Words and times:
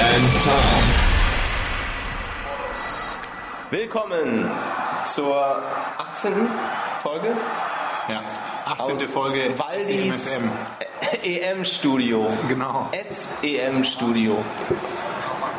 and 0.00 0.42
Tom. 0.44 0.84
Willkommen 3.70 4.50
zur 5.06 5.62
18. 5.98 6.48
Folge 7.02 7.36
Ja, 8.08 8.22
18. 8.66 8.80
aus 8.92 9.02
Folge 9.12 9.58
Waldis. 9.58 10.38
EM-Studio. 11.22 12.30
Genau. 12.48 12.88
SEM-Studio. 13.02 14.38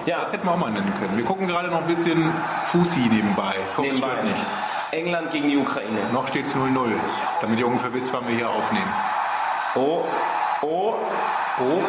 Ja, 0.06 0.22
Das 0.24 0.34
hätten 0.34 0.48
wir 0.48 0.54
auch 0.54 0.58
mal 0.58 0.72
nennen 0.72 0.94
können. 1.00 1.18
Wir 1.18 1.26
gucken 1.26 1.48
gerade 1.48 1.68
noch 1.70 1.82
ein 1.82 1.88
bisschen 1.88 2.34
Fusi 2.68 3.00
nebenbei. 3.02 3.56
Es 3.74 3.78
nebenbei. 3.78 4.08
stört 4.08 4.24
nicht. 4.24 4.46
England 4.92 5.32
gegen 5.32 5.50
die 5.50 5.58
Ukraine. 5.58 6.00
Noch 6.14 6.28
steht 6.28 6.46
es 6.48 6.56
0-0, 6.56 6.92
damit 7.42 7.60
ihr 7.60 7.68
ungefähr 7.68 7.94
wisst, 7.94 8.12
wann 8.14 8.28
wir 8.28 8.36
hier 8.36 8.50
aufnehmen. 8.50 8.92
Oh, 9.76 10.06
oh, 10.62 10.96
oh. 11.60 11.82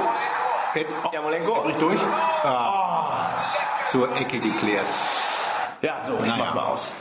Jetzt, 0.74 0.94
oh, 1.04 1.08
Jamolenko. 1.12 1.52
er 1.54 1.60
bricht 1.62 1.80
durch. 1.80 2.00
Ah, 2.44 3.52
zur 3.84 4.08
Ecke 4.16 4.38
geklärt. 4.38 4.86
Ja, 5.82 6.04
so, 6.06 6.14
ich 6.14 6.20
Naja. 6.20 6.36
mach 6.38 6.54
mal 6.54 6.64
aus. 6.66 6.94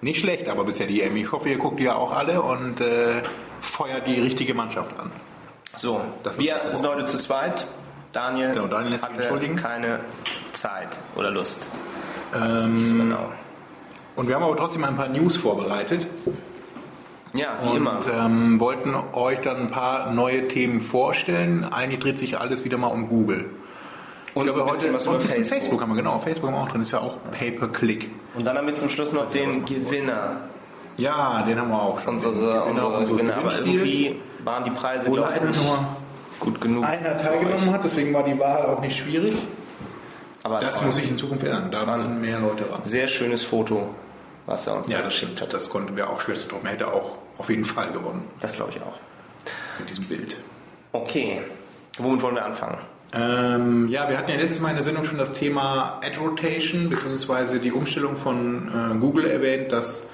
Nicht 0.00 0.20
schlecht, 0.20 0.48
aber 0.48 0.64
bisher 0.64 0.86
die 0.86 1.02
EM. 1.02 1.16
Ich 1.16 1.30
hoffe, 1.32 1.48
ihr 1.48 1.58
guckt 1.58 1.80
ja 1.80 1.94
auch 1.96 2.12
alle 2.12 2.40
und 2.42 2.80
äh, 2.80 3.22
feuert 3.60 4.06
die 4.06 4.20
richtige 4.20 4.54
Mannschaft 4.54 4.98
an. 4.98 5.10
So, 5.76 6.00
Das 6.22 6.38
wir 6.38 6.54
das 6.58 6.78
sind 6.78 6.88
heute 6.88 7.04
zu 7.04 7.18
zweit. 7.18 7.66
Daniel, 8.12 8.52
Genau, 8.52 8.66
Daniel 8.66 9.00
hatte 9.00 9.22
entschuldigen. 9.22 9.56
keine 9.56 10.00
Zeit 10.52 10.98
oder 11.16 11.30
Lust. 11.30 11.64
Ähm, 12.34 12.96
Genau. 12.98 13.30
Und 14.16 14.26
wir 14.28 14.34
haben 14.34 14.42
aber 14.42 14.56
trotzdem 14.56 14.84
ein 14.84 14.96
paar 14.96 15.08
News 15.08 15.36
vorbereitet. 15.36 16.06
Ja, 17.34 17.58
wie 17.62 17.68
und 17.70 17.76
immer. 17.76 18.00
Ähm, 18.12 18.58
wollten 18.60 18.94
euch 19.12 19.40
dann 19.40 19.56
ein 19.56 19.70
paar 19.70 20.10
neue 20.12 20.48
Themen 20.48 20.80
vorstellen. 20.80 21.64
Eigentlich 21.64 22.00
dreht 22.00 22.18
sich 22.18 22.38
alles 22.38 22.64
wieder 22.64 22.76
mal 22.78 22.88
um 22.88 23.08
Google. 23.08 23.46
Und 24.34 24.46
ich 24.46 24.52
glaube, 24.52 24.62
ein 24.64 24.76
heute 24.76 24.92
was 24.92 25.06
und 25.06 25.14
über 25.16 25.24
Facebook. 25.24 25.46
Facebook. 25.46 25.80
haben 25.80 25.90
wir, 25.90 25.96
genau. 25.96 26.18
Facebook 26.20 26.50
haben 26.50 26.56
wir 26.56 26.62
auch 26.62 26.68
drin, 26.68 26.80
ist 26.80 26.90
ja 26.92 27.00
auch 27.00 27.16
Pay-per-Click. 27.32 28.10
Und 28.36 28.44
dann 28.46 28.56
haben 28.56 28.66
wir 28.66 28.74
zum 28.74 28.88
Schluss 28.88 29.12
noch 29.12 29.30
den 29.30 29.64
Gewinner. 29.64 30.36
Ja, 30.96 31.42
den 31.42 31.58
haben 31.58 31.68
wir 31.70 31.80
auch 31.82 32.00
schon. 32.00 32.14
Unsere, 32.14 32.34
Genau, 32.34 32.64
unsere 32.66 32.88
unseres 32.98 33.18
Gewinner. 33.20 33.36
Aber 33.38 33.58
irgendwie 33.58 34.20
waren 34.44 34.64
die 34.64 34.70
Preise, 34.70 35.06
Wo 35.08 35.12
glaube 35.14 35.32
ich, 35.36 35.42
nicht 35.42 35.64
nur 35.64 35.78
gut 36.40 36.60
genug. 36.60 36.84
einer 36.84 37.16
teilgenommen 37.18 37.72
hat, 37.72 37.84
deswegen 37.84 38.12
war 38.14 38.22
die 38.24 38.38
Wahl 38.38 38.66
auch 38.66 38.80
nicht 38.80 38.96
schwierig. 38.98 39.36
Aber 40.42 40.58
Das 40.58 40.82
muss 40.84 40.96
ich 40.98 41.08
in 41.08 41.16
Zukunft 41.16 41.44
ändern. 41.44 41.70
Da 41.70 41.90
müssen 41.90 42.20
mehr 42.20 42.40
Leute 42.40 42.70
ran. 42.70 42.80
sehr 42.84 43.08
schönes 43.08 43.44
Foto, 43.44 43.90
was 44.46 44.66
er 44.66 44.76
uns 44.76 44.86
Ja, 44.88 44.98
da 44.98 45.04
das 45.04 45.12
geschickt 45.12 45.32
stimmt. 45.32 45.42
hat. 45.48 45.52
Das 45.54 45.68
konnten 45.70 45.96
wir 45.96 46.08
auch 46.08 46.20
schwer 46.20 46.36
drauf. 46.36 46.62
Man 46.62 46.72
hätte 46.72 46.88
auch 46.88 47.18
auf 47.40 47.48
jeden 47.48 47.64
Fall 47.64 47.90
gewonnen 47.92 48.24
Das 48.40 48.52
glaube 48.52 48.70
ich 48.70 48.80
auch. 48.80 48.98
mit 49.78 49.88
diesem 49.88 50.04
Bild. 50.04 50.36
Okay, 50.92 51.42
womit 51.98 52.22
wollen 52.22 52.34
wir 52.34 52.44
anfangen? 52.44 52.78
Ähm, 53.12 53.88
ja, 53.88 54.08
wir 54.08 54.16
hatten 54.18 54.30
ja 54.30 54.36
letztes 54.36 54.60
Mal 54.60 54.68
in 54.70 54.76
der 54.76 54.84
Sendung 54.84 55.04
schon 55.04 55.18
das 55.18 55.32
Thema 55.32 56.00
Ad 56.04 56.16
Rotation 56.20 56.88
bzw. 56.90 57.58
die 57.58 57.72
Umstellung 57.72 58.16
von 58.16 58.68
äh, 58.68 58.98
Google 58.98 59.26
erwähnt, 59.26 59.72
dass 59.72 60.04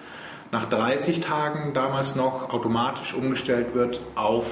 nach 0.53 0.67
30 0.69 1.21
Tagen 1.21 1.75
damals 1.75 2.15
noch 2.15 2.55
automatisch 2.55 3.13
umgestellt 3.13 3.75
wird 3.75 4.01
auf 4.15 4.47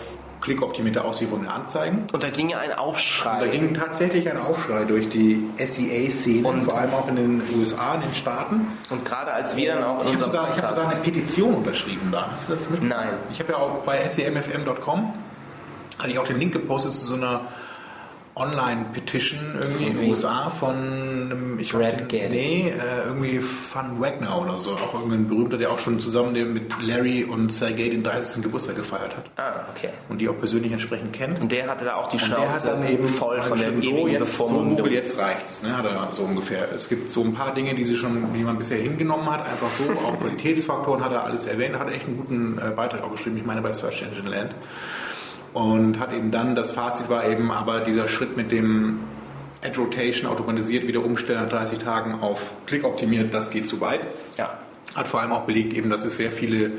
klickoptimierte 0.45 1.03
Auslieferung 1.03 1.43
der 1.43 1.55
Anzeigen. 1.55 2.07
Und 2.13 2.23
da 2.23 2.31
ging 2.31 2.51
ja 2.51 2.59
ein 2.59 2.73
Aufschrei. 2.73 3.41
Da 3.41 3.47
ging 3.49 3.75
tatsächlich 3.75 4.31
ein 4.31 4.37
Aufschrei 4.37 4.85
durch 4.85 5.09
die 5.09 5.49
SEA-Szene, 5.57 6.47
Und- 6.47 6.63
vor 6.65 6.79
allem 6.79 6.93
auch 6.95 7.09
in 7.09 7.17
den 7.17 7.43
USA, 7.59 7.95
in 7.97 8.03
den 8.03 8.15
Staaten. 8.15 8.67
und 8.91 9.05
gerade 9.05 9.33
als 9.33 9.57
wir 9.57 9.75
dann 9.75 9.83
auch 9.83 10.01
in 10.03 10.07
Ich 10.09 10.13
habe 10.15 10.25
unserem 10.25 10.33
sogar, 10.33 10.51
ich 10.57 10.63
hab 10.63 10.77
sogar 10.77 10.91
eine 10.91 11.01
Petition 11.01 11.55
unterschrieben 11.55 12.11
da. 12.13 12.31
Hast 12.31 12.49
du 12.49 12.53
das 12.53 12.69
mit? 12.71 12.83
Nein. 12.83 13.15
Ich 13.33 13.41
habe 13.41 13.53
ja 13.53 13.59
auch 13.59 13.83
bei 13.85 14.07
semfm.com 14.07 15.15
hatte 15.99 16.11
ich 16.11 16.19
auch 16.19 16.25
den 16.27 16.39
Link 16.39 16.53
gepostet 16.53 16.93
zu 16.95 17.05
so 17.05 17.15
einer 17.15 17.43
Online-Petition 18.37 19.57
irgendwie 19.61 19.87
in 19.87 19.97
den? 19.97 20.11
USA 20.11 20.51
von 20.51 20.75
einem, 20.75 21.59
ich 21.61 21.73
Brad 21.73 22.11
den-. 22.11 22.31
Nee, 22.31 22.71
äh, 22.71 23.07
irgendwie 23.07 23.39
Fun 23.39 24.01
Wagner 24.01 24.41
oder 24.41 24.59
so. 24.59 24.73
Auch 24.73 24.95
irgendein 24.95 25.29
berühmter, 25.29 25.57
der 25.57 25.71
auch 25.71 25.79
schon 25.79 26.01
zusammen 26.01 26.33
mit 26.53 26.75
Larry 26.83 27.25
und 27.25 27.53
Sergey 27.53 27.91
den 27.91 28.03
30. 28.03 28.43
Geburtstag 28.43 28.77
gefeiert 28.77 29.17
hat. 29.17 29.31
Ah, 29.37 29.67
okay. 29.71 29.91
Und 30.09 30.21
die 30.21 30.29
auch 30.29 30.39
persönlich 30.39 30.73
entsprechend 30.73 31.13
kennt. 31.13 31.41
Und 31.41 31.53
der 31.53 31.69
hatte 31.69 31.85
da 31.85 31.95
auch 31.95 32.09
die 32.09 32.17
Und 32.17 32.31
der 32.31 32.53
hat 32.53 32.65
dann 32.65 32.87
eben 32.89 33.07
voll 33.07 33.41
von 33.41 33.59
der 33.59 33.81
so, 33.81 34.09
jetzt, 34.09 34.37
so. 34.37 34.47
Google, 34.49 34.93
jetzt 34.93 35.17
reicht's, 35.17 35.63
ne, 35.63 35.77
hat 35.77 35.87
er 35.87 36.09
so 36.13 36.25
ungefähr. 36.25 36.73
Es 36.73 36.89
gibt 36.89 37.13
so 37.13 37.23
ein 37.23 37.35
paar 37.35 37.55
Dinge, 37.55 37.75
die 37.75 37.85
sie 37.85 37.97
schon, 37.97 38.33
die 38.35 38.43
man 38.43 38.57
bisher 38.57 38.79
hingenommen 38.79 39.31
hat, 39.31 39.47
einfach 39.47 39.71
so, 39.71 39.85
auch 39.93 40.19
Qualitätsfaktoren 40.21 41.05
hat 41.05 41.13
er 41.13 41.25
alles 41.25 41.47
erwähnt, 41.47 41.79
hat 41.79 41.91
echt 41.93 42.07
einen 42.07 42.17
guten 42.17 42.59
äh, 42.59 42.73
Beitrag 42.75 43.03
auch 43.05 43.13
geschrieben, 43.13 43.37
ich 43.37 43.45
meine 43.45 43.63
bei 43.63 43.73
Search 43.73 44.03
Engine 44.03 44.29
Land. 44.29 44.55
Und 45.55 46.01
hat 46.01 46.13
eben 46.13 46.33
dann, 46.33 46.57
das 46.57 46.73
Fazit 46.73 47.09
war 47.09 47.27
eben 47.29 47.53
aber 47.53 47.81
dieser 47.81 48.09
Schritt 48.09 48.37
mit 48.37 48.51
dem 48.51 49.05
Ad 49.63 49.79
Rotation 49.79 50.29
automatisiert 50.29 50.87
wieder 50.87 51.05
umstellen 51.05 51.45
nach 51.45 51.49
30 51.49 51.79
Tagen 51.79 52.21
auf 52.21 52.51
Klick 52.67 52.85
optimiert, 52.85 53.33
das 53.33 53.51
geht 53.51 53.69
zu 53.69 53.81
weit. 53.81 54.01
Ja. 54.37 54.59
Hat 54.95 55.07
vor 55.07 55.21
allem 55.21 55.33
auch 55.33 55.43
belegt, 55.43 55.73
eben, 55.73 55.91
dass 55.91 56.05
es 56.05 56.17
sehr 56.17 56.33
viele 56.33 56.73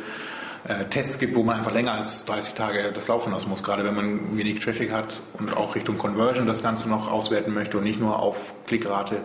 äh, 0.68 0.86
Tests 0.90 1.18
gibt, 1.20 1.36
wo 1.36 1.44
man 1.44 1.58
einfach 1.58 1.74
länger 1.74 1.94
als 1.94 2.26
30 2.26 2.54
Tage 2.54 2.92
das 2.94 3.08
laufen 3.08 3.32
lassen 3.32 3.50
muss, 3.50 3.64
gerade 3.64 3.86
wenn 3.86 3.96
man 3.96 4.38
wenig 4.38 4.60
Traffic 4.60 4.92
hat 4.92 5.22
und 5.40 5.56
auch 5.56 5.74
Richtung 5.74 5.98
Conversion 5.98 6.46
das 6.46 6.62
Ganze 6.62 6.90
noch 6.90 7.10
auswerten 7.10 7.54
möchte 7.54 7.78
und 7.78 7.86
nicht 7.86 8.00
nur 8.00 8.20
auf 8.20 8.54
Klickrate, 8.68 9.22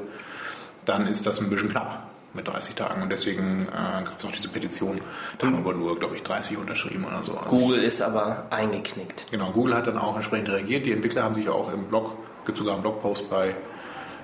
dann 0.84 1.06
ist 1.08 1.26
das 1.26 1.40
ein 1.40 1.50
bisschen 1.50 1.70
knapp 1.70 2.09
mit 2.34 2.46
30 2.48 2.74
Tagen 2.74 3.02
und 3.02 3.10
deswegen 3.10 3.62
äh, 3.62 4.04
gab 4.04 4.18
es 4.18 4.24
auch 4.24 4.32
diese 4.32 4.48
Petition. 4.48 5.00
Da 5.38 5.46
haben 5.46 5.56
aber 5.56 5.74
nur, 5.74 5.98
glaube 5.98 6.16
ich, 6.16 6.22
30 6.22 6.58
unterschrieben 6.58 7.04
oder 7.04 7.22
so. 7.22 7.36
Also 7.36 7.50
Google 7.50 7.82
ist 7.82 8.00
aber 8.00 8.46
eingeknickt. 8.50 9.26
Genau, 9.30 9.52
Google 9.52 9.74
hat 9.74 9.86
dann 9.86 9.98
auch 9.98 10.14
entsprechend 10.14 10.48
reagiert. 10.48 10.86
Die 10.86 10.92
Entwickler 10.92 11.22
haben 11.24 11.34
sich 11.34 11.48
auch 11.48 11.72
im 11.72 11.84
Blog, 11.84 12.16
gibt 12.46 12.58
sogar 12.58 12.74
einen 12.74 12.82
Blogpost 12.82 13.28
bei 13.30 13.54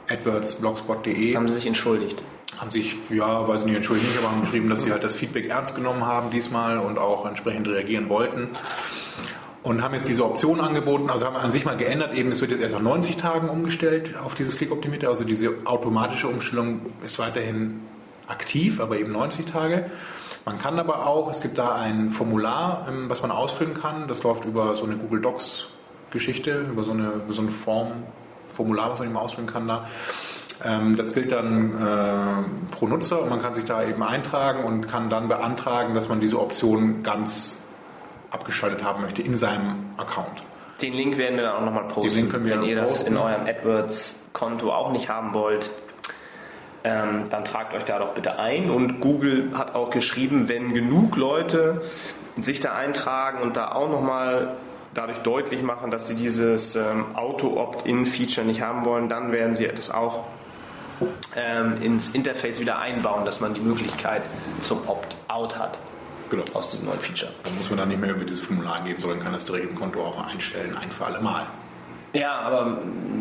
adwordsblogspot.de 0.09 1.35
Haben 1.37 1.49
sie 1.49 1.55
sich 1.55 1.67
entschuldigt. 1.67 2.23
haben 2.59 2.71
sich, 2.71 2.97
ja, 3.11 3.47
weiß 3.49 3.61
ich 3.61 3.67
nicht, 3.67 3.77
entschuldigt 3.77 4.07
nicht, 4.09 4.19
aber 4.19 4.31
haben 4.31 4.43
geschrieben, 4.43 4.71
dass 4.71 4.83
sie 4.83 4.93
halt 4.93 5.03
das 5.03 5.17
Feedback 5.17 5.49
ernst 5.49 5.75
genommen 5.75 6.07
haben 6.07 6.31
diesmal 6.31 6.79
und 6.79 6.99
auch 6.99 7.27
entsprechend 7.27 7.67
reagieren 7.67 8.09
wollten. 8.09 8.51
Und 9.65 9.83
haben 9.83 9.95
jetzt 9.95 10.09
diese 10.09 10.25
Option 10.25 10.61
angeboten, 10.61 11.11
also 11.11 11.25
haben 11.27 11.35
an 11.35 11.51
sich 11.51 11.65
mal 11.65 11.77
geändert, 11.77 12.15
eben 12.15 12.31
es 12.31 12.41
wird 12.41 12.53
jetzt 12.53 12.61
erst 12.61 12.75
nach 12.75 12.81
90 12.83 13.17
Tagen 13.17 13.49
umgestellt 13.49 14.15
auf 14.17 14.37
dieses 14.37 14.57
Klickoptimierte, 14.57 15.09
also 15.09 15.25
diese 15.25 15.55
automatische 15.65 16.29
Umstellung 16.29 16.83
ist 17.05 17.19
weiterhin 17.19 17.81
aktiv, 18.29 18.81
aber 18.81 18.99
eben 18.99 19.13
90 19.13 19.47
Tage. 19.47 19.91
Man 20.45 20.59
kann 20.59 20.79
aber 20.79 21.07
auch, 21.07 21.29
es 21.29 21.41
gibt 21.41 21.59
da 21.59 21.75
ein 21.75 22.11
Formular, 22.11 22.87
ähm, 22.89 23.09
was 23.09 23.23
man 23.23 23.31
ausfüllen 23.31 23.75
kann, 23.75 24.09
das 24.09 24.23
läuft 24.23 24.45
über 24.45 24.75
so 24.77 24.85
eine 24.85 24.97
Google 24.97 25.21
Docs 25.21 25.69
Geschichte, 26.11 26.61
über 26.71 26.85
so 26.85 26.93
eine, 26.93 27.09
über 27.25 27.33
so 27.33 27.43
eine 27.43 27.51
Form, 27.51 28.05
Formular, 28.53 28.91
was 28.91 29.01
man 29.01 29.09
eben 29.09 29.17
ausfüllen 29.17 29.49
kann 29.49 29.67
da. 29.69 29.87
Ähm, 30.65 30.97
Das 30.97 31.13
gilt 31.13 31.33
dann 31.33 31.75
äh, 31.75 32.75
pro 32.75 32.87
Nutzer 32.87 33.21
und 33.23 33.29
man 33.29 33.41
kann 33.43 33.53
sich 33.55 33.65
da 33.65 33.85
eben 33.85 34.03
eintragen 34.03 34.65
und 34.65 34.89
kann 34.89 35.11
dann 35.11 35.29
beantragen, 35.29 35.95
dass 35.95 36.09
man 36.09 36.21
diese 36.21 36.41
Option 36.41 37.03
ganz 37.03 37.63
abgeschaltet 38.31 38.83
haben 38.83 39.03
möchte 39.03 39.21
in 39.23 39.37
seinem 39.37 39.91
Account. 39.97 40.43
Den 40.81 40.93
Link 40.95 41.19
werden 41.19 41.37
wir 41.37 41.45
dann 41.45 41.57
auch 41.57 41.65
nochmal 41.65 41.89
posten. 41.89 42.09
Den 42.09 42.17
Link 42.17 42.31
können 42.33 42.45
wir 42.47 42.61
Wenn 42.61 42.63
ihr 42.69 42.77
das 42.77 42.93
posten. 42.99 43.13
in 43.13 43.17
eurem 43.19 43.47
AdWords-Konto 43.47 44.71
auch 44.73 44.93
nicht 44.93 45.09
haben 45.09 45.33
wollt, 45.35 45.71
ähm, 46.87 47.25
dann 47.31 47.45
tragt 47.45 47.75
euch 47.75 47.85
da 47.85 47.99
doch 47.99 48.15
bitte 48.15 48.39
ein. 48.39 48.71
Und 48.71 49.01
Google 49.01 49.51
hat 49.59 49.75
auch 49.75 49.91
geschrieben, 49.91 50.49
wenn 50.49 50.73
genug 50.73 51.17
Leute 51.17 51.83
sich 52.37 52.61
da 52.61 52.75
eintragen 52.75 53.43
und 53.43 53.57
da 53.57 53.73
auch 53.73 53.91
nochmal 53.91 54.57
dadurch 54.95 55.19
deutlich 55.19 55.63
machen, 55.63 55.91
dass 55.91 56.07
sie 56.07 56.15
dieses 56.15 56.77
ähm, 56.77 57.17
Auto-Opt-in-Feature 57.17 58.47
nicht 58.47 58.61
haben 58.63 58.85
wollen, 58.85 59.09
dann 59.09 59.33
werden 59.33 59.55
sie 59.55 59.67
das 59.67 59.91
auch 59.91 60.27
ähm, 61.35 61.83
ins 61.83 62.11
Interface 62.11 62.61
wieder 62.61 62.79
einbauen, 62.79 63.25
dass 63.25 63.41
man 63.41 63.53
die 63.53 63.61
Möglichkeit 63.61 64.23
zum 64.61 64.89
Opt-out 64.89 65.59
hat 65.59 65.79
Genau. 66.31 66.45
aus 66.55 66.71
diesem 66.71 66.87
neuen 66.87 66.99
Feature. 67.01 67.33
Dann 67.45 67.57
muss 67.57 67.69
man 67.69 67.79
dann 67.79 67.89
nicht 67.89 68.01
mehr 68.01 68.11
über 68.11 68.25
dieses 68.25 68.41
Formular 68.41 68.83
gehen, 68.83 68.97
sondern 68.97 69.21
kann 69.21 69.33
das 69.33 69.45
direkt 69.45 69.71
im 69.71 69.75
Konto 69.77 70.03
auch 70.03 70.33
einstellen, 70.33 70.77
ein 70.77 70.91
für 70.91 71.05
alle 71.05 71.21
Mal. 71.21 71.47
Ja, 72.19 72.33
aber 72.41 72.79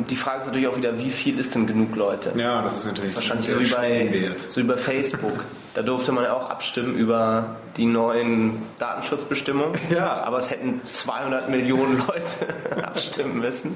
die 0.09 0.15
Frage 0.15 0.39
ist 0.39 0.45
natürlich 0.47 0.67
auch 0.67 0.77
wieder, 0.77 0.97
wie 0.97 1.09
viel 1.09 1.37
ist 1.37 1.53
denn 1.53 1.67
genug 1.67 1.95
Leute? 1.95 2.31
Ja, 2.35 2.61
das 2.61 2.77
ist 2.77 2.85
natürlich 2.85 3.13
Das 3.13 3.23
ist 3.23 3.29
wahrscheinlich 3.29 3.69
so 3.69 3.77
wie, 3.77 4.09
bei, 4.09 4.31
so 4.47 4.61
wie 4.61 4.65
bei 4.65 4.77
Facebook. 4.77 5.43
Da 5.73 5.81
durfte 5.81 6.13
man 6.13 6.23
ja 6.23 6.33
auch 6.33 6.49
abstimmen 6.49 6.95
über 6.95 7.57
die 7.75 7.85
neuen 7.85 8.61
Datenschutzbestimmungen. 8.79 9.79
Ja. 9.89 10.23
Aber 10.23 10.37
es 10.37 10.49
hätten 10.49 10.79
200 10.83 11.49
Millionen 11.49 11.97
Leute 11.97 12.81
abstimmen 12.83 13.39
müssen. 13.39 13.75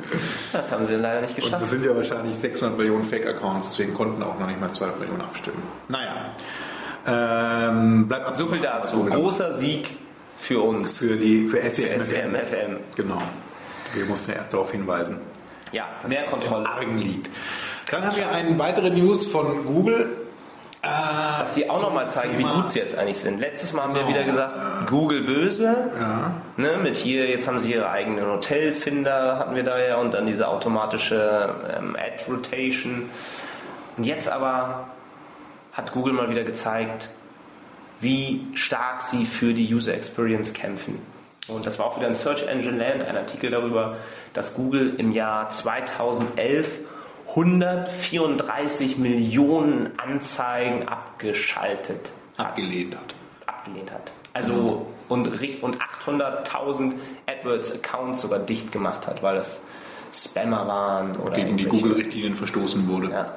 Das 0.54 0.72
haben 0.72 0.86
sie 0.86 0.96
leider 0.96 1.22
nicht 1.22 1.32
Und 1.32 1.44
geschafft. 1.44 1.64
das 1.64 1.70
sind 1.70 1.84
ja 1.86 1.94
wahrscheinlich 1.96 2.36
600 2.38 2.78
Millionen 2.78 3.04
Fake-Accounts, 3.04 3.72
deswegen 3.72 3.94
konnten 3.94 4.24
auch 4.24 4.40
noch 4.40 4.48
nicht 4.48 4.60
mal 4.62 4.70
200 4.70 5.00
Millionen 5.00 5.22
abstimmen. 5.22 5.62
Naja. 5.90 6.34
Ähm, 7.06 8.08
bleibt 8.08 8.26
ab 8.26 8.36
So 8.38 8.48
viel 8.48 8.60
dazu. 8.62 9.06
Großer 9.06 9.52
Sieg 9.54 9.98
für 10.38 10.62
uns. 10.62 10.98
Für 10.98 11.16
die, 11.18 11.48
für 11.48 11.60
SCM. 11.60 12.00
SCMFM. 12.00 12.78
Genau. 12.96 13.22
Wir 13.94 14.06
mussten 14.06 14.32
erst 14.32 14.54
darauf 14.54 14.72
hinweisen. 14.72 15.20
Ja, 15.72 15.86
mehr 16.08 16.26
Kontrolle. 16.26 16.68
Argen 16.68 16.98
liegt. 16.98 17.30
Dann 17.92 18.04
haben 18.06 18.16
wir 18.16 18.30
eine 18.32 18.58
weitere 18.60 18.90
News 18.90 19.26
von 19.28 19.66
Google. 19.66 20.16
Äh, 20.82 20.88
Dass 20.88 21.52
die 21.56 21.70
auch 21.70 21.82
nochmal 21.82 22.08
zeigen, 22.08 22.34
wie 22.34 22.38
Thema- 22.44 22.54
gut 22.56 22.70
sie 22.70 22.80
jetzt 22.80 22.98
eigentlich 22.98 23.18
sind. 23.18 23.40
Letztes 23.40 23.74
Mal 23.74 23.84
haben 23.84 23.96
wir 23.96 24.02
Genau. 24.04 24.14
wieder 24.14 24.24
gesagt, 24.24 24.88
Google 24.90 25.24
böse. 25.26 25.92
Ja. 26.00 26.32
Ne, 26.56 26.78
mit 26.82 26.96
hier, 26.96 27.28
jetzt 27.30 27.48
haben 27.50 27.60
sie 27.60 27.74
ihre 27.74 27.90
eigenen 27.90 28.26
Hotelfinder, 28.26 29.40
hatten 29.40 29.56
wir 29.56 29.64
da 29.64 29.78
ja, 29.78 29.98
und 29.98 30.14
dann 30.14 30.26
diese 30.26 30.48
automatische 30.48 31.54
ähm, 31.78 31.98
Ad 31.98 32.24
Rotation. 32.32 33.10
Und 33.98 34.06
jetzt 34.06 34.30
aber 34.30 34.88
hat 35.74 35.92
Google 35.92 36.14
mal 36.14 36.30
wieder 36.30 36.44
gezeigt, 36.46 37.10
wie 38.00 38.48
stark 38.54 39.02
sie 39.02 39.26
für 39.26 39.54
die 39.54 39.74
User 39.74 39.94
Experience 39.94 40.54
kämpfen. 40.54 41.02
Und 41.50 41.66
das 41.66 41.80
war 41.80 41.88
auch 41.88 41.98
wieder 41.98 42.08
ein 42.08 42.16
Search 42.16 42.44
Engine 42.44 42.78
Land, 42.78 43.04
ein 43.04 43.18
Artikel 43.18 43.52
darüber, 43.52 43.98
dass 44.34 44.54
Google 44.54 44.96
im 44.98 45.12
Jahr 45.12 45.50
2011 45.50 46.68
134 47.30 48.98
Millionen 48.98 49.92
Anzeigen 50.00 50.88
abgeschaltet 50.88 52.12
abgelehnt 52.38 52.96
hat. 52.96 53.16
abgelehnt 53.46 53.92
hat. 53.92 54.12
Also 54.34 54.88
und, 55.10 55.28
und 55.28 55.78
800.000 55.80 56.94
AdWords-Accounts 57.28 58.22
sogar 58.22 58.40
dicht 58.40 58.72
gemacht 58.72 59.06
hat, 59.08 59.22
weil 59.22 59.36
das 59.36 59.60
Spammer 60.12 60.68
waren 60.68 61.16
oder 61.18 61.36
Gegen 61.36 61.58
die 61.58 61.66
Google-Richtlinien 61.66 62.36
verstoßen 62.36 62.88
wurde. 62.88 63.12
Ja. 63.12 63.36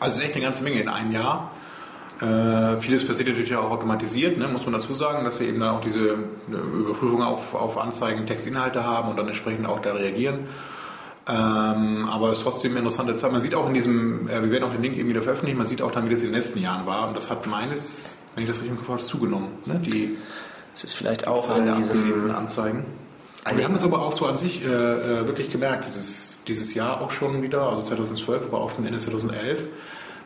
Also 0.00 0.22
echt 0.22 0.34
eine 0.34 0.44
ganze 0.44 0.64
Menge 0.64 0.80
in 0.80 0.88
einem 0.88 1.12
Jahr. 1.12 1.52
Äh, 2.20 2.78
vieles 2.80 3.06
passiert 3.06 3.28
natürlich 3.28 3.54
auch 3.56 3.70
automatisiert, 3.70 4.36
ne, 4.36 4.46
muss 4.48 4.64
man 4.66 4.74
dazu 4.74 4.94
sagen, 4.94 5.24
dass 5.24 5.40
wir 5.40 5.48
eben 5.48 5.60
dann 5.60 5.70
auch 5.76 5.80
diese 5.80 6.00
äh, 6.10 6.78
Überprüfung 6.78 7.22
auf, 7.22 7.54
auf 7.54 7.78
Anzeigen, 7.78 8.26
Textinhalte 8.26 8.84
haben 8.84 9.08
und 9.10 9.18
dann 9.18 9.26
entsprechend 9.26 9.66
auch 9.66 9.80
da 9.80 9.92
reagieren. 9.94 10.40
Ähm, 11.28 12.06
aber 12.10 12.30
es 12.30 12.38
ist 12.38 12.44
trotzdem 12.44 12.76
interessante 12.76 13.14
Zeit. 13.14 13.32
Man 13.32 13.40
sieht 13.40 13.54
auch 13.54 13.66
in 13.68 13.74
diesem, 13.74 14.28
äh, 14.28 14.42
wir 14.42 14.50
werden 14.50 14.64
auch 14.64 14.72
den 14.72 14.82
Link 14.82 14.96
eben 14.96 15.08
wieder 15.08 15.22
veröffentlichen, 15.22 15.56
man 15.58 15.66
sieht 15.66 15.80
auch 15.80 15.90
dann, 15.92 16.06
wie 16.06 16.10
das 16.10 16.20
in 16.20 16.26
den 16.26 16.34
letzten 16.34 16.58
Jahren 16.58 16.86
war. 16.86 17.08
Und 17.08 17.16
das 17.16 17.30
hat 17.30 17.46
meines, 17.46 18.16
wenn 18.34 18.42
ich 18.44 18.48
das 18.48 18.58
richtig 18.58 18.72
im 18.72 18.78
Kopf 18.78 18.88
habe, 18.88 19.00
zugenommen. 19.00 19.48
Ne? 19.64 19.80
Die 19.84 20.16
Es 20.74 20.84
ist 20.84 20.94
vielleicht 20.94 21.26
auch 21.26 21.46
Zahl 21.46 21.66
in 21.66 21.74
diesem 21.76 22.30
Anzeigen. 22.34 22.84
Eine- 23.44 23.58
wir 23.58 23.64
haben 23.64 23.74
es 23.74 23.84
aber 23.84 24.02
auch 24.02 24.12
so 24.12 24.26
an 24.26 24.36
sich 24.36 24.62
äh, 24.64 24.66
äh, 24.68 25.26
wirklich 25.26 25.50
gemerkt, 25.50 25.86
dieses, 25.86 26.38
dieses 26.46 26.74
Jahr 26.74 27.00
auch 27.00 27.10
schon 27.12 27.42
wieder, 27.42 27.62
also 27.62 27.82
2012, 27.82 28.44
aber 28.48 28.60
auch 28.60 28.74
schon 28.74 28.84
Ende 28.84 28.98
2011, 28.98 29.66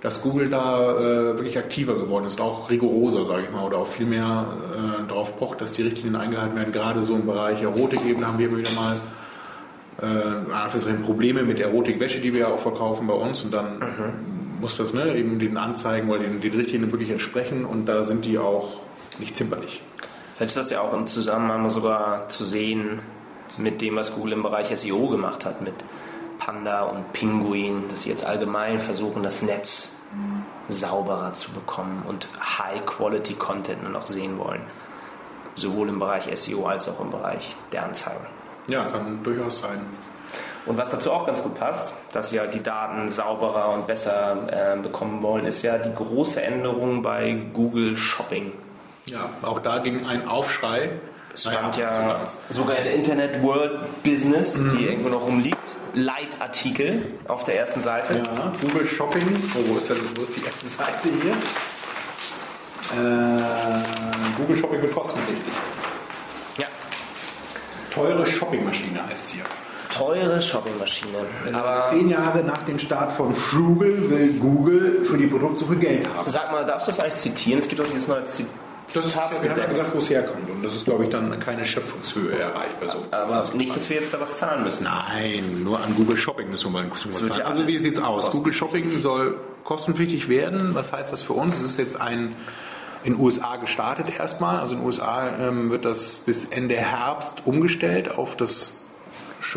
dass 0.05 0.21
Google 0.21 0.51
da 0.51 0.99
äh, 0.99 1.39
wirklich 1.39 1.57
aktiver 1.57 1.95
geworden 1.95 2.27
ist, 2.27 2.39
auch 2.39 2.69
rigoroser, 2.69 3.25
sage 3.25 3.45
ich 3.45 3.51
mal, 3.51 3.65
oder 3.65 3.79
auch 3.79 3.87
viel 3.87 4.05
mehr 4.05 4.49
äh, 4.75 5.09
darauf 5.09 5.39
pocht, 5.39 5.63
dass 5.63 5.73
die 5.73 5.81
Richtlinien 5.81 6.15
eingehalten 6.15 6.55
werden. 6.55 6.73
Gerade 6.75 7.03
so 7.03 7.15
im 7.15 7.25
Bereich 7.25 7.63
Erotik 7.63 8.05
eben 8.05 8.25
haben 8.27 8.39
wir 8.39 8.49
immer 8.49 8.59
wieder 8.59 8.73
mal 8.73 9.01
äh, 10.03 10.95
Probleme 11.07 11.43
mit 11.43 11.59
Erotikwäsche, 11.59 12.21
die 12.21 12.35
wir 12.35 12.41
ja 12.41 12.49
auch 12.49 12.59
verkaufen 12.59 13.07
bei 13.07 13.15
uns 13.15 13.41
und 13.45 13.55
dann 13.55 13.81
muss 14.61 14.77
das 14.77 14.93
ne, 14.93 15.17
eben 15.17 15.39
den 15.39 15.57
Anzeigen 15.57 16.11
oder 16.11 16.19
den, 16.19 16.39
den 16.43 16.53
Richtlinien 16.53 16.93
wirklich 16.93 17.11
entsprechen 17.11 17.65
und 17.65 17.87
da 17.87 18.05
sind 18.05 18.27
die 18.27 18.39
auch 18.39 18.81
nicht 19.19 19.35
zimperlich. 19.35 19.83
Vielleicht 20.37 20.51
ist 20.51 20.57
das 20.59 20.71
ja 20.71 20.83
auch 20.83 20.93
im 20.93 21.07
Zusammenhang 21.07 21.71
sogar 21.71 22.29
zu 22.29 22.45
sehen 22.45 23.01
mit 23.57 23.81
dem, 23.81 23.97
was 23.97 24.15
Google 24.15 24.35
im 24.35 24.43
Bereich 24.43 24.69
SEO 24.79 25.09
gemacht 25.09 25.47
hat, 25.47 25.63
mit 25.63 25.73
Panda 26.39 26.83
und 26.83 27.15
Pinguin, 27.15 27.85
dass 27.89 28.03
sie 28.03 28.11
jetzt 28.11 28.27
allgemein 28.27 28.81
versuchen, 28.81 29.23
das 29.23 29.41
Netz 29.41 29.94
sauberer 30.69 31.33
zu 31.33 31.53
bekommen 31.53 32.05
und 32.07 32.29
High-Quality-Content 32.41 33.83
nur 33.83 33.93
noch 33.93 34.07
sehen 34.07 34.39
wollen. 34.39 34.63
Sowohl 35.57 35.89
im 35.89 35.99
Bereich 35.99 36.29
SEO 36.37 36.67
als 36.67 36.89
auch 36.89 37.01
im 37.01 37.11
Bereich 37.11 37.55
der 37.73 37.85
Anzeigen. 37.85 38.27
Ja, 38.67 38.85
kann 38.87 39.23
durchaus 39.23 39.59
sein. 39.59 39.87
Und 40.67 40.79
was 40.79 40.89
dazu 40.89 41.13
auch 41.13 41.27
ganz 41.27 41.43
gut 41.43 41.55
passt, 41.57 41.93
dass 42.13 42.31
sie 42.31 42.41
halt 42.41 42.55
die 42.55 42.63
Daten 42.63 43.11
sauberer 43.11 43.75
und 43.75 43.87
besser 43.87 44.47
äh, 44.49 44.81
bekommen 44.81 45.23
wollen, 45.23 45.45
ist 45.45 45.63
ja 45.63 45.77
die 45.77 45.95
große 45.95 46.43
Änderung 46.43 47.03
bei 47.03 47.33
Google 47.53 47.97
Shopping. 47.97 48.53
Ja, 49.07 49.31
auch 49.43 49.61
da 49.61 49.79
ging 49.79 50.01
ein 50.07 50.27
Aufschrei. 50.27 50.91
Es 51.35 51.43
stand 51.43 51.77
ja 51.77 51.89
ganz. 51.89 52.37
sogar 52.51 52.79
in 52.79 52.85
der 52.85 52.95
Internet 52.95 53.43
World 53.43 54.03
Business, 54.03 54.55
die 54.55 54.87
irgendwo 54.87 55.11
noch 55.11 55.27
rumliegt, 55.27 55.74
Leitartikel 55.95 57.07
auf 57.29 57.45
der 57.45 57.59
ersten 57.61 57.81
Seite. 57.83 58.15
Ja, 58.25 58.53
Google 58.61 58.87
Shopping. 58.87 59.43
Oh, 59.55 59.61
wo 59.69 59.79
ist, 59.79 59.89
denn, 59.91 59.99
wo 60.17 60.23
ist 60.23 60.37
die 60.37 60.45
erste 60.45 60.67
Seite 60.69 61.09
hier? 61.23 61.33
Äh, 62.93 64.37
Google 64.37 64.57
Shopping 64.57 64.83
wird 64.83 64.95
kostenpflichtig. 64.95 65.53
Ja, 66.59 66.67
Teure 67.93 68.27
Shoppingmaschine 68.27 69.07
heißt 69.09 69.31
hier. 69.31 69.45
teure 69.91 70.41
Shoppingmaschine. 70.43 71.19
Aber 71.53 71.57
Aber 71.65 71.91
zehn 71.91 72.09
Jahre 72.09 72.43
nach 72.43 72.63
dem 72.65 72.79
Start 72.79 73.13
von 73.13 73.35
Frugal 73.35 74.11
will 74.11 74.33
Google 74.41 75.05
für 75.05 75.17
die 75.17 75.27
Produktsuche 75.29 75.77
Geld 75.77 76.07
haben. 76.15 76.31
sag 76.31 76.51
mal, 76.53 76.65
darfst 76.67 76.89
du 76.89 76.91
das 76.91 77.01
eigentlich 77.01 77.21
zitieren? 77.21 77.61
Es 77.61 77.69
gibt 77.69 77.81
doch 77.81 77.87
dieses 77.87 78.09
neue 78.09 78.25
Zi- 78.25 78.47
Das 78.87 79.05
ist, 79.07 79.15
wir 79.15 79.23
haben 79.23 79.35
ja 79.57 79.67
gesagt, 79.67 79.95
wo 79.95 79.99
es 79.99 80.11
herkommt. 80.11 80.51
Und 80.51 80.63
das 80.63 80.75
ist, 80.75 80.85
glaube 80.85 81.05
ich, 81.05 81.11
dann 81.11 81.39
keine 81.41 81.65
Schöpfungshöhe 81.65 82.39
erreicht 82.39 82.79
bei 82.81 82.87
so. 82.87 83.05
Aber 83.11 83.45
nicht, 83.55 83.75
dass 83.75 83.89
wir 83.89 84.01
jetzt 84.01 84.13
da 84.13 84.21
was 84.21 84.39
zahlen 84.39 84.63
müssen. 84.65 84.85
Nein, 84.85 85.65
nur 85.65 85.81
an 85.83 85.95
Google 85.97 86.17
Shopping 86.17 86.51
müssen 86.51 86.73
wir 86.73 86.83
mal 86.83 86.91
was 86.91 87.03
sagen. 87.03 87.35
ja 87.39 87.45
Also 87.45 87.67
wie 87.67 87.73
alles 87.73 87.83
sieht's 87.83 87.99
aus? 87.99 88.31
Google 88.31 88.53
Shopping 88.53 89.01
soll 89.01 89.39
kostenpflichtig 89.65 90.29
werden. 90.29 90.75
Was 90.75 90.93
heißt 90.93 91.13
das 91.13 91.23
für 91.23 91.33
uns? 91.33 91.57
Es 91.57 91.63
ist 91.63 91.79
jetzt 91.79 92.01
ein 92.01 92.37
in 93.05 93.13
den 93.13 93.21
USA 93.21 93.57
gestartet 93.57 94.07
erstmal. 94.19 94.59
Also 94.61 94.75
in 94.75 94.81
den 94.81 94.87
USA 94.87 95.29
ähm, 95.39 95.71
wird 95.71 95.85
das 95.85 96.19
bis 96.19 96.47
Ende 96.47 96.77
Herbst 96.77 97.43
umgestellt 97.47 98.17
auf 98.17 98.37
das 98.37 98.77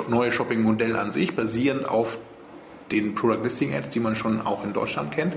neue 0.07 0.31
Shopping-Modell 0.31 0.95
an 0.97 1.12
sich, 1.12 1.35
basierend 1.35 1.88
auf 1.88 2.18
den 2.91 3.15
Product 3.15 3.43
Listing 3.43 3.73
Ads, 3.73 3.89
die 3.89 3.99
man 3.99 4.15
schon 4.15 4.41
auch 4.41 4.63
in 4.63 4.73
Deutschland 4.73 5.11
kennt. 5.11 5.35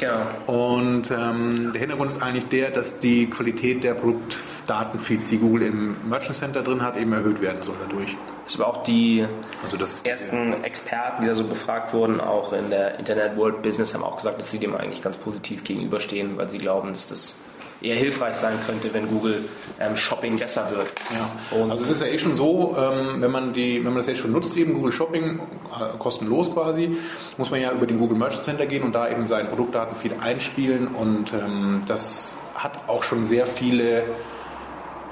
Genau. 0.00 0.26
Und 0.46 1.10
ähm, 1.10 1.70
der 1.72 1.80
Hintergrund 1.80 2.10
ist 2.10 2.22
eigentlich 2.22 2.48
der, 2.48 2.70
dass 2.70 2.98
die 2.98 3.28
Qualität 3.30 3.84
der 3.84 3.94
Produktdatenfeeds, 3.94 5.28
die 5.28 5.38
Google 5.38 5.62
im 5.62 6.08
Merchant 6.08 6.36
Center 6.36 6.62
drin 6.62 6.82
hat, 6.82 6.96
eben 6.96 7.12
erhöht 7.12 7.40
werden 7.40 7.62
soll 7.62 7.76
dadurch. 7.80 8.16
Das 8.44 8.58
war 8.58 8.66
auch 8.66 8.82
die 8.82 9.26
Also 9.62 9.76
das 9.76 10.00
ersten 10.02 10.64
Experten, 10.64 11.22
die 11.22 11.28
da 11.28 11.34
so 11.34 11.44
befragt 11.44 11.92
wurden, 11.92 12.20
auch 12.20 12.52
in 12.52 12.70
der 12.70 12.98
Internet 12.98 13.36
World 13.36 13.62
Business, 13.62 13.92
haben 13.94 14.02
auch 14.02 14.16
gesagt, 14.16 14.38
dass 14.38 14.50
sie 14.50 14.58
dem 14.58 14.74
eigentlich 14.74 15.02
ganz 15.02 15.18
positiv 15.18 15.64
gegenüberstehen, 15.64 16.38
weil 16.38 16.48
sie 16.48 16.58
glauben, 16.58 16.92
dass 16.92 17.06
das 17.08 17.36
eher 17.80 17.96
hilfreich 17.96 18.36
sein 18.36 18.54
könnte, 18.66 18.92
wenn 18.92 19.08
Google 19.08 19.44
ähm, 19.80 19.96
Shopping 19.96 20.38
besser 20.38 20.68
wird. 20.70 20.88
Ja, 21.10 21.56
Und 21.56 21.70
also 21.70 21.84
es 21.84 21.90
ist 21.92 22.00
ja 22.00 22.08
eh 22.08 22.18
schon 22.18 22.34
so, 22.34 22.76
ähm, 22.76 23.20
wenn 23.20 23.30
man 23.30 23.52
die, 23.52 23.76
wenn 23.76 23.92
man 23.92 23.96
das 23.96 24.06
jetzt 24.06 24.18
schon 24.18 24.32
nutzt, 24.32 24.56
eben 24.56 24.74
Google 24.74 24.92
Shopping, 24.92 25.40
äh, 25.40 25.98
kostenlos 25.98 26.52
quasi, 26.52 26.96
muss 27.36 27.50
man 27.50 27.60
ja 27.60 27.72
über 27.72 27.86
den 27.86 27.98
Google 27.98 28.18
Merchant 28.18 28.44
Center 28.44 28.66
gehen 28.66 28.82
und 28.82 28.94
da 28.94 29.08
eben 29.08 29.26
seinen 29.26 29.48
Produktdatenfeed 29.48 30.20
einspielen 30.20 30.88
und 30.88 31.32
ähm, 31.32 31.82
das 31.86 32.36
hat 32.54 32.88
auch 32.88 33.04
schon 33.04 33.24
sehr 33.24 33.46
viele 33.46 34.02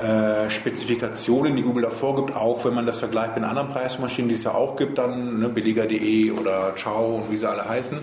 äh, 0.01 0.51
Spezifikationen, 0.51 1.57
die 1.57 1.63
Google 1.63 1.85
da 1.85 1.91
vorgibt, 1.91 2.37
auch 2.37 2.65
wenn 2.65 2.75
man 2.75 2.85
das 2.85 2.99
vergleicht 2.99 3.37
mit 3.37 3.45
anderen 3.45 3.69
Preismaschinen, 3.69 4.29
die 4.29 4.35
es 4.35 4.45
ja 4.45 4.53
auch 4.53 4.77
gibt, 4.77 4.99
dann 4.99 5.39
ne, 5.39 5.49
billiger.de 5.49 6.33
oder 6.33 6.75
Ciao 6.77 7.17
und 7.17 7.31
wie 7.31 7.37
sie 7.37 7.49
alle 7.49 7.67
heißen, 7.67 7.99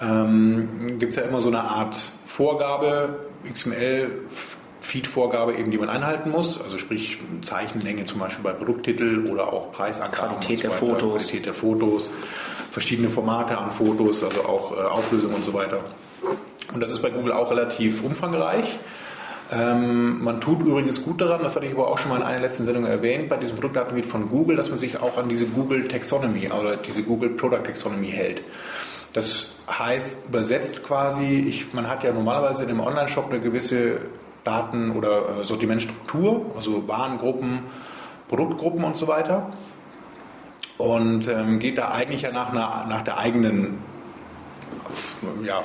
ähm, 0.00 0.98
gibt 0.98 1.10
es 1.10 1.16
ja 1.16 1.22
immer 1.22 1.40
so 1.40 1.48
eine 1.48 1.64
Art 1.64 1.96
Vorgabe, 2.24 3.31
XML, 3.50 4.10
Feed-Vorgabe 4.80 5.54
eben, 5.54 5.70
die 5.70 5.78
man 5.78 5.88
einhalten 5.88 6.30
muss, 6.30 6.60
also 6.60 6.76
sprich 6.76 7.18
Zeichenlänge 7.42 8.04
zum 8.04 8.18
Beispiel 8.18 8.42
bei 8.42 8.52
Produkttitel 8.52 9.28
oder 9.30 9.52
auch 9.52 9.72
Preisangaben 9.72 10.40
Qualität 10.40 10.50
und 10.50 10.58
so 10.58 10.68
der 10.68 10.78
Fotos. 10.78 11.22
Qualität 11.22 11.46
der 11.46 11.54
Fotos, 11.54 12.10
verschiedene 12.70 13.08
Formate 13.08 13.56
an 13.56 13.70
Fotos, 13.70 14.22
also 14.24 14.44
auch 14.44 14.72
äh, 14.72 14.80
Auflösung 14.80 15.34
und 15.34 15.44
so 15.44 15.54
weiter. 15.54 15.84
Und 16.74 16.80
das 16.80 16.90
ist 16.90 17.02
bei 17.02 17.10
Google 17.10 17.32
auch 17.32 17.50
relativ 17.50 18.02
umfangreich. 18.02 18.78
Ähm, 19.52 20.24
man 20.24 20.40
tut 20.40 20.60
übrigens 20.60 21.02
gut 21.04 21.20
daran, 21.20 21.42
das 21.42 21.54
hatte 21.54 21.66
ich 21.66 21.72
aber 21.72 21.88
auch 21.88 21.98
schon 21.98 22.10
mal 22.10 22.16
in 22.16 22.22
einer 22.22 22.40
letzten 22.40 22.64
Sendung 22.64 22.86
erwähnt, 22.86 23.28
bei 23.28 23.36
diesem 23.36 23.56
Produktdatenfeed 23.56 24.06
von 24.06 24.30
Google, 24.30 24.56
dass 24.56 24.70
man 24.70 24.78
sich 24.78 24.98
auch 25.00 25.18
an 25.18 25.28
diese 25.28 25.44
Google 25.46 25.88
Taxonomy 25.88 26.50
oder 26.50 26.76
diese 26.76 27.02
Google 27.02 27.30
Product 27.30 27.62
Taxonomy 27.64 28.10
hält. 28.10 28.42
Das 29.12 29.46
heißt 29.68 30.26
übersetzt 30.28 30.82
quasi, 30.82 31.44
ich, 31.48 31.72
man 31.72 31.88
hat 31.88 32.02
ja 32.02 32.12
normalerweise 32.12 32.62
in 32.62 32.70
einem 32.70 32.80
Online-Shop 32.80 33.30
eine 33.30 33.40
gewisse 33.40 34.00
Daten- 34.44 34.92
oder 34.92 35.40
äh, 35.40 35.44
Sortimentstruktur, 35.44 36.52
also 36.56 36.88
Warengruppen, 36.88 37.60
Produktgruppen 38.28 38.84
und 38.84 38.96
so 38.96 39.06
weiter. 39.08 39.52
Und 40.78 41.28
ähm, 41.28 41.58
geht 41.58 41.78
da 41.78 41.90
eigentlich 41.90 42.22
ja 42.22 42.32
nach, 42.32 42.50
einer, 42.50 42.86
nach 42.88 43.02
der 43.02 43.18
eigenen 43.18 43.78
ja, 45.44 45.62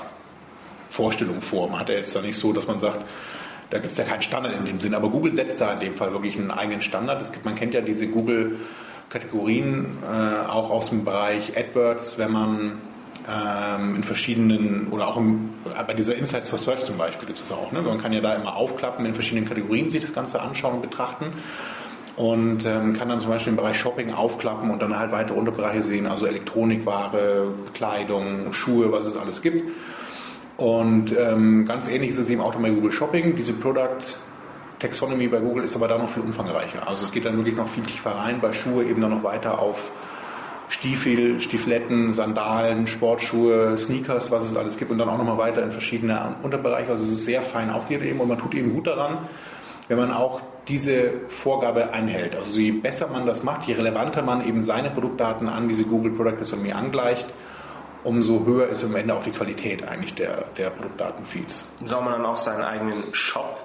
Vorstellungen 0.90 1.42
vor. 1.42 1.70
Man 1.70 1.80
hat 1.80 1.90
ja 1.90 1.96
jetzt 1.96 2.16
da 2.16 2.22
nicht 2.22 2.38
so, 2.38 2.54
dass 2.54 2.68
man 2.68 2.78
sagt, 2.80 3.04
da 3.70 3.80
gibt 3.80 3.92
es 3.92 3.98
ja 3.98 4.04
keinen 4.04 4.22
Standard 4.22 4.56
in 4.56 4.66
dem 4.66 4.80
Sinn, 4.80 4.94
aber 4.94 5.10
Google 5.10 5.36
setzt 5.36 5.60
da 5.60 5.74
in 5.74 5.80
dem 5.80 5.96
Fall 5.96 6.12
wirklich 6.12 6.38
einen 6.38 6.52
eigenen 6.52 6.82
Standard. 6.82 7.22
Es 7.22 7.32
gibt, 7.32 7.46
man 7.46 7.56
kennt 7.56 7.74
ja 7.74 7.82
diese 7.82 8.08
Google-Kategorien 8.08 9.98
äh, 10.04 10.48
auch 10.48 10.70
aus 10.70 10.90
dem 10.90 11.04
Bereich 11.04 11.58
AdWords, 11.58 12.18
wenn 12.18 12.32
man 12.32 12.82
in 13.28 14.04
verschiedenen 14.04 14.88
oder 14.90 15.10
auch 15.10 15.18
im, 15.18 15.50
bei 15.86 15.94
dieser 15.94 16.16
Insights 16.16 16.50
for 16.50 16.58
Search 16.58 16.86
zum 16.86 16.98
Beispiel 16.98 17.28
gibt 17.28 17.40
es 17.40 17.50
das 17.50 17.58
auch. 17.58 17.74
Ne? 17.74 17.82
Man 17.82 17.98
kann 17.98 18.14
ja 18.14 18.22
da 18.22 18.34
immer 18.36 18.56
aufklappen, 18.56 19.06
in 19.06 19.14
verschiedenen 19.14 19.46
Kategorien 19.46 19.90
sich 19.90 20.02
das 20.02 20.14
Ganze 20.14 20.42
anschauen 20.42 20.76
und 20.76 20.82
betrachten 20.82 21.34
und 22.16 22.66
ähm, 22.66 22.94
kann 22.94 23.10
dann 23.10 23.20
zum 23.20 23.30
Beispiel 23.30 23.52
im 23.52 23.58
Bereich 23.58 23.78
Shopping 23.78 24.14
aufklappen 24.14 24.72
und 24.72 24.82
dann 24.82 24.98
halt 24.98 25.12
weitere 25.12 25.38
Unterbereiche 25.38 25.82
sehen, 25.82 26.08
also 26.08 26.26
Elektronikware, 26.26 27.52
Bekleidung, 27.66 28.54
Schuhe, 28.54 28.94
was 28.94 29.06
es 29.06 29.18
alles 29.18 29.42
gibt. 29.42 29.72
Und 30.56 31.16
ähm, 31.16 31.66
ganz 31.66 31.90
ähnlich 31.90 32.12
ist 32.12 32.18
es 32.18 32.30
eben 32.30 32.42
auch 32.42 32.56
bei 32.56 32.70
Google 32.70 32.92
Shopping. 32.92 33.36
Diese 33.36 33.54
Product 33.54 34.18
Taxonomy 34.80 35.28
bei 35.28 35.40
Google 35.40 35.64
ist 35.64 35.76
aber 35.76 35.88
da 35.88 35.98
noch 35.98 36.10
viel 36.10 36.24
umfangreicher. 36.24 36.88
Also 36.88 37.04
es 37.04 37.12
geht 37.12 37.26
dann 37.26 37.36
wirklich 37.36 37.56
noch 37.56 37.68
viel 37.68 37.84
tiefer 37.84 38.12
rein, 38.12 38.40
bei 38.42 38.54
Schuhe 38.54 38.86
eben 38.86 39.02
dann 39.02 39.12
noch 39.12 39.24
weiter 39.24 39.60
auf 39.60 39.92
Stiefel, 40.70 41.40
Stiefletten, 41.40 42.12
Sandalen, 42.12 42.88
Sportschuhe, 42.88 43.78
Sneakers, 43.78 44.32
was 44.32 44.44
es 44.44 44.56
alles 44.56 44.78
gibt 44.78 44.92
und 44.92 44.98
dann 44.98 45.10
auch 45.10 45.18
nochmal 45.18 45.38
weiter 45.38 45.64
in 45.64 45.72
verschiedene 45.72 46.36
Unterbereiche. 46.44 46.92
Also 46.92 47.06
es 47.06 47.12
ist 47.12 47.26
sehr 47.26 47.42
fein 47.42 47.70
aufgegliedert 47.70 48.10
eben 48.10 48.20
und 48.20 48.28
man 48.28 48.38
tut 48.38 48.54
eben 48.54 48.74
gut 48.74 48.88
daran, 48.88 49.30
wenn 49.88 49.98
man 49.98 50.12
auch 50.12 50.42
diese 50.68 51.22
Vorgabe 51.30 51.94
einhält. 51.94 52.36
Also 52.36 52.60
je 52.60 52.72
besser 52.72 53.08
man 53.08 53.26
das 53.26 53.44
macht, 53.44 53.68
je 53.68 53.76
relevanter 53.76 54.24
man 54.24 54.46
eben 54.46 54.62
seine 54.62 54.90
Produktdaten 54.90 55.48
an 55.48 55.70
diese 55.70 55.86
Google 55.86 56.12
Product 56.12 56.36
Taxonomy 56.36 56.74
angleicht, 56.74 57.34
umso 58.04 58.46
höher 58.46 58.68
ist 58.68 58.84
am 58.84 58.96
Ende 58.96 59.14
auch 59.14 59.24
die 59.24 59.32
Qualität 59.32 59.88
eigentlich 59.88 60.16
der, 60.16 60.50
der 60.58 60.72
Produktdatenfeeds. 60.72 61.64
Soll 61.86 62.04
man 62.04 62.14
dann 62.14 62.26
auch 62.26 62.38
seinen 62.38 62.64
eigenen 62.64 63.14
Shop 63.14 63.58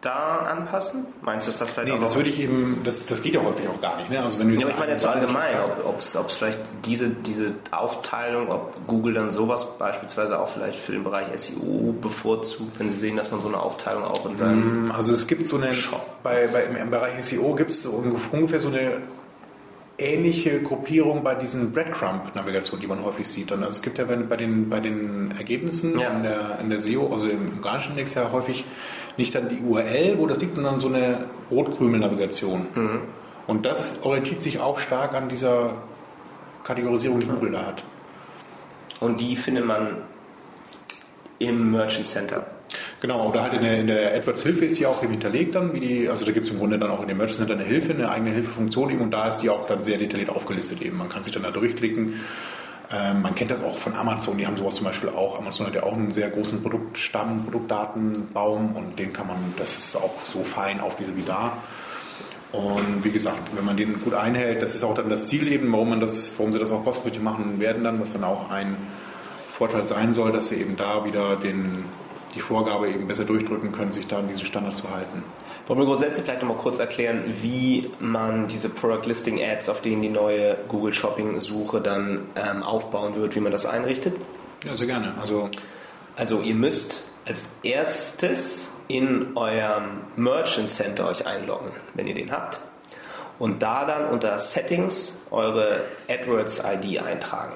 da 0.00 0.38
anpassen? 0.38 1.06
Meinst 1.22 1.46
du, 1.46 1.50
ist 1.50 1.60
das 1.60 1.70
vielleicht 1.70 1.92
nee, 1.92 2.00
das 2.00 2.14
würde 2.14 2.30
ich 2.30 2.38
eben, 2.38 2.80
das, 2.84 3.06
das 3.06 3.20
geht 3.20 3.34
ja 3.34 3.42
häufig 3.42 3.68
auch 3.68 3.80
gar 3.80 3.96
nicht. 3.96 4.10
Ne? 4.10 4.22
Also 4.22 4.38
wenn 4.38 4.48
du 4.48 4.54
Ja, 4.54 4.62
aber 4.62 4.70
ich 4.70 4.78
meine 4.78 4.92
jetzt 4.92 5.02
so 5.02 5.08
allgemein, 5.08 5.56
ob 5.84 5.98
es 5.98 6.16
ob 6.16 6.28
es 6.28 6.36
vielleicht 6.36 6.60
diese, 6.84 7.10
diese 7.10 7.54
Aufteilung, 7.70 8.48
ob 8.48 8.86
Google 8.86 9.14
dann 9.14 9.30
sowas 9.30 9.66
beispielsweise 9.78 10.38
auch 10.38 10.48
vielleicht 10.48 10.80
für 10.80 10.92
den 10.92 11.04
Bereich 11.04 11.26
SEO 11.40 11.94
bevorzugt, 12.00 12.78
wenn 12.78 12.88
sie 12.88 12.98
sehen, 12.98 13.16
dass 13.16 13.30
man 13.30 13.40
so 13.40 13.48
eine 13.48 13.58
Aufteilung 13.58 14.04
auch 14.04 14.24
in 14.26 14.36
seinem... 14.36 14.92
Also 14.92 15.12
es 15.12 15.26
gibt 15.26 15.46
so 15.46 15.56
eine, 15.56 15.72
Shop. 15.72 16.04
bei, 16.22 16.46
bei, 16.46 16.64
im, 16.64 16.90
Bereich 16.90 17.24
SEO 17.24 17.54
gibt 17.54 17.70
es 17.70 17.84
ungefähr 17.86 18.60
so 18.60 18.68
eine 18.68 19.02
ähnliche 19.98 20.62
Gruppierung 20.62 21.24
bei 21.24 21.34
diesen 21.34 21.72
Breadcrumb-Navigationen, 21.72 22.80
die 22.80 22.86
man 22.86 23.04
häufig 23.04 23.26
sieht. 23.28 23.50
Dann, 23.50 23.64
also 23.64 23.78
es 23.78 23.82
gibt 23.82 23.98
ja 23.98 24.04
bei 24.04 24.36
den, 24.36 24.68
bei 24.68 24.78
den 24.78 25.32
Ergebnissen 25.36 25.98
Ja. 25.98 26.10
in, 26.10 26.22
der, 26.22 26.58
in 26.60 26.70
der 26.70 26.78
SEO, 26.78 27.12
also 27.12 27.26
im 27.26 27.58
organischen 27.58 27.92
Index 27.92 28.14
ja 28.14 28.30
häufig 28.30 28.64
nicht 29.18 29.34
dann 29.34 29.48
die 29.48 29.60
URL, 29.60 30.16
wo 30.18 30.26
das 30.26 30.38
liegt, 30.40 30.54
sondern 30.54 30.78
so 30.78 30.88
eine 30.88 31.26
Rotkrümel-Navigation. 31.50 32.66
Mhm. 32.74 33.00
Und 33.46 33.66
das 33.66 34.02
orientiert 34.02 34.42
sich 34.42 34.60
auch 34.60 34.78
stark 34.78 35.14
an 35.14 35.28
dieser 35.28 35.82
Kategorisierung, 36.64 37.20
die 37.20 37.26
Google 37.26 37.52
da 37.52 37.66
hat. 37.66 37.84
Und 39.00 39.20
die 39.20 39.36
findet 39.36 39.64
man 39.64 40.02
im 41.38 41.72
Merchant 41.72 42.06
Center. 42.06 42.46
Genau, 43.00 43.28
oder 43.28 43.42
halt 43.42 43.54
in 43.54 43.62
der, 43.62 43.78
in 43.78 43.86
der 43.86 44.14
AdWords-Hilfe 44.16 44.66
ist 44.66 44.78
die 44.78 44.86
auch 44.86 45.02
eben 45.02 45.12
hinterlegt 45.12 45.54
dann, 45.54 45.72
wie 45.72 45.80
die, 45.80 46.08
also 46.08 46.24
da 46.24 46.32
gibt 46.32 46.46
es 46.46 46.52
im 46.52 46.58
Grunde 46.58 46.78
dann 46.78 46.90
auch 46.90 47.00
in 47.00 47.08
dem 47.08 47.16
Merchant 47.16 47.38
Center 47.38 47.54
eine 47.54 47.64
Hilfe, 47.64 47.94
eine 47.94 48.10
eigene 48.10 48.30
Hilfefunktion 48.32 48.90
eben 48.90 49.00
und 49.00 49.10
da 49.12 49.28
ist 49.28 49.38
die 49.38 49.48
auch 49.48 49.66
dann 49.66 49.82
sehr 49.82 49.98
detailliert 49.98 50.30
aufgelistet 50.30 50.82
eben. 50.82 50.98
Man 50.98 51.08
kann 51.08 51.22
sich 51.22 51.32
dann 51.32 51.44
da 51.44 51.50
durchklicken. 51.50 52.14
Ähm, 52.90 53.20
man 53.20 53.34
kennt 53.34 53.50
das 53.50 53.62
auch 53.62 53.76
von 53.76 53.94
Amazon, 53.94 54.38
die 54.38 54.46
haben 54.46 54.56
sowas 54.56 54.76
zum 54.76 54.84
Beispiel 54.84 55.10
auch. 55.10 55.38
Amazon 55.38 55.66
hat 55.66 55.74
ja 55.74 55.82
auch 55.82 55.92
einen 55.92 56.10
sehr 56.10 56.30
großen 56.30 56.62
Produktstamm, 56.62 57.44
Produktdatenbaum 57.44 58.76
und 58.76 58.98
den 58.98 59.12
kann 59.12 59.26
man, 59.26 59.54
das 59.58 59.76
ist 59.76 59.96
auch 59.96 60.14
so 60.24 60.42
fein 60.42 60.80
aufgelistet 60.80 61.18
wie 61.18 61.26
da. 61.26 61.58
Und 62.50 63.04
wie 63.04 63.10
gesagt, 63.10 63.54
wenn 63.54 63.64
man 63.64 63.76
den 63.76 64.00
gut 64.00 64.14
einhält, 64.14 64.62
das 64.62 64.74
ist 64.74 64.82
auch 64.82 64.94
dann 64.94 65.10
das 65.10 65.26
Ziel 65.26 65.52
eben, 65.52 65.70
warum 65.70 65.90
man 65.90 66.00
das, 66.00 66.32
warum 66.38 66.54
sie 66.54 66.58
das 66.58 66.72
auch 66.72 66.82
kostenpflichtig 66.82 67.22
machen 67.22 67.60
werden 67.60 67.84
dann, 67.84 68.00
was 68.00 68.14
dann 68.14 68.24
auch 68.24 68.50
ein 68.50 68.76
Vorteil 69.50 69.84
sein 69.84 70.14
soll, 70.14 70.32
dass 70.32 70.48
sie 70.48 70.56
eben 70.56 70.76
da 70.76 71.04
wieder 71.04 71.36
den, 71.36 71.84
die 72.34 72.40
Vorgabe 72.40 72.88
eben 72.88 73.06
besser 73.06 73.24
durchdrücken 73.24 73.72
können, 73.72 73.92
sich 73.92 74.06
da 74.06 74.20
an 74.20 74.28
diese 74.28 74.46
Standards 74.46 74.78
zu 74.78 74.90
halten. 74.90 75.24
Wollen 75.68 75.80
wir 75.80 75.86
grundsätzlich 75.86 76.24
vielleicht 76.24 76.42
nochmal 76.42 76.58
kurz 76.58 76.78
erklären, 76.78 77.24
wie 77.42 77.90
man 78.00 78.48
diese 78.48 78.68
Product 78.68 79.06
Listing 79.06 79.40
Ads, 79.40 79.68
auf 79.68 79.82
denen 79.82 80.02
die 80.02 80.08
neue 80.08 80.56
Google 80.66 80.92
Shopping 80.92 81.38
Suche 81.38 81.80
dann 81.80 82.26
ähm, 82.34 82.62
aufbauen 82.62 83.14
wird, 83.14 83.36
wie 83.36 83.40
man 83.40 83.52
das 83.52 83.66
einrichtet? 83.66 84.14
Ja, 84.64 84.72
sehr 84.72 84.86
gerne. 84.86 85.14
Also 85.20 85.50
Also 86.18 86.40
ihr 86.40 86.56
müsst 86.56 87.04
als 87.26 87.46
erstes 87.62 88.68
in 88.88 89.36
eurem 89.36 90.00
Merchant 90.16 90.68
Center 90.68 91.08
euch 91.08 91.24
einloggen, 91.24 91.70
wenn 91.94 92.08
ihr 92.08 92.14
den 92.14 92.32
habt. 92.32 92.58
Und 93.38 93.62
da 93.62 93.84
dann 93.84 94.06
unter 94.08 94.36
Settings 94.36 95.16
eure 95.30 95.84
AdWords 96.08 96.60
ID 96.64 97.00
eintragen. 97.00 97.52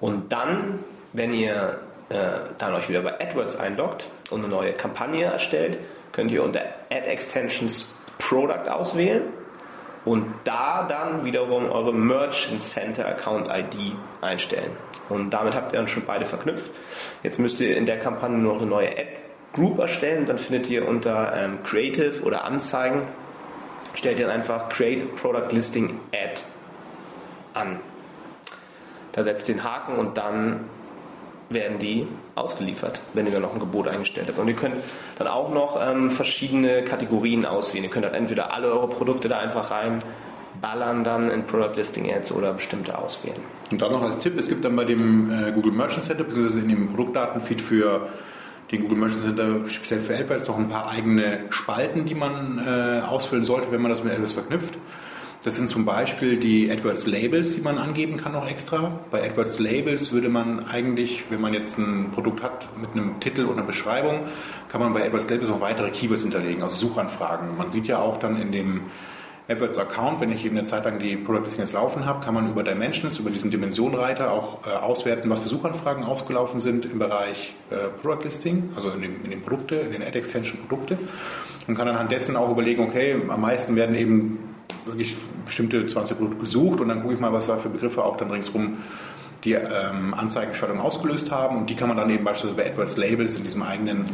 Und 0.00 0.32
dann, 0.32 0.84
wenn 1.12 1.34
ihr 1.34 1.80
äh, 2.08 2.54
dann 2.56 2.74
euch 2.74 2.88
wieder 2.88 3.02
bei 3.02 3.20
AdWords 3.20 3.56
einloggt 3.56 4.08
und 4.30 4.40
eine 4.40 4.48
neue 4.48 4.72
Kampagne 4.72 5.24
erstellt, 5.24 5.78
könnt 6.18 6.32
ihr 6.32 6.42
unter 6.42 6.62
Ad 6.90 7.06
Extensions 7.06 7.94
Product 8.18 8.68
auswählen 8.68 9.32
und 10.04 10.26
da 10.42 10.82
dann 10.82 11.24
wiederum 11.24 11.70
eure 11.70 11.94
Merchant 11.94 12.60
Center 12.60 13.06
Account 13.06 13.46
ID 13.48 13.94
einstellen. 14.20 14.72
Und 15.08 15.30
damit 15.30 15.54
habt 15.54 15.72
ihr 15.72 15.78
dann 15.78 15.86
schon 15.86 16.04
beide 16.04 16.24
verknüpft. 16.24 16.72
Jetzt 17.22 17.38
müsst 17.38 17.60
ihr 17.60 17.76
in 17.76 17.86
der 17.86 18.00
Kampagne 18.00 18.36
nur 18.36 18.54
noch 18.54 18.62
eine 18.62 18.68
neue 18.68 18.88
Ad 18.88 19.06
Group 19.52 19.78
erstellen. 19.78 20.26
Dann 20.26 20.38
findet 20.38 20.68
ihr 20.68 20.88
unter 20.88 21.36
ähm, 21.36 21.62
Creative 21.62 22.20
oder 22.24 22.42
Anzeigen, 22.42 23.02
stellt 23.94 24.18
ihr 24.18 24.26
dann 24.26 24.40
einfach 24.40 24.70
Create 24.70 25.14
Product 25.14 25.52
Listing 25.52 26.00
Ad 26.12 26.40
an. 27.54 27.78
Da 29.12 29.22
setzt 29.22 29.46
den 29.46 29.62
Haken 29.62 29.94
und 29.94 30.18
dann 30.18 30.64
werden 31.50 31.78
die 31.78 32.06
ausgeliefert, 32.34 33.00
wenn 33.14 33.26
ihr 33.26 33.32
dann 33.32 33.42
noch 33.42 33.54
ein 33.54 33.60
Gebot 33.60 33.88
eingestellt 33.88 34.28
habt. 34.28 34.38
Und 34.38 34.48
ihr 34.48 34.54
könnt 34.54 34.76
dann 35.16 35.28
auch 35.28 35.52
noch 35.52 35.78
ähm, 35.80 36.10
verschiedene 36.10 36.84
Kategorien 36.84 37.46
auswählen. 37.46 37.84
Ihr 37.84 37.90
könnt 37.90 38.04
dann 38.04 38.14
entweder 38.14 38.52
alle 38.52 38.70
eure 38.70 38.88
Produkte 38.88 39.28
da 39.28 39.38
einfach 39.38 39.70
rein 39.70 40.02
ballern 40.60 41.04
dann 41.04 41.30
in 41.30 41.46
Product 41.46 41.76
Listing 41.76 42.12
Ads 42.12 42.32
oder 42.32 42.52
bestimmte 42.52 42.98
auswählen. 42.98 43.40
Und 43.70 43.80
dann 43.80 43.92
noch 43.92 44.02
als 44.02 44.18
Tipp, 44.18 44.38
es 44.38 44.48
gibt 44.48 44.64
dann 44.64 44.76
bei 44.76 44.84
dem 44.84 45.30
äh, 45.30 45.52
Google 45.52 45.72
Merchant 45.72 46.04
Center, 46.04 46.24
beziehungsweise 46.24 46.60
in 46.60 46.68
dem 46.68 46.88
Produktdatenfeed 46.88 47.60
für 47.60 48.08
den 48.70 48.82
Google 48.82 48.98
Merchant 48.98 49.22
Center, 49.22 49.68
speziell 49.68 50.00
für 50.00 50.16
AdWords, 50.16 50.48
noch 50.48 50.58
ein 50.58 50.68
paar 50.68 50.90
eigene 50.90 51.44
Spalten, 51.50 52.06
die 52.06 52.14
man 52.14 52.58
äh, 52.58 53.00
ausfüllen 53.06 53.44
sollte, 53.44 53.70
wenn 53.72 53.80
man 53.80 53.90
das 53.90 54.02
mit 54.02 54.12
AdWords 54.12 54.32
verknüpft. 54.32 54.74
Das 55.48 55.56
sind 55.56 55.70
zum 55.70 55.86
Beispiel 55.86 56.36
die 56.36 56.70
AdWords 56.70 57.06
Labels, 57.06 57.54
die 57.54 57.62
man 57.62 57.78
angeben 57.78 58.18
kann 58.18 58.32
noch 58.32 58.46
extra. 58.46 59.00
Bei 59.10 59.24
AdWords 59.24 59.58
Labels 59.58 60.12
würde 60.12 60.28
man 60.28 60.66
eigentlich, 60.66 61.24
wenn 61.30 61.40
man 61.40 61.54
jetzt 61.54 61.78
ein 61.78 62.10
Produkt 62.12 62.42
hat 62.42 62.68
mit 62.78 62.90
einem 62.90 63.18
Titel 63.18 63.46
und 63.46 63.56
einer 63.56 63.62
Beschreibung, 63.62 64.26
kann 64.68 64.82
man 64.82 64.92
bei 64.92 65.06
AdWords 65.06 65.30
Labels 65.30 65.48
noch 65.48 65.62
weitere 65.62 65.90
Keywords 65.90 66.20
hinterlegen, 66.20 66.62
also 66.62 66.76
Suchanfragen. 66.76 67.56
Man 67.56 67.72
sieht 67.72 67.86
ja 67.86 67.98
auch 67.98 68.18
dann 68.18 68.38
in 68.38 68.52
dem 68.52 68.82
AdWords 69.48 69.78
Account, 69.78 70.20
wenn 70.20 70.32
ich 70.32 70.44
eben 70.44 70.58
eine 70.58 70.66
Zeit 70.66 70.84
lang 70.84 70.98
die 70.98 71.16
Product 71.16 71.44
Listings 71.44 71.72
laufen 71.72 72.04
habe, 72.04 72.22
kann 72.22 72.34
man 72.34 72.50
über 72.50 72.62
Dimensions, 72.62 73.18
über 73.18 73.30
diesen 73.30 73.50
Dimensionenreiter 73.50 74.30
auch 74.30 74.66
äh, 74.66 74.70
auswerten, 74.72 75.30
was 75.30 75.40
für 75.40 75.48
Suchanfragen 75.48 76.04
ausgelaufen 76.04 76.60
sind 76.60 76.84
im 76.84 76.98
Bereich 76.98 77.54
äh, 77.70 77.88
Product 78.02 78.24
Listing, 78.24 78.68
also 78.76 78.90
in, 78.90 79.00
dem, 79.00 79.24
in 79.24 79.30
den 79.30 79.40
Produkte, 79.40 79.76
in 79.76 79.92
den 79.92 80.02
Ad 80.02 80.18
Extension 80.18 80.58
Produkte 80.68 80.98
und 81.66 81.74
kann 81.74 81.88
anhand 81.88 82.12
dessen 82.12 82.36
auch 82.36 82.50
überlegen, 82.50 82.82
okay, 82.82 83.16
am 83.26 83.40
meisten 83.40 83.76
werden 83.76 83.94
eben 83.94 84.57
wirklich 84.84 85.16
bestimmte 85.44 85.86
20 85.86 86.16
Produkte 86.16 86.40
gesucht 86.40 86.80
und 86.80 86.88
dann 86.88 87.02
gucke 87.02 87.14
ich 87.14 87.20
mal, 87.20 87.32
was 87.32 87.46
da 87.46 87.56
für 87.56 87.68
Begriffe 87.68 88.04
auch 88.04 88.16
dann 88.16 88.30
ringsrum 88.30 88.78
die 89.44 89.52
ähm, 89.52 90.14
Anzeigenschaltung 90.14 90.80
ausgelöst 90.80 91.30
haben 91.30 91.58
und 91.58 91.70
die 91.70 91.76
kann 91.76 91.88
man 91.88 91.96
dann 91.96 92.10
eben 92.10 92.24
beispielsweise 92.24 92.56
bei 92.56 92.70
AdWords 92.70 92.96
Labels 92.96 93.36
in 93.36 93.44
diesem 93.44 93.62
eigenen 93.62 94.06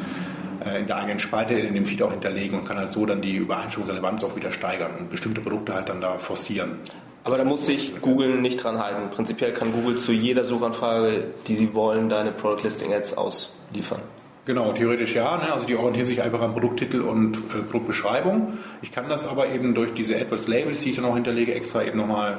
äh, 0.64 0.80
in 0.80 0.86
der 0.86 0.96
eigenen 0.96 1.18
Spalte 1.18 1.54
in 1.54 1.74
dem 1.74 1.86
Feed 1.86 2.02
auch 2.02 2.10
hinterlegen 2.10 2.58
und 2.58 2.66
kann 2.66 2.76
halt 2.76 2.88
so 2.88 3.06
dann 3.06 3.22
die 3.22 3.36
Übereinstimmung 3.36 3.88
Relevanz 3.88 4.22
auch 4.22 4.36
wieder 4.36 4.52
steigern 4.52 4.92
und 4.98 5.10
bestimmte 5.10 5.40
Produkte 5.40 5.74
halt 5.74 5.88
dann 5.88 6.00
da 6.00 6.18
forcieren. 6.18 6.78
Aber 7.24 7.38
da 7.38 7.44
muss 7.44 7.64
sich 7.64 8.02
Google 8.02 8.40
nicht 8.40 8.62
dran 8.62 8.78
halten. 8.78 9.10
Prinzipiell 9.10 9.54
kann 9.54 9.72
Google 9.72 9.96
zu 9.96 10.12
jeder 10.12 10.44
Suchanfrage, 10.44 11.24
die 11.46 11.54
sie 11.56 11.74
wollen, 11.74 12.10
deine 12.10 12.32
Product 12.32 12.62
Listing 12.62 12.92
Ads 12.92 13.16
ausliefern. 13.16 14.02
Genau, 14.46 14.72
theoretisch 14.72 15.14
ja. 15.14 15.36
Ne? 15.38 15.52
Also 15.52 15.66
die 15.66 15.74
orientieren 15.76 16.06
sich 16.06 16.22
einfach 16.22 16.40
an 16.40 16.52
Produkttitel 16.52 17.00
und 17.00 17.36
äh, 17.36 17.62
Produktbeschreibung. 17.62 18.58
Ich 18.82 18.92
kann 18.92 19.08
das 19.08 19.26
aber 19.26 19.48
eben 19.48 19.74
durch 19.74 19.94
diese 19.94 20.16
AdWords 20.16 20.48
Labels, 20.48 20.80
die 20.80 20.90
ich 20.90 20.96
dann 20.96 21.06
auch 21.06 21.14
hinterlege, 21.14 21.54
extra 21.54 21.82
eben 21.82 21.96
nochmal 21.98 22.38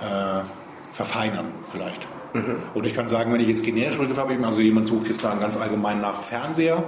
äh, 0.00 0.42
verfeinern 0.92 1.52
vielleicht. 1.70 2.06
Oder 2.74 2.86
ich 2.86 2.94
kann 2.94 3.08
sagen, 3.10 3.32
wenn 3.32 3.40
ich 3.40 3.48
jetzt 3.48 3.62
generische 3.62 3.98
Begriffe 3.98 4.20
habe, 4.20 4.32
eben, 4.32 4.44
also 4.44 4.60
jemand 4.62 4.88
sucht 4.88 5.08
jetzt 5.08 5.22
dann 5.22 5.38
ganz 5.40 5.60
allgemein 5.60 6.00
nach 6.00 6.22
Fernseher, 6.22 6.84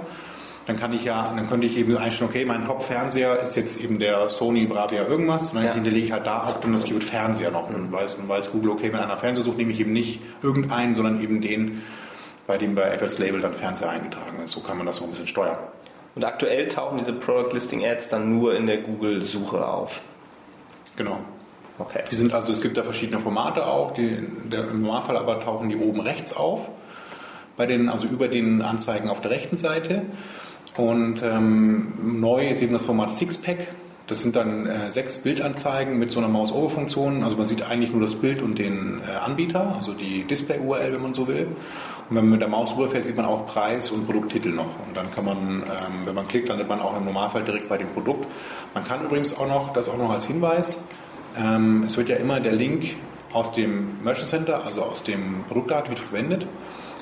dann 0.65 0.75
kann 0.75 0.91
ich 0.93 1.03
ja, 1.03 1.31
dann 1.35 1.47
könnte 1.47 1.67
ich 1.67 1.77
eben 1.77 1.95
einstellen, 1.95 2.31
okay, 2.31 2.45
mein 2.45 2.65
Top-Fernseher 2.65 3.39
ist 3.43 3.55
jetzt 3.55 3.79
eben 3.79 3.99
der 3.99 4.27
Sony 4.29 4.65
Bravia 4.65 5.07
irgendwas, 5.07 5.51
und 5.51 5.57
dann 5.57 5.65
Ja. 5.65 5.73
hinterlege 5.75 6.07
ich 6.07 6.11
halt 6.11 6.25
da 6.25 6.41
auch 6.41 6.59
dann 6.61 6.73
das 6.73 6.83
Keyword 6.85 7.03
Fernseher 7.03 7.51
noch. 7.51 7.69
Und 7.69 7.91
weiß, 7.91 8.15
und 8.15 8.27
weiß 8.27 8.51
Google, 8.51 8.71
okay, 8.71 8.91
wenn 8.91 8.99
einer 8.99 9.17
Fernseher 9.17 9.43
sucht, 9.43 9.57
nehme 9.57 9.71
ich 9.71 9.79
eben 9.79 9.93
nicht 9.93 10.21
irgendeinen, 10.41 10.95
sondern 10.95 11.21
eben 11.21 11.41
den, 11.41 11.83
bei 12.47 12.57
dem 12.57 12.75
bei 12.75 12.91
AdWords 12.93 13.19
Label 13.19 13.41
dann 13.41 13.53
Fernseher 13.55 13.89
eingetragen 13.89 14.39
ist. 14.43 14.51
So 14.51 14.61
kann 14.61 14.77
man 14.77 14.85
das 14.85 14.99
noch 14.99 15.07
ein 15.07 15.11
bisschen 15.11 15.27
steuern. 15.27 15.57
Und 16.15 16.23
aktuell 16.23 16.67
tauchen 16.67 16.97
diese 16.97 17.13
Product 17.13 17.51
Listing 17.53 17.85
Ads 17.85 18.09
dann 18.09 18.37
nur 18.37 18.55
in 18.55 18.67
der 18.67 18.77
Google-Suche 18.77 19.67
auf. 19.67 20.01
Genau. 20.95 21.19
Okay. 21.77 22.03
Die 22.09 22.15
sind 22.15 22.33
also, 22.33 22.53
es 22.53 22.61
gibt 22.61 22.77
da 22.77 22.83
verschiedene 22.83 23.19
Formate 23.19 23.67
auch, 23.67 23.93
die, 23.93 24.25
der, 24.45 24.69
im 24.69 24.81
Normalfall 24.81 25.17
aber 25.17 25.41
tauchen 25.41 25.67
die 25.67 25.75
oben 25.75 25.99
rechts 25.99 26.31
auf, 26.31 26.69
bei 27.57 27.65
den, 27.65 27.89
also 27.89 28.07
über 28.07 28.29
den 28.29 28.61
Anzeigen 28.61 29.09
auf 29.09 29.19
der 29.19 29.31
rechten 29.31 29.57
Seite. 29.57 30.03
Und 30.77 31.21
ähm, 31.21 32.19
neu 32.19 32.49
ist 32.49 32.61
eben 32.61 32.73
das 32.73 32.83
Format 32.83 33.11
Sixpack. 33.11 33.67
Das 34.07 34.21
sind 34.21 34.35
dann 34.35 34.67
äh, 34.67 34.91
sechs 34.91 35.19
Bildanzeigen 35.19 35.97
mit 35.97 36.11
so 36.11 36.19
einer 36.19 36.27
Mouse-Over-Funktion. 36.27 37.23
Also 37.23 37.35
man 37.35 37.45
sieht 37.45 37.63
eigentlich 37.63 37.91
nur 37.91 38.01
das 38.01 38.15
Bild 38.15 38.41
und 38.41 38.59
den 38.59 39.01
äh, 39.01 39.15
Anbieter, 39.15 39.75
also 39.75 39.93
die 39.93 40.25
Display-URL, 40.25 40.95
wenn 40.95 41.01
man 41.01 41.13
so 41.13 41.27
will. 41.27 41.47
Und 42.09 42.15
wenn 42.15 42.25
man 42.25 42.31
mit 42.31 42.41
der 42.41 42.49
Maus 42.49 42.75
rüberfährt, 42.75 43.03
sieht 43.03 43.15
man 43.15 43.25
auch 43.25 43.47
Preis 43.47 43.89
und 43.89 44.05
Produkttitel 44.05 44.49
noch. 44.49 44.79
Und 44.85 44.95
dann 44.95 45.09
kann 45.11 45.25
man, 45.25 45.63
ähm, 45.63 46.05
wenn 46.05 46.13
man 46.13 46.27
klickt, 46.27 46.47
landet 46.49 46.67
man 46.67 46.79
auch 46.79 46.95
im 46.95 47.05
Normalfall 47.05 47.43
direkt 47.43 47.67
bei 47.67 47.77
dem 47.77 47.89
Produkt. 47.93 48.27
Man 48.73 48.83
kann 48.83 49.03
übrigens 49.03 49.35
auch 49.37 49.47
noch, 49.47 49.73
das 49.73 49.89
auch 49.89 49.97
noch 49.97 50.11
als 50.11 50.25
Hinweis, 50.25 50.83
ähm, 51.37 51.83
es 51.83 51.97
wird 51.97 52.09
ja 52.09 52.15
immer 52.15 52.39
der 52.39 52.53
Link 52.53 52.95
aus 53.33 53.51
dem 53.51 54.01
Merchant 54.03 54.29
Center, 54.29 54.63
also 54.63 54.83
aus 54.83 55.03
dem 55.03 55.43
Produktdaten, 55.47 55.89
wird 55.89 55.99
verwendet. 55.99 56.47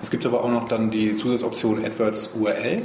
Es 0.02 0.10
gibt 0.10 0.26
aber 0.26 0.44
auch 0.44 0.50
noch 0.50 0.66
dann 0.66 0.90
die 0.90 1.14
Zusatzoption 1.14 1.86
AdWords 1.86 2.34
URL. 2.36 2.78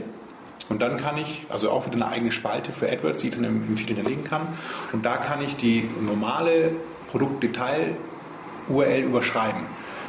Und 0.69 0.83
dann 0.83 0.99
kann 0.99 1.17
ich, 1.17 1.47
also 1.49 1.71
auch 1.71 1.87
wieder 1.87 1.95
eine 1.95 2.09
eigene 2.09 2.31
Spalte 2.31 2.73
für 2.73 2.91
AdWords, 2.91 3.19
die 3.19 3.29
ich 3.29 3.35
dann 3.35 3.45
im, 3.45 3.65
im 3.67 3.77
Feed 3.77 3.89
hinterlegen 3.89 4.25
kann. 4.25 4.49
Und 4.93 5.07
da 5.07 5.17
kann 5.17 5.41
ich 5.41 5.57
die 5.57 5.89
normale 6.01 6.73
Produktdetail-URL 7.11 9.05
überschreiben. 9.05 9.63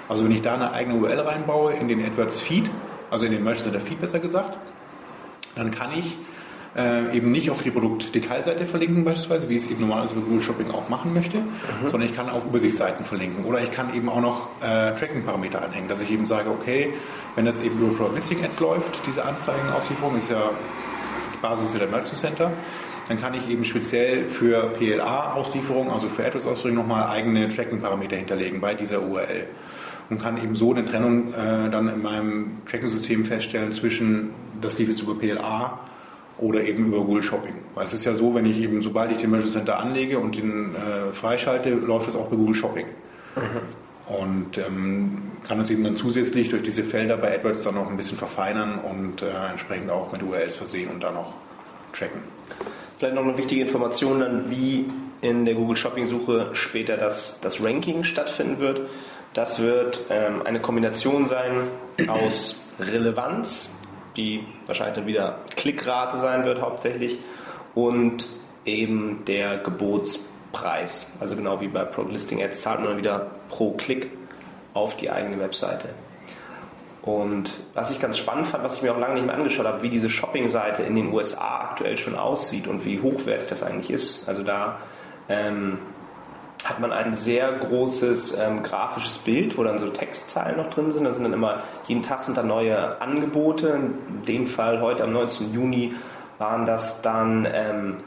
Also 0.09 0.25
wenn 0.25 0.31
ich 0.31 0.41
da 0.41 0.55
eine 0.55 0.73
eigene 0.73 0.95
URL 0.95 1.19
reinbaue 1.19 1.73
in 1.73 1.87
den 1.87 2.03
AdWords 2.03 2.41
Feed, 2.41 2.69
also 3.11 3.25
in 3.25 3.31
den 3.31 3.43
Merchant 3.43 3.65
Center 3.65 3.79
Feed 3.79 4.01
besser 4.01 4.19
gesagt, 4.19 4.57
dann 5.55 5.69
kann 5.69 5.91
ich 5.97 6.17
äh, 6.75 7.15
eben 7.15 7.31
nicht 7.31 7.51
auf 7.51 7.61
die 7.61 7.69
Produktdetailseite 7.69 8.65
verlinken 8.65 9.03
beispielsweise, 9.03 9.49
wie 9.49 9.55
ich 9.55 9.63
es 9.63 9.71
eben 9.71 9.81
normalerweise 9.81 10.15
bei 10.15 10.21
Google 10.21 10.41
Shopping 10.41 10.71
auch 10.71 10.89
machen 10.89 11.13
möchte, 11.13 11.37
mhm. 11.37 11.89
sondern 11.89 12.09
ich 12.09 12.15
kann 12.15 12.27
auf 12.29 12.43
Übersichtsseiten 12.43 13.05
verlinken. 13.05 13.45
Oder 13.45 13.61
ich 13.61 13.71
kann 13.71 13.93
eben 13.93 14.09
auch 14.09 14.21
noch 14.21 14.47
äh, 14.61 14.95
Tracking-Parameter 14.95 15.61
anhängen, 15.61 15.87
dass 15.87 16.01
ich 16.01 16.09
eben 16.09 16.25
sage, 16.25 16.49
okay, 16.49 16.93
wenn 17.35 17.45
das 17.45 17.59
eben 17.59 17.79
über 17.79 17.95
Product 17.95 18.15
Listing 18.15 18.43
Ads 18.43 18.59
läuft, 18.59 19.05
diese 19.05 19.23
Anzeigenauslieferung 19.23 20.15
ist 20.15 20.31
ja 20.31 20.51
die 21.35 21.37
Basis 21.39 21.73
der 21.73 21.87
Merchant 21.87 22.15
Center, 22.15 22.51
dann 23.07 23.17
kann 23.17 23.35
ich 23.35 23.47
eben 23.47 23.63
speziell 23.63 24.25
für 24.25 24.69
PLA-Auslieferung, 24.73 25.91
also 25.91 26.07
für 26.09 26.25
Address-Auslieferung 26.25 26.87
nochmal 26.87 27.09
eigene 27.09 27.47
Tracking-Parameter 27.47 28.15
hinterlegen 28.15 28.59
bei 28.59 28.73
dieser 28.73 29.01
URL 29.01 29.47
und 30.09 30.21
kann 30.21 30.37
eben 30.37 30.55
so 30.55 30.73
eine 30.73 30.85
Trennung 30.85 31.33
äh, 31.33 31.69
dann 31.69 31.87
in 31.89 32.01
meinem 32.01 32.57
Tracking-System 32.65 33.25
feststellen 33.25 33.71
zwischen, 33.71 34.31
das 34.61 34.77
lief 34.77 34.89
jetzt 34.89 35.01
über 35.01 35.15
PLA 35.15 35.79
oder 36.37 36.63
eben 36.63 36.87
über 36.87 37.01
Google 37.01 37.21
Shopping. 37.21 37.55
Weil 37.75 37.85
es 37.85 37.93
ist 37.93 38.05
ja 38.05 38.15
so, 38.15 38.33
wenn 38.33 38.45
ich 38.45 38.59
eben, 38.59 38.81
sobald 38.81 39.11
ich 39.11 39.17
den 39.17 39.29
Merchant 39.29 39.51
Center 39.51 39.79
anlege 39.79 40.19
und 40.19 40.37
den 40.37 40.75
äh, 40.75 41.13
freischalte, 41.13 41.69
läuft 41.69 42.07
das 42.07 42.15
auch 42.15 42.27
bei 42.27 42.35
Google 42.35 42.55
Shopping. 42.55 42.87
Mhm. 43.35 44.13
Und 44.13 44.57
ähm, 44.57 45.21
kann 45.47 45.59
es 45.59 45.69
eben 45.69 45.83
dann 45.83 45.95
zusätzlich 45.95 46.49
durch 46.49 46.63
diese 46.63 46.83
Felder 46.83 47.17
bei 47.17 47.35
AdWords 47.35 47.63
dann 47.63 47.75
noch 47.75 47.87
ein 47.87 47.95
bisschen 47.95 48.17
verfeinern 48.17 48.79
und 48.79 49.21
äh, 49.21 49.27
entsprechend 49.51 49.91
auch 49.91 50.11
mit 50.11 50.23
URLs 50.23 50.55
versehen 50.55 50.89
und 50.89 51.03
dann 51.03 51.13
noch 51.13 51.35
tracken. 51.93 52.21
Vielleicht 52.97 53.15
noch 53.15 53.23
eine 53.23 53.37
wichtige 53.37 53.61
Information 53.61 54.19
dann, 54.19 54.49
wie 54.49 54.85
in 55.21 55.45
der 55.45 55.53
Google 55.53 55.77
Shopping 55.77 56.07
Suche 56.07 56.49
später 56.53 56.97
das, 56.97 57.39
das 57.41 57.61
Ranking 57.63 58.03
stattfinden 58.03 58.59
wird. 58.59 58.89
Das 59.33 59.59
wird 59.59 59.99
ähm, 60.09 60.41
eine 60.45 60.59
Kombination 60.61 61.25
sein 61.25 61.67
aus 62.07 62.59
Relevanz, 62.79 63.69
die 64.17 64.43
wahrscheinlich 64.65 64.95
dann 64.95 65.07
wieder 65.07 65.39
Klickrate 65.55 66.17
sein 66.17 66.45
wird 66.45 66.61
hauptsächlich 66.61 67.19
und 67.75 68.27
eben 68.65 69.23
der 69.25 69.59
Gebotspreis. 69.59 71.11
Also 71.19 71.35
genau 71.35 71.61
wie 71.61 71.67
bei 71.67 71.85
Pro 71.85 72.03
Listing 72.03 72.41
Ads 72.41 72.61
zahlt 72.61 72.81
man 72.81 72.97
wieder 72.97 73.31
pro 73.49 73.73
Klick 73.73 74.11
auf 74.73 74.95
die 74.97 75.11
eigene 75.11 75.39
Webseite. 75.39 75.89
Und 77.01 77.53
was 77.73 77.91
ich 77.91 77.99
ganz 77.99 78.17
spannend 78.17 78.47
fand, 78.47 78.63
was 78.63 78.77
ich 78.77 78.81
mir 78.81 78.93
auch 78.93 78.99
lange 78.99 79.15
nicht 79.15 79.25
mehr 79.25 79.35
angeschaut 79.35 79.65
habe, 79.65 79.81
wie 79.83 79.89
diese 79.89 80.09
Shopping-Seite 80.09 80.83
in 80.83 80.95
den 80.95 81.13
USA 81.13 81.69
aktuell 81.71 81.97
schon 81.97 82.15
aussieht 82.15 82.67
und 82.67 82.83
wie 82.85 82.99
hochwertig 83.01 83.47
das 83.47 83.63
eigentlich 83.63 83.89
ist. 83.89 84.27
Also 84.27 84.43
da 84.43 84.79
ähm, 85.29 85.79
hat 86.63 86.79
man 86.79 86.91
ein 86.91 87.13
sehr 87.13 87.51
großes 87.53 88.37
ähm, 88.37 88.63
grafisches 88.63 89.17
Bild, 89.19 89.57
wo 89.57 89.63
dann 89.63 89.79
so 89.79 89.89
Textzeilen 89.89 90.57
noch 90.57 90.69
drin 90.69 90.91
sind. 90.91 91.05
Da 91.05 91.11
sind 91.11 91.23
dann 91.23 91.33
immer, 91.33 91.63
jeden 91.87 92.01
Tag 92.01 92.25
sind 92.25 92.37
da 92.37 92.43
neue 92.43 93.01
Angebote. 93.01 93.69
In 93.69 94.25
dem 94.25 94.47
Fall 94.47 94.81
heute 94.81 95.03
am 95.03 95.13
19. 95.13 95.53
Juni 95.53 95.93
waren 96.37 96.65
das 96.65 97.01
dann 97.01 97.47
ähm, 97.51 97.97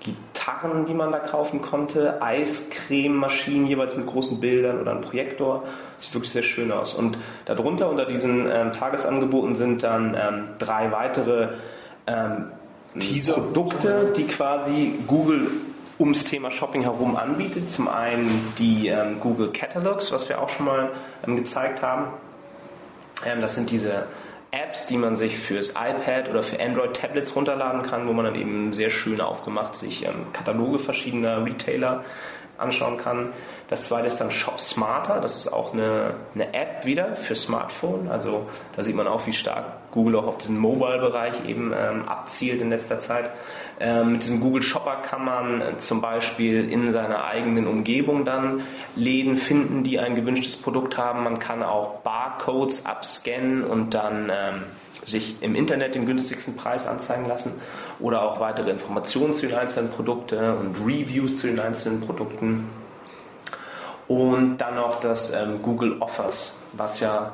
Gitarren, 0.00 0.86
die 0.86 0.94
man 0.94 1.12
da 1.12 1.18
kaufen 1.18 1.60
konnte, 1.60 2.22
Eiscrememaschinen 2.22 3.66
jeweils 3.66 3.94
mit 3.96 4.06
großen 4.06 4.40
Bildern 4.40 4.80
oder 4.80 4.92
ein 4.92 5.02
Projektor. 5.02 5.64
Sieht 5.98 6.14
wirklich 6.14 6.32
sehr 6.32 6.42
schön 6.42 6.72
aus. 6.72 6.94
Und 6.94 7.18
darunter 7.44 7.88
unter 7.90 8.06
diesen 8.06 8.50
ähm, 8.50 8.72
Tagesangeboten 8.72 9.54
sind 9.54 9.82
dann 9.82 10.16
ähm, 10.18 10.48
drei 10.58 10.90
weitere 10.90 11.50
ähm, 12.06 12.46
Produkte, 12.94 14.12
die 14.16 14.26
quasi 14.26 14.98
Google 15.06 15.48
ums 16.00 16.24
Thema 16.24 16.50
Shopping 16.50 16.82
herum 16.82 17.14
anbietet. 17.14 17.70
Zum 17.70 17.86
einen 17.86 18.52
die 18.58 18.88
ähm, 18.88 19.20
Google 19.20 19.52
Catalogs, 19.52 20.10
was 20.10 20.28
wir 20.28 20.40
auch 20.40 20.48
schon 20.48 20.66
mal 20.66 20.92
ähm, 21.26 21.36
gezeigt 21.36 21.82
haben. 21.82 22.14
Ähm, 23.24 23.40
das 23.40 23.54
sind 23.54 23.70
diese 23.70 24.06
Apps, 24.50 24.86
die 24.86 24.96
man 24.96 25.14
sich 25.14 25.38
fürs 25.38 25.70
iPad 25.70 26.28
oder 26.28 26.42
für 26.42 26.58
Android-Tablets 26.58 27.36
runterladen 27.36 27.82
kann, 27.82 28.08
wo 28.08 28.12
man 28.12 28.24
dann 28.24 28.34
eben 28.34 28.72
sehr 28.72 28.90
schön 28.90 29.20
aufgemacht 29.20 29.76
sich 29.76 30.04
ähm, 30.04 30.32
Kataloge 30.32 30.78
verschiedener 30.80 31.44
Retailer 31.44 32.04
anschauen 32.60 32.98
kann. 32.98 33.32
Das 33.68 33.84
zweite 33.84 34.06
ist 34.06 34.20
dann 34.20 34.30
Shop 34.30 34.60
Smarter. 34.60 35.20
Das 35.20 35.36
ist 35.36 35.52
auch 35.52 35.72
eine, 35.72 36.14
eine 36.34 36.54
App 36.54 36.86
wieder 36.86 37.16
für 37.16 37.34
Smartphone. 37.34 38.08
Also 38.08 38.46
da 38.76 38.82
sieht 38.82 38.94
man 38.94 39.06
auch, 39.06 39.26
wie 39.26 39.32
stark 39.32 39.90
Google 39.90 40.16
auch 40.16 40.26
auf 40.26 40.38
diesen 40.38 40.58
Mobile-Bereich 40.58 41.44
eben 41.46 41.72
ähm, 41.74 42.08
abzielt 42.08 42.60
in 42.60 42.70
letzter 42.70 43.00
Zeit. 43.00 43.30
Ähm, 43.80 44.12
mit 44.12 44.22
diesem 44.22 44.40
Google 44.40 44.62
Shopper 44.62 45.02
kann 45.02 45.24
man 45.24 45.60
äh, 45.60 45.76
zum 45.78 46.00
Beispiel 46.00 46.70
in 46.70 46.90
seiner 46.90 47.24
eigenen 47.24 47.66
Umgebung 47.66 48.24
dann 48.24 48.62
Läden 48.94 49.36
finden, 49.36 49.82
die 49.82 49.98
ein 49.98 50.14
gewünschtes 50.14 50.60
Produkt 50.60 50.96
haben. 50.96 51.24
Man 51.24 51.38
kann 51.38 51.62
auch 51.62 52.00
Barcodes 52.00 52.86
abscannen 52.86 53.64
und 53.64 53.94
dann 53.94 54.30
ähm, 54.32 54.62
sich 55.02 55.42
im 55.42 55.54
Internet 55.54 55.94
den 55.94 56.06
günstigsten 56.06 56.56
Preis 56.56 56.86
anzeigen 56.86 57.26
lassen 57.26 57.60
oder 58.00 58.22
auch 58.22 58.40
weitere 58.40 58.70
Informationen 58.70 59.34
zu 59.34 59.46
den 59.46 59.56
einzelnen 59.56 59.90
Produkten 59.90 60.38
und 60.38 60.80
Reviews 60.80 61.38
zu 61.38 61.46
den 61.46 61.60
einzelnen 61.60 62.00
Produkten. 62.00 62.68
Und 64.08 64.58
dann 64.58 64.74
noch 64.74 65.00
das 65.00 65.32
ähm, 65.32 65.62
Google 65.62 65.98
Offers, 66.00 66.52
was 66.72 66.98
ja 66.98 67.32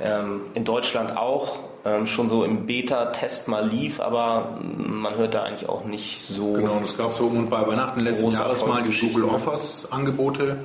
ähm, 0.00 0.42
in 0.54 0.64
Deutschland 0.64 1.16
auch 1.16 1.58
ähm, 1.84 2.06
schon 2.06 2.28
so 2.28 2.44
im 2.44 2.66
Beta-Test 2.66 3.46
mal 3.46 3.68
lief, 3.68 4.00
aber 4.00 4.58
man 4.60 5.16
hört 5.16 5.34
da 5.34 5.44
eigentlich 5.44 5.68
auch 5.68 5.84
nicht 5.84 6.26
so. 6.26 6.54
Genau, 6.54 6.80
es 6.82 6.96
gab 6.96 7.12
so 7.12 7.26
um 7.26 7.36
und 7.36 7.50
bei 7.50 7.66
Weihnachten 7.66 8.00
letzten 8.00 8.32
Jahres 8.32 8.66
mal 8.66 8.82
die 8.82 8.98
Google 8.98 9.24
Offers 9.24 9.90
Angebote. 9.92 10.56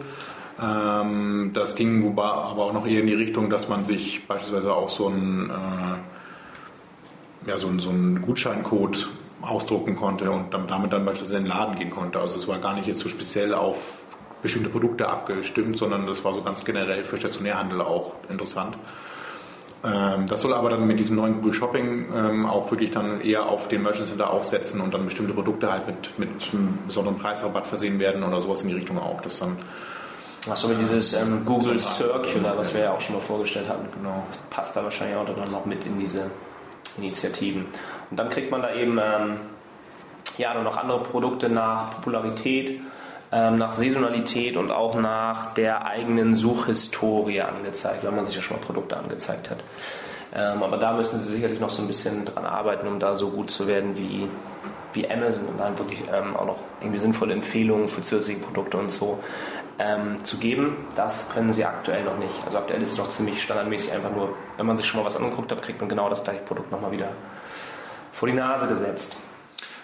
Ähm, 0.62 1.52
das 1.54 1.76
ging 1.76 2.18
aber 2.18 2.58
auch 2.58 2.74
noch 2.74 2.88
eher 2.88 3.02
in 3.02 3.08
die 3.08 3.14
Richtung, 3.14 3.50
dass 3.50 3.70
man 3.70 3.84
sich 3.84 4.28
beispielsweise 4.28 4.74
auch 4.74 4.90
so 4.90 5.08
ein 5.08 5.50
äh, 5.50 7.50
ja, 7.50 7.58
so, 7.58 7.78
so 7.80 7.90
einen 7.90 8.22
Gutscheincode 8.22 9.10
ausdrucken 9.44 9.96
konnte 9.96 10.32
und 10.32 10.54
damit 10.54 10.94
dann 10.94 11.06
beispielsweise 11.06 11.38
in 11.38 11.44
den 11.44 11.50
Laden 11.50 11.76
gehen 11.76 11.90
konnte. 11.90 12.20
Also 12.20 12.38
es 12.38 12.48
war 12.48 12.60
gar 12.60 12.74
nicht 12.74 12.88
jetzt 12.88 13.00
so 13.00 13.10
speziell 13.10 13.54
auf 13.54 14.06
bestimmte 14.42 14.70
Produkte 14.70 15.08
abgestimmt, 15.08 15.78
sondern 15.78 16.06
das 16.06 16.24
war 16.24 16.34
so 16.34 16.42
ganz 16.42 16.64
generell 16.66 17.04
für 17.04 17.18
Stationärhandel 17.18 17.82
auch 17.82 18.16
interessant. 18.30 18.78
Ähm, 19.86 20.28
das 20.28 20.42
soll 20.42 20.54
aber 20.54 20.70
dann 20.70 20.88
mit 20.88 21.00
diesem 21.00 21.18
neuen 21.18 21.36
Google 21.36 21.54
Shopping 21.54 22.12
ähm, 22.14 22.46
auch 22.46 22.72
wirklich 22.72 22.92
dann 22.92 23.22
eher 23.22 23.48
auf 23.48 23.68
den 23.68 23.84
Merchant 23.84 24.08
Center 24.08 24.30
aufsetzen 24.32 24.80
und 24.80 24.94
dann 24.94 25.06
bestimmte 25.06 25.34
Produkte 25.34 25.72
halt 25.72 25.88
mit, 25.88 26.20
mit 26.20 26.30
einem 26.54 26.80
besonderen 26.88 27.18
Preisrabatt 27.18 27.68
versehen 27.68 28.00
werden 28.00 28.24
oder 28.24 28.40
sowas 28.40 28.64
in 28.64 28.70
die 28.70 28.76
Richtung 28.76 28.98
auch. 28.98 29.22
Das 29.22 29.40
dann 29.40 29.58
Achso, 30.50 30.70
wie 30.70 30.76
dieses 30.76 31.14
ähm, 31.14 31.46
Google 31.46 31.80
Circular, 31.80 32.58
was 32.58 32.74
wir 32.74 32.82
ja 32.82 32.92
auch 32.94 33.00
schon 33.00 33.16
mal 33.16 33.22
vorgestellt 33.22 33.70
hatten. 33.70 33.88
Genau. 33.94 34.26
Das 34.28 34.38
passt 34.50 34.76
da 34.76 34.84
wahrscheinlich 34.84 35.16
auch 35.18 35.26
dann 35.26 35.52
noch 35.52 35.66
mit 35.66 35.86
in 35.86 36.00
diese 36.00 36.32
Initiativen. 36.98 37.66
Und 38.10 38.18
dann 38.18 38.30
kriegt 38.30 38.52
man 38.52 38.62
da 38.62 38.74
eben 38.74 39.00
ähm, 39.02 39.40
ja 40.38 40.62
noch 40.62 40.78
andere 40.78 41.04
Produkte 41.04 41.50
nach 41.50 41.96
Popularität, 41.96 42.82
ähm, 43.32 43.56
nach 43.56 43.74
Saisonalität 43.74 44.58
und 44.58 44.72
auch 44.72 44.96
nach 44.96 45.54
der 45.54 45.86
eigenen 45.86 46.36
Suchhistorie 46.36 47.42
angezeigt, 47.42 48.04
wenn 48.04 48.16
man 48.16 48.26
sich 48.26 48.36
ja 48.36 48.42
schon 48.42 48.58
mal 48.58 48.66
Produkte 48.66 48.98
angezeigt 48.98 49.50
hat. 49.50 49.64
Ähm, 50.36 50.64
aber 50.64 50.78
da 50.78 50.94
müssen 50.94 51.20
sie 51.20 51.32
sicherlich 51.32 51.60
noch 51.60 51.70
so 51.70 51.82
ein 51.82 51.88
bisschen 51.88 52.26
dran 52.26 52.46
arbeiten, 52.46 52.88
um 52.88 53.00
da 53.00 53.16
so 53.16 53.30
gut 53.30 53.52
zu 53.52 53.68
werden 53.68 53.98
wie 53.98 54.30
wie 54.94 55.10
Amazon 55.10 55.48
und 55.48 55.58
dann 55.60 55.78
wirklich 55.78 56.02
ähm, 56.14 56.36
auch 56.36 56.46
noch 56.46 56.60
irgendwie 56.80 57.00
sinnvolle 57.00 57.34
Empfehlungen 57.34 57.88
für 57.88 58.02
zusätzliche 58.02 58.42
Produkte 58.42 58.78
und 58.78 58.90
so 58.92 59.20
ähm, 59.80 60.24
zu 60.24 60.38
geben. 60.38 60.78
Das 60.96 61.30
können 61.30 61.54
sie 61.54 61.66
aktuell 61.66 62.04
noch 62.04 62.18
nicht. 62.18 62.36
Also 62.46 62.58
aktuell 62.58 62.82
ist 62.82 62.92
es 62.92 62.98
noch 62.98 63.10
ziemlich 63.10 63.42
standardmäßig 63.42 63.92
einfach 63.92 64.12
nur, 64.12 64.36
wenn 64.58 64.66
man 64.66 64.78
sich 64.78 64.86
schon 64.86 65.00
mal 65.00 65.06
was 65.06 65.18
angeguckt 65.18 65.52
hat, 65.52 65.62
kriegt 65.62 65.80
man 65.80 65.90
genau 65.90 66.10
das 66.10 66.24
gleiche 66.24 66.44
Produkt 66.44 66.72
nochmal 66.72 66.92
wieder 66.92 67.12
vor 68.12 68.28
die 68.28 68.36
Nase 68.36 68.68
gesetzt. 68.68 69.16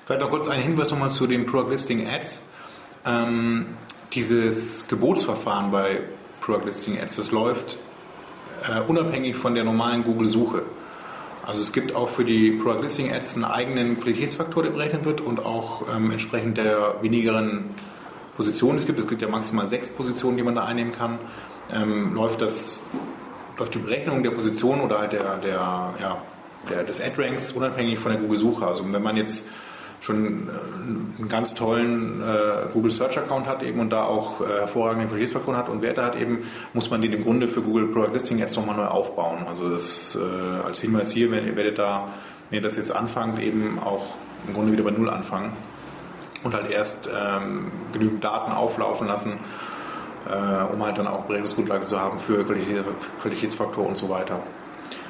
Vielleicht 0.05 0.21
noch 0.21 0.29
kurz 0.29 0.47
einen 0.47 0.63
Hinweis 0.63 0.91
nochmal 0.91 1.09
zu 1.09 1.27
den 1.27 1.45
Product 1.45 1.69
Listing 1.69 2.07
Ads. 2.07 2.45
Ähm, 3.05 3.77
dieses 4.13 4.87
Gebotsverfahren 4.87 5.71
bei 5.71 6.01
Product 6.41 6.65
Listing 6.65 6.99
Ads, 6.99 7.17
das 7.17 7.31
läuft 7.31 7.77
äh, 8.67 8.81
unabhängig 8.81 9.35
von 9.35 9.55
der 9.55 9.63
normalen 9.63 10.03
Google-Suche. 10.03 10.63
Also 11.45 11.61
es 11.61 11.71
gibt 11.71 11.95
auch 11.95 12.09
für 12.09 12.25
die 12.25 12.51
Product 12.51 12.81
Listing 12.81 13.11
Ads 13.11 13.35
einen 13.35 13.45
eigenen 13.45 13.99
Qualitätsfaktor, 13.99 14.63
der 14.63 14.71
berechnet 14.71 15.05
wird 15.05 15.21
und 15.21 15.39
auch 15.39 15.83
ähm, 15.93 16.11
entsprechend 16.11 16.57
der 16.57 16.95
wenigeren 17.01 17.71
Positionen 18.39 18.77
es 18.77 18.85
gibt. 18.85 18.97
Es 18.97 19.05
gibt 19.05 19.21
ja 19.21 19.27
maximal 19.27 19.69
sechs 19.69 19.89
Positionen, 19.89 20.37
die 20.37 20.43
man 20.43 20.55
da 20.55 20.63
einnehmen 20.63 20.93
kann. 20.93 21.19
Ähm, 21.69 22.13
läuft 22.13 22.41
das 22.41 22.81
läuft 23.57 23.75
die 23.75 23.79
Berechnung 23.79 24.23
der 24.23 24.31
Position 24.31 24.79
oder 24.79 24.99
halt 24.99 25.11
der, 25.11 25.35
der, 25.39 25.93
ja, 25.99 26.21
der, 26.69 26.85
des 26.85 27.01
Ad-Ranks 27.01 27.51
unabhängig 27.51 27.99
von 27.99 28.13
der 28.13 28.21
Google-Suche. 28.21 28.65
Also 28.65 28.85
wenn 28.89 29.03
man 29.03 29.17
jetzt 29.17 29.49
schon 29.99 30.47
äh, 30.47 30.51
einen 30.51 31.27
ganz 31.27 31.53
tollen 31.53 32.21
äh, 32.21 32.71
Google 32.71 32.91
Search 32.91 33.17
Account 33.17 33.45
hat 33.45 33.61
eben 33.61 33.81
und 33.81 33.89
da 33.89 34.05
auch 34.05 34.39
äh, 34.39 34.45
hervorragende 34.45 35.07
Qualitätsfaktoren 35.07 35.59
hat 35.59 35.67
und 35.67 35.81
Werte 35.81 36.01
hat 36.01 36.15
eben, 36.15 36.43
muss 36.73 36.89
man 36.89 37.01
den 37.01 37.11
im 37.11 37.23
Grunde 37.23 37.49
für 37.49 37.61
Google 37.61 37.87
Product 37.87 38.13
Listing 38.13 38.37
jetzt 38.39 38.55
nochmal 38.55 38.77
neu 38.77 38.85
aufbauen. 38.85 39.39
Also 39.45 39.69
das 39.69 40.17
äh, 40.17 40.65
als 40.65 40.79
Hinweis 40.79 41.11
hier, 41.11 41.29
wenn 41.31 41.45
ihr 41.45 41.57
werdet 41.57 41.77
da, 41.77 42.07
wenn 42.49 42.59
ihr 42.59 42.63
das 42.63 42.77
jetzt 42.77 42.95
anfangt, 42.95 43.41
eben 43.41 43.79
auch 43.79 44.15
im 44.47 44.53
Grunde 44.53 44.71
wieder 44.71 44.83
bei 44.83 44.91
Null 44.91 45.09
anfangen 45.09 45.51
und 46.43 46.53
halt 46.53 46.71
erst 46.71 47.07
ähm, 47.07 47.71
genügend 47.91 48.23
Daten 48.23 48.51
auflaufen 48.51 49.07
lassen, 49.07 49.33
äh, 50.27 50.73
um 50.73 50.83
halt 50.83 50.97
dann 50.97 51.07
auch 51.07 51.25
Berechnungsgrundlage 51.25 51.85
zu 51.85 51.99
haben 51.99 52.19
für 52.19 52.45
Qualitätsfaktoren 52.45 53.89
und 53.89 53.97
so 53.97 54.09
weiter. 54.09 54.41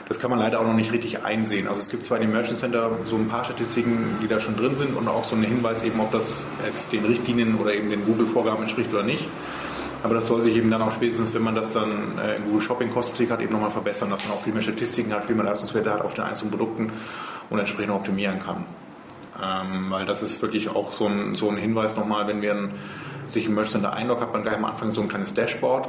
Das 0.07 0.17
kann 0.17 0.31
man 0.31 0.39
leider 0.39 0.59
auch 0.59 0.65
noch 0.65 0.73
nicht 0.73 0.91
richtig 0.91 1.23
einsehen. 1.23 1.67
Also 1.67 1.81
es 1.81 1.87
gibt 1.87 2.03
zwar 2.03 2.17
in 2.17 2.23
dem 2.23 2.31
Merchant 2.31 2.57
Center 2.57 2.89
so 3.05 3.15
ein 3.15 3.27
paar 3.27 3.45
Statistiken, 3.45 4.17
die 4.23 4.27
da 4.27 4.39
schon 4.39 4.57
drin 4.57 4.75
sind 4.75 4.97
und 4.97 5.07
auch 5.07 5.23
so 5.23 5.35
einen 5.35 5.43
Hinweis 5.43 5.83
eben, 5.83 5.99
ob 5.99 6.11
das 6.11 6.47
jetzt 6.65 6.91
den 6.91 7.05
Richtlinien 7.05 7.59
oder 7.59 7.75
eben 7.75 7.91
den 7.91 8.05
Google-Vorgaben 8.05 8.63
entspricht 8.63 8.91
oder 8.91 9.03
nicht. 9.03 9.27
Aber 10.01 10.15
das 10.15 10.25
soll 10.25 10.41
sich 10.41 10.55
eben 10.55 10.71
dann 10.71 10.81
auch 10.81 10.93
spätestens, 10.93 11.33
wenn 11.35 11.43
man 11.43 11.53
das 11.53 11.73
dann 11.73 12.17
äh, 12.17 12.37
in 12.37 12.45
Google 12.45 12.61
Shopping 12.61 12.89
Kosmetik 12.89 13.29
hat, 13.29 13.41
eben 13.41 13.51
nochmal 13.51 13.69
verbessern, 13.69 14.09
dass 14.09 14.23
man 14.23 14.31
auch 14.31 14.41
viel 14.41 14.53
mehr 14.53 14.63
Statistiken 14.63 15.13
hat, 15.13 15.25
viel 15.25 15.35
mehr 15.35 15.45
Leistungswerte 15.45 15.91
hat 15.91 16.01
auf 16.01 16.15
den 16.15 16.23
einzelnen 16.23 16.51
Produkten 16.51 16.91
und 17.51 17.59
entsprechend 17.59 17.91
optimieren 17.91 18.39
kann. 18.39 18.65
Ähm, 19.41 19.89
weil 19.89 20.05
das 20.05 20.21
ist 20.21 20.41
wirklich 20.41 20.69
auch 20.69 20.91
so 20.91 21.07
ein, 21.07 21.35
so 21.35 21.49
ein 21.49 21.57
Hinweis 21.57 21.95
nochmal, 21.95 22.27
wenn 22.27 22.41
ein, 22.43 22.73
sich 23.25 23.45
im 23.45 23.55
Merch 23.55 23.69
Center 23.69 23.93
einloggt, 23.93 24.21
hat 24.21 24.33
man 24.33 24.43
gleich 24.43 24.55
am 24.55 24.65
Anfang 24.65 24.91
so 24.91 25.01
ein 25.01 25.07
kleines 25.07 25.33
Dashboard 25.33 25.87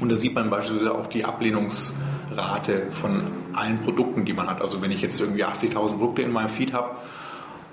und 0.00 0.10
da 0.10 0.16
sieht 0.16 0.34
man 0.34 0.50
beispielsweise 0.50 0.92
auch 0.92 1.06
die 1.06 1.24
Ablehnungsrate 1.24 2.90
von 2.90 3.22
allen 3.52 3.82
Produkten, 3.82 4.24
die 4.24 4.32
man 4.32 4.48
hat. 4.48 4.60
Also 4.60 4.82
wenn 4.82 4.90
ich 4.90 5.02
jetzt 5.02 5.20
irgendwie 5.20 5.44
80.000 5.44 5.98
Produkte 5.98 6.22
in 6.22 6.32
meinem 6.32 6.48
Feed 6.48 6.72
habe 6.72 6.96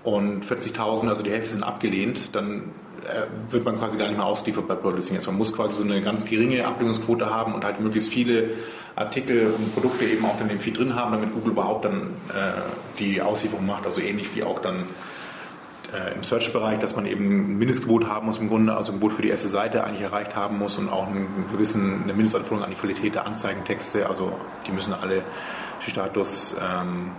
und 0.04 0.46
40.000, 0.46 1.10
also 1.10 1.24
die 1.24 1.32
Hälfte 1.32 1.52
sind 1.52 1.64
abgelehnt, 1.64 2.36
dann 2.36 2.72
äh, 3.06 3.52
wird 3.52 3.66
man 3.66 3.78
quasi 3.78 3.98
gar 3.98 4.08
nicht 4.08 4.18
mehr 4.18 4.26
ausgeliefert 4.26 4.68
bei 4.68 4.76
Product 4.76 4.98
Listing. 4.98 5.18
Also 5.18 5.32
man 5.32 5.38
muss 5.38 5.54
quasi 5.54 5.76
so 5.76 5.84
eine 5.84 6.02
ganz 6.02 6.26
geringe 6.26 6.66
Ablehnungsquote 6.66 7.30
haben 7.30 7.54
und 7.54 7.64
halt 7.64 7.80
möglichst 7.80 8.12
viele 8.12 8.52
Artikel 8.96 9.54
und 9.58 9.74
Produkte 9.74 10.06
eben 10.06 10.26
auch 10.26 10.40
in 10.42 10.50
dem 10.50 10.60
Feed 10.60 10.78
drin 10.78 10.96
haben, 10.96 11.12
damit 11.12 11.34
Google 11.34 11.52
überhaupt 11.52 11.86
dann 11.86 12.14
äh, 12.30 13.00
die 13.00 13.22
Auslieferung 13.22 13.66
macht. 13.66 13.86
Also 13.86 14.02
ähnlich 14.02 14.36
wie 14.36 14.44
auch 14.44 14.60
dann 14.60 14.86
äh, 15.94 16.16
im 16.16 16.24
Search-Bereich, 16.24 16.80
dass 16.80 16.96
man 16.96 17.06
eben 17.06 17.54
ein 17.54 17.58
Mindestgebot 17.58 18.08
haben 18.08 18.28
muss 18.28 18.38
im 18.38 18.48
Grunde, 18.48 18.76
also 18.76 18.92
ein 18.92 19.00
Gebot 19.00 19.14
für 19.14 19.22
die 19.22 19.30
erste 19.30 19.48
Seite 19.48 19.84
eigentlich 19.84 20.04
erreicht 20.04 20.36
haben 20.36 20.58
muss 20.58 20.78
und 20.78 20.90
auch 20.90 21.08
einen 21.08 21.48
gewissen, 21.52 22.04
eine 22.04 22.14
Mindestanforderung 22.14 22.64
an 22.64 22.72
die 22.72 22.78
Qualität 22.78 23.16
der 23.16 23.26
Anzeigentexte, 23.26 24.08
also 24.08 24.34
die 24.68 24.72
müssen 24.72 24.94
alle 24.94 25.24
Status 25.80 26.56
ähm, 26.62 27.12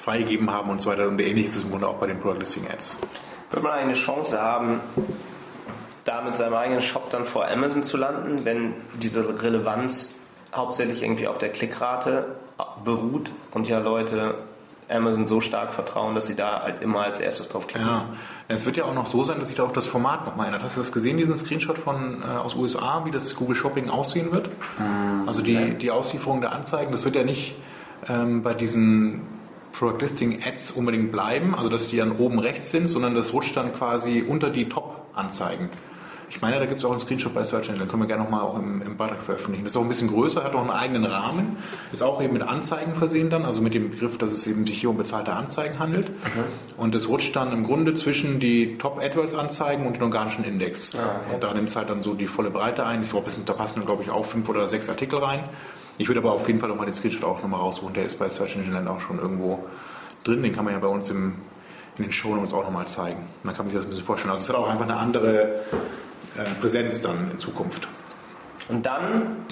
freigegeben 0.00 0.50
haben 0.50 0.70
und 0.70 0.80
so 0.80 0.90
weiter. 0.90 1.08
Und 1.08 1.20
ähnlich 1.20 1.46
ist 1.46 1.56
es 1.56 1.64
im 1.64 1.70
Grunde 1.70 1.88
auch 1.88 1.98
bei 1.98 2.06
den 2.06 2.20
Product 2.20 2.38
Listing 2.38 2.66
Ads. 2.70 2.98
Wird 3.50 3.62
man 3.62 3.72
eine 3.72 3.94
Chance 3.94 4.40
haben, 4.40 4.80
da 6.04 6.22
mit 6.22 6.34
seinem 6.34 6.54
eigenen 6.54 6.80
Shop 6.80 7.10
dann 7.10 7.26
vor 7.26 7.48
Amazon 7.48 7.82
zu 7.82 7.96
landen, 7.96 8.44
wenn 8.44 8.74
diese 8.98 9.42
Relevanz 9.42 10.18
hauptsächlich 10.54 11.02
irgendwie 11.02 11.28
auf 11.28 11.38
der 11.38 11.50
Klickrate 11.50 12.36
beruht 12.84 13.30
und 13.52 13.68
ja 13.68 13.78
Leute 13.78 14.46
Amazon 14.88 15.26
so 15.26 15.40
stark 15.40 15.72
vertrauen, 15.74 16.14
dass 16.14 16.26
sie 16.26 16.34
da 16.34 16.62
halt 16.62 16.82
immer 16.82 17.02
als 17.04 17.20
erstes 17.20 17.48
drauf 17.48 17.68
klicken. 17.68 17.86
Ja, 17.86 18.06
es 18.48 18.66
wird 18.66 18.76
ja 18.76 18.84
auch 18.84 18.94
noch 18.94 19.06
so 19.06 19.22
sein, 19.22 19.38
dass 19.38 19.48
sich 19.48 19.56
da 19.56 19.62
auch 19.62 19.72
das 19.72 19.86
Format 19.86 20.26
nochmal 20.26 20.46
ändert. 20.46 20.64
Hast 20.64 20.76
du 20.76 20.80
das 20.80 20.90
gesehen, 20.90 21.16
diesen 21.16 21.36
Screenshot 21.36 21.78
von 21.78 22.22
äh, 22.22 22.26
aus 22.26 22.56
USA, 22.56 23.04
wie 23.04 23.12
das 23.12 23.36
Google 23.36 23.54
Shopping 23.54 23.88
aussehen 23.88 24.32
wird? 24.32 24.50
Mhm. 24.78 25.28
Also 25.28 25.42
die, 25.42 25.74
die 25.74 25.92
Auslieferung 25.92 26.40
der 26.40 26.52
Anzeigen, 26.52 26.90
das 26.90 27.04
wird 27.04 27.14
ja 27.14 27.22
nicht 27.22 27.54
ähm, 28.08 28.42
bei 28.42 28.54
diesen 28.54 29.22
Product 29.72 30.00
Listing 30.00 30.40
Ads 30.44 30.72
unbedingt 30.72 31.12
bleiben, 31.12 31.54
also 31.54 31.68
dass 31.68 31.88
die 31.88 31.96
dann 31.96 32.12
oben 32.12 32.38
rechts 32.38 32.70
sind, 32.70 32.86
sondern 32.86 33.14
das 33.14 33.32
rutscht 33.32 33.56
dann 33.56 33.72
quasi 33.72 34.24
unter 34.26 34.50
die 34.50 34.68
Top-Anzeigen. 34.68 35.70
Ich 36.30 36.40
meine, 36.40 36.60
da 36.60 36.66
gibt 36.66 36.78
es 36.78 36.84
auch 36.84 36.92
einen 36.92 37.00
Screenshot 37.00 37.34
bei 37.34 37.42
Search 37.42 37.68
Engine, 37.68 37.80
den 37.80 37.88
können 37.88 38.02
wir 38.02 38.06
gerne 38.06 38.22
nochmal 38.22 38.42
auch 38.42 38.56
im, 38.56 38.82
im 38.82 38.96
Beitrag 38.96 39.20
veröffentlichen. 39.22 39.64
Das 39.64 39.72
ist 39.72 39.76
auch 39.76 39.82
ein 39.82 39.88
bisschen 39.88 40.06
größer, 40.06 40.44
hat 40.44 40.54
auch 40.54 40.60
einen 40.60 40.70
eigenen 40.70 41.04
Rahmen, 41.04 41.56
ist 41.90 42.02
auch 42.02 42.22
eben 42.22 42.32
mit 42.32 42.42
Anzeigen 42.42 42.94
versehen 42.94 43.30
dann, 43.30 43.44
also 43.44 43.60
mit 43.60 43.74
dem 43.74 43.90
Begriff, 43.90 44.16
dass 44.16 44.30
es 44.30 44.46
eben 44.46 44.64
sich 44.64 44.78
hier 44.78 44.90
um 44.90 44.96
bezahlte 44.96 45.32
Anzeigen 45.32 45.80
handelt. 45.80 46.10
Mhm. 46.10 46.44
Und 46.76 46.94
es 46.94 47.08
rutscht 47.08 47.34
dann 47.34 47.52
im 47.52 47.64
Grunde 47.64 47.94
zwischen 47.94 48.38
die 48.38 48.78
Top 48.78 49.02
AdWords 49.02 49.34
Anzeigen 49.34 49.86
und 49.86 49.96
den 49.96 50.04
organischen 50.04 50.44
Index. 50.44 50.94
Ah, 50.94 51.20
okay. 51.20 51.34
Und 51.34 51.42
da 51.42 51.52
nimmt 51.52 51.68
es 51.68 51.74
halt 51.74 51.90
dann 51.90 52.00
so 52.00 52.14
die 52.14 52.28
volle 52.28 52.50
Breite 52.50 52.86
ein. 52.86 53.02
Ich 53.02 53.10
glaube, 53.10 53.28
da 53.44 53.52
passen 53.52 53.74
dann, 53.80 53.86
glaube 53.86 54.04
ich, 54.04 54.10
auch 54.10 54.24
fünf 54.24 54.48
oder 54.48 54.68
sechs 54.68 54.88
Artikel 54.88 55.18
rein. 55.18 55.48
Ich 56.00 56.08
würde 56.08 56.20
aber 56.20 56.32
auf 56.32 56.46
jeden 56.46 56.58
Fall 56.58 56.70
nochmal 56.70 56.86
den 56.86 56.94
Screenshot 56.94 57.24
auch 57.24 57.42
nochmal 57.42 57.60
rausholen. 57.60 57.92
Der 57.92 58.06
ist 58.06 58.18
bei 58.18 58.26
Search 58.30 58.56
Engine 58.56 58.72
Land 58.72 58.88
auch 58.88 59.00
schon 59.00 59.18
irgendwo 59.18 59.66
drin. 60.24 60.42
Den 60.42 60.54
kann 60.54 60.64
man 60.64 60.72
ja 60.72 60.80
bei 60.80 60.88
uns 60.88 61.10
im, 61.10 61.34
in 61.98 62.04
den 62.04 62.12
Show 62.12 62.34
Notes 62.34 62.54
auch 62.54 62.64
nochmal 62.64 62.86
zeigen. 62.86 63.28
Dann 63.44 63.54
kann 63.54 63.66
man 63.66 63.68
sich 63.68 63.76
das 63.76 63.84
ein 63.84 63.90
bisschen 63.90 64.06
vorstellen. 64.06 64.32
Also 64.32 64.44
es 64.44 64.48
hat 64.48 64.56
auch 64.56 64.66
einfach 64.66 64.86
eine 64.86 64.96
andere 64.96 65.60
äh, 66.38 66.54
Präsenz 66.58 67.02
dann 67.02 67.32
in 67.32 67.38
Zukunft. 67.38 67.86
Und 68.70 68.86
dann 68.86 69.44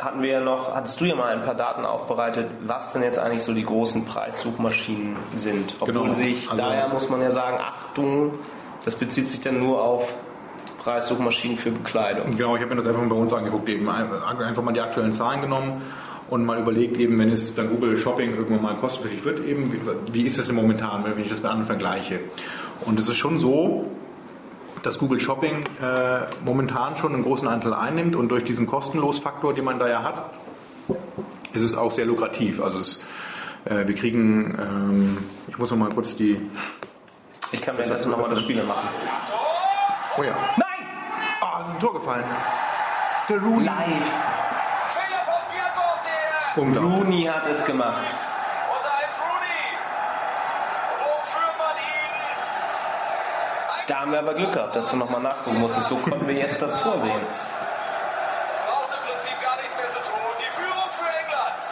hatten 0.00 0.22
wir 0.22 0.30
ja 0.30 0.40
noch, 0.40 0.74
hattest 0.74 0.98
du 0.98 1.04
ja 1.04 1.14
mal 1.14 1.34
ein 1.34 1.42
paar 1.42 1.54
Daten 1.54 1.84
aufbereitet, 1.84 2.48
was 2.62 2.94
denn 2.94 3.02
jetzt 3.02 3.18
eigentlich 3.18 3.42
so 3.42 3.52
die 3.52 3.66
großen 3.66 4.06
Preissuchmaschinen 4.06 5.18
sind. 5.34 5.74
Obwohl 5.80 5.92
genau. 5.92 6.08
sich, 6.08 6.50
also, 6.50 6.62
daher 6.62 6.88
muss 6.88 7.10
man 7.10 7.20
ja 7.20 7.30
sagen, 7.30 7.58
Achtung, 7.60 8.38
das 8.86 8.96
bezieht 8.96 9.26
sich 9.26 9.42
dann 9.42 9.58
nur 9.58 9.82
auf 9.82 10.14
Preissuchmaschinen 10.86 11.56
für 11.58 11.72
Bekleidung. 11.72 12.36
Genau, 12.36 12.54
ich 12.54 12.62
habe 12.62 12.72
mir 12.72 12.80
das 12.80 12.86
einfach 12.86 13.02
mal 13.02 13.08
bei 13.08 13.20
uns 13.20 13.32
angeguckt, 13.32 13.68
eben 13.68 13.88
einfach 13.88 14.62
mal 14.62 14.72
die 14.72 14.80
aktuellen 14.80 15.12
Zahlen 15.12 15.40
genommen 15.40 15.82
und 16.30 16.44
mal 16.44 16.60
überlegt, 16.60 16.96
eben 16.98 17.18
wenn 17.18 17.28
es 17.28 17.56
dann 17.56 17.70
Google 17.70 17.96
Shopping 17.96 18.36
irgendwann 18.36 18.62
mal 18.62 18.76
kostenpflichtig 18.76 19.24
wird, 19.24 19.44
eben 19.44 19.66
wie, 19.72 19.80
wie 20.12 20.22
ist 20.22 20.38
das 20.38 20.46
denn 20.46 20.54
momentan, 20.54 21.04
wenn 21.04 21.18
ich 21.18 21.28
das 21.28 21.42
mit 21.42 21.50
anderen 21.50 21.66
vergleiche. 21.66 22.20
Und 22.84 23.00
es 23.00 23.08
ist 23.08 23.16
schon 23.16 23.40
so, 23.40 23.90
dass 24.84 24.96
Google 24.98 25.18
Shopping 25.18 25.64
äh, 25.82 26.20
momentan 26.44 26.96
schon 26.96 27.14
einen 27.14 27.24
großen 27.24 27.48
Anteil 27.48 27.74
einnimmt 27.74 28.14
und 28.14 28.28
durch 28.28 28.44
diesen 28.44 28.68
Kostenlosfaktor, 28.68 29.54
den 29.54 29.64
man 29.64 29.80
da 29.80 29.88
ja 29.88 30.04
hat, 30.04 30.30
ist 31.52 31.62
es 31.62 31.74
auch 31.74 31.90
sehr 31.90 32.06
lukrativ. 32.06 32.60
Also 32.60 32.78
es, 32.78 33.04
äh, 33.64 33.88
wir 33.88 33.94
kriegen, 33.96 34.56
ähm, 34.56 35.18
ich 35.48 35.58
muss 35.58 35.68
noch 35.72 35.78
mal 35.78 35.88
kurz 35.88 36.14
die. 36.14 36.40
Ich 37.50 37.60
kann 37.60 37.76
währenddessen 37.76 38.12
nochmal 38.12 38.30
das 38.30 38.42
Spiel 38.42 38.62
machen. 38.62 38.88
Oh 40.16 40.22
ja. 40.22 40.36
Nein! 40.56 40.65
Ah, 41.40 41.58
oh, 41.58 41.60
es 41.60 41.68
ist 41.68 41.74
ein 41.74 41.80
Tor 41.80 41.92
gefallen. 41.92 42.24
Der 43.28 43.38
Rooney. 43.38 43.64
Live. 43.64 44.36
Rooney 46.56 47.24
hat 47.24 47.46
es 47.48 47.64
gemacht. 47.64 48.02
Da 53.86 54.00
haben 54.00 54.10
wir 54.10 54.18
aber 54.18 54.34
Glück 54.34 54.52
gehabt, 54.52 54.74
dass 54.74 54.90
du 54.90 54.96
nochmal 54.96 55.20
nachgucken 55.20 55.60
musstest. 55.60 55.88
So 55.88 55.96
konnten 55.96 56.26
wir 56.26 56.34
jetzt 56.34 56.60
das 56.60 56.82
Tor 56.82 56.98
sehen. 56.98 57.12
Braucht 58.66 58.90
im 58.90 59.02
Prinzip 59.06 59.40
gar 59.40 59.56
nichts 59.56 59.76
mehr 59.76 59.90
zu 59.90 59.98
tun. 59.98 60.18
Die 60.40 60.50
Führung 60.50 60.90
für 60.90 61.06
England. 61.06 61.62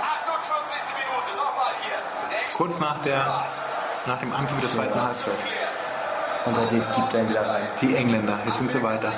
48. 0.00 0.82
Minute, 0.98 1.36
nochmal 1.36 1.72
hier. 1.82 2.56
Kurz 2.56 2.80
nach, 2.80 2.98
der, 3.02 3.44
nach 4.06 4.18
dem 4.18 4.32
Anfang 4.32 4.60
der 4.60 4.70
zweiten 4.72 5.00
Halbzeit. 5.00 5.53
Und 6.46 6.56
da 6.56 6.62
gibt 6.64 7.14
er 7.14 7.28
wieder 7.28 7.48
rein. 7.48 7.68
Die 7.80 7.96
Engländer, 7.96 8.38
jetzt 8.44 8.58
sind 8.58 8.70
sie 8.70 8.82
weiter, 8.82 9.12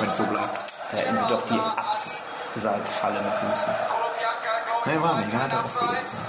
wenn 0.00 0.10
es 0.10 0.16
so 0.16 0.24
bleibt. 0.24 0.58
Da 0.90 0.96
hätten 0.98 1.18
sie 1.18 1.28
doch 1.30 1.44
die 1.46 1.60
Abseitsfalle 1.60 3.20
machen 3.20 3.48
müssen. 3.50 3.74
Nee, 4.86 5.02
war 5.02 5.20
nicht, 5.20 5.34
hat 5.36 5.52
er 5.52 5.64
ausgelöst. 5.64 6.28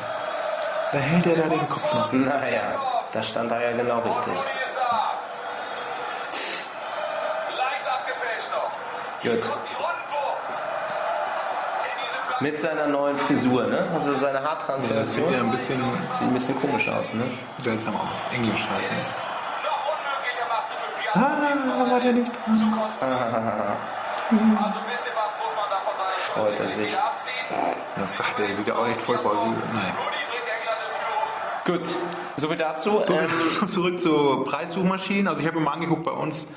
Da 0.91 0.97
hält 0.99 1.25
er 1.25 1.35
da 1.35 1.49
den 1.49 1.69
Kopf 1.69 1.93
noch. 1.93 2.11
Naja, 2.11 2.69
da 3.13 3.23
stand 3.23 3.51
er 3.51 3.71
ja 3.71 3.77
genau 3.77 3.99
richtig. 3.99 4.33
Gut. 9.23 9.43
Mit 12.39 12.61
seiner 12.61 12.85
neuen 12.87 13.17
Frisur, 13.17 13.65
ne? 13.65 13.87
Also 13.93 14.13
seine 14.15 14.43
Ja, 14.43 14.55
das 14.55 15.13
sieht 15.13 15.29
ja 15.29 15.39
ein 15.39 15.49
bisschen 15.51 15.81
Sieht 16.19 16.21
ein 16.27 16.33
bisschen 16.35 16.61
komisch 16.61 16.87
aus, 16.87 17.11
ne? 17.13 17.23
seltsam 17.59 17.95
aus. 17.95 18.27
Englisch 18.31 18.65
halt. 18.71 18.81
ne? 18.83 18.97
Noch 19.63 19.85
unmöglicher 19.91 20.45
machte 20.47 20.73
für 20.77 20.91
Piazza 21.01 21.19
Ah, 21.69 21.91
war 21.91 21.99
der 21.99 22.13
nicht 22.13 22.31
zu 22.33 22.65
kontrollieren. 22.71 23.77
Also 24.29 24.79
ein 24.79 24.85
bisschen 24.85 25.13
was 25.15 25.31
muss 25.39 25.55
man 25.55 25.69
da 25.69 25.77
von 25.77 25.93
seiner 25.95 26.49
Freut 26.49 26.59
er 26.59 26.67
sich. 26.75 26.93
Das, 27.95 28.13
ach, 28.19 28.33
der 28.33 28.55
sieht 28.55 28.67
ja 28.67 28.75
auch 28.75 28.87
echt 28.87 29.01
voll 29.01 29.15
aus. 29.15 29.45
Nein. 29.73 29.93
Gut, 31.65 31.81
soviel 32.35 32.57
dazu. 32.57 33.03
So, 33.05 33.13
Ähm, 33.13 33.67
zurück 33.69 34.01
zu 34.01 34.43
Preissuchmaschinen. 34.45 35.27
Also 35.27 35.41
ich 35.41 35.47
habe 35.47 35.59
mir 35.59 35.65
mal 35.65 35.73
angeguckt 35.73 36.03
bei 36.03 36.11
uns 36.11 36.47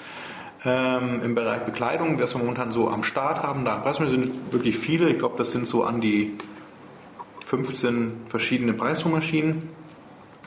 ähm, 0.64 1.22
im 1.24 1.34
Bereich 1.34 1.62
Bekleidung, 1.64 2.20
was 2.20 2.34
wir 2.34 2.38
momentan 2.38 2.70
so 2.70 2.88
am 2.88 3.04
Start 3.04 3.42
haben. 3.42 3.64
Da 3.64 3.92
sind 3.94 4.52
wirklich 4.52 4.78
viele. 4.78 5.08
Ich 5.10 5.18
glaube, 5.18 5.38
das 5.38 5.52
sind 5.52 5.66
so 5.66 5.84
an 5.84 6.00
die 6.00 6.36
15 7.46 8.26
verschiedene 8.28 8.72
Preissuchmaschinen. 8.72 9.68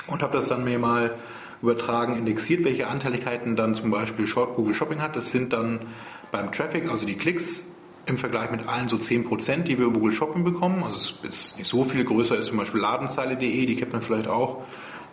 Und 0.07 0.21
habe 0.21 0.33
das 0.33 0.47
dann 0.47 0.63
mir 0.63 0.79
mal 0.79 1.15
übertragen, 1.63 2.17
indexiert, 2.17 2.65
welche 2.65 2.87
Anteiligkeiten 2.87 3.55
dann 3.55 3.73
zum 3.73 3.89
Beispiel 3.89 4.27
Google 4.27 4.75
Shopping 4.75 5.01
hat. 5.01 5.15
Das 5.15 5.31
sind 5.31 5.53
dann 5.53 5.87
beim 6.29 6.51
Traffic, 6.51 6.91
also 6.91 7.05
die 7.05 7.15
Klicks, 7.15 7.65
im 8.05 8.17
Vergleich 8.17 8.51
mit 8.51 8.67
allen 8.67 8.89
so 8.89 8.97
10%, 8.97 9.63
die 9.63 9.77
wir 9.77 9.85
über 9.85 9.93
Google 9.93 10.11
Shopping 10.11 10.43
bekommen. 10.43 10.83
Also 10.83 11.15
es 11.23 11.35
ist 11.35 11.57
nicht 11.57 11.69
so 11.69 11.85
viel 11.85 12.03
größer 12.03 12.37
ist 12.37 12.47
zum 12.47 12.57
Beispiel 12.57 12.81
Ladenzeile.de, 12.81 13.65
die 13.65 13.75
kennt 13.77 13.93
man 13.93 14.01
vielleicht 14.01 14.27
auch. 14.27 14.63